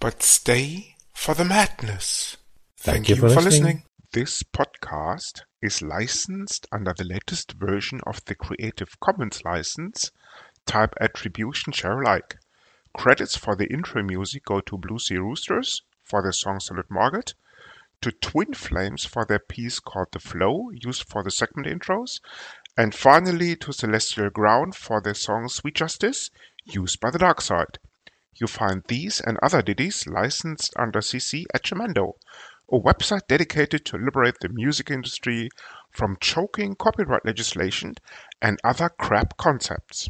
but 0.00 0.22
stay 0.22 0.95
for 1.16 1.34
the 1.34 1.44
madness. 1.44 2.36
Thank 2.76 3.08
you 3.08 3.16
for 3.16 3.28
listening. 3.28 3.82
This 4.12 4.44
podcast 4.44 5.42
is 5.60 5.82
licensed 5.82 6.68
under 6.70 6.94
the 6.96 7.04
latest 7.04 7.52
version 7.52 8.00
of 8.06 8.24
the 8.26 8.36
Creative 8.36 9.00
Commons 9.00 9.42
license, 9.44 10.12
type 10.66 10.94
Attribution 11.00 11.72
Share 11.72 12.00
Alike. 12.00 12.36
Credits 12.96 13.36
for 13.36 13.56
the 13.56 13.66
intro 13.72 14.04
music 14.04 14.44
go 14.44 14.60
to 14.60 14.78
Bluesy 14.78 15.18
Roosters 15.18 15.82
for 16.04 16.22
their 16.22 16.32
song 16.32 16.60
Salut 16.60 16.88
Margot, 16.90 17.32
to 18.02 18.12
Twin 18.12 18.54
Flames 18.54 19.04
for 19.04 19.24
their 19.24 19.40
piece 19.40 19.80
called 19.80 20.12
The 20.12 20.20
Flow, 20.20 20.70
used 20.70 21.08
for 21.08 21.24
the 21.24 21.32
segment 21.32 21.66
intros, 21.66 22.20
and 22.76 22.94
finally 22.94 23.56
to 23.56 23.72
Celestial 23.72 24.30
Ground 24.30 24.76
for 24.76 25.00
their 25.00 25.14
song 25.14 25.48
Sweet 25.48 25.74
Justice, 25.74 26.30
used 26.64 27.00
by 27.00 27.10
the 27.10 27.18
Dark 27.18 27.40
Side. 27.40 27.78
You 28.38 28.46
find 28.46 28.82
these 28.86 29.20
and 29.20 29.38
other 29.42 29.62
ditties 29.62 30.06
licensed 30.06 30.74
under 30.78 31.00
CC 31.00 31.44
at 31.54 31.62
Jamendo, 31.64 32.14
a 32.70 32.78
website 32.78 33.28
dedicated 33.28 33.86
to 33.86 33.96
liberate 33.96 34.40
the 34.40 34.50
music 34.50 34.90
industry 34.90 35.48
from 35.90 36.18
choking 36.20 36.74
copyright 36.74 37.24
legislation 37.24 37.94
and 38.42 38.60
other 38.62 38.90
crap 38.90 39.38
concepts. 39.38 40.08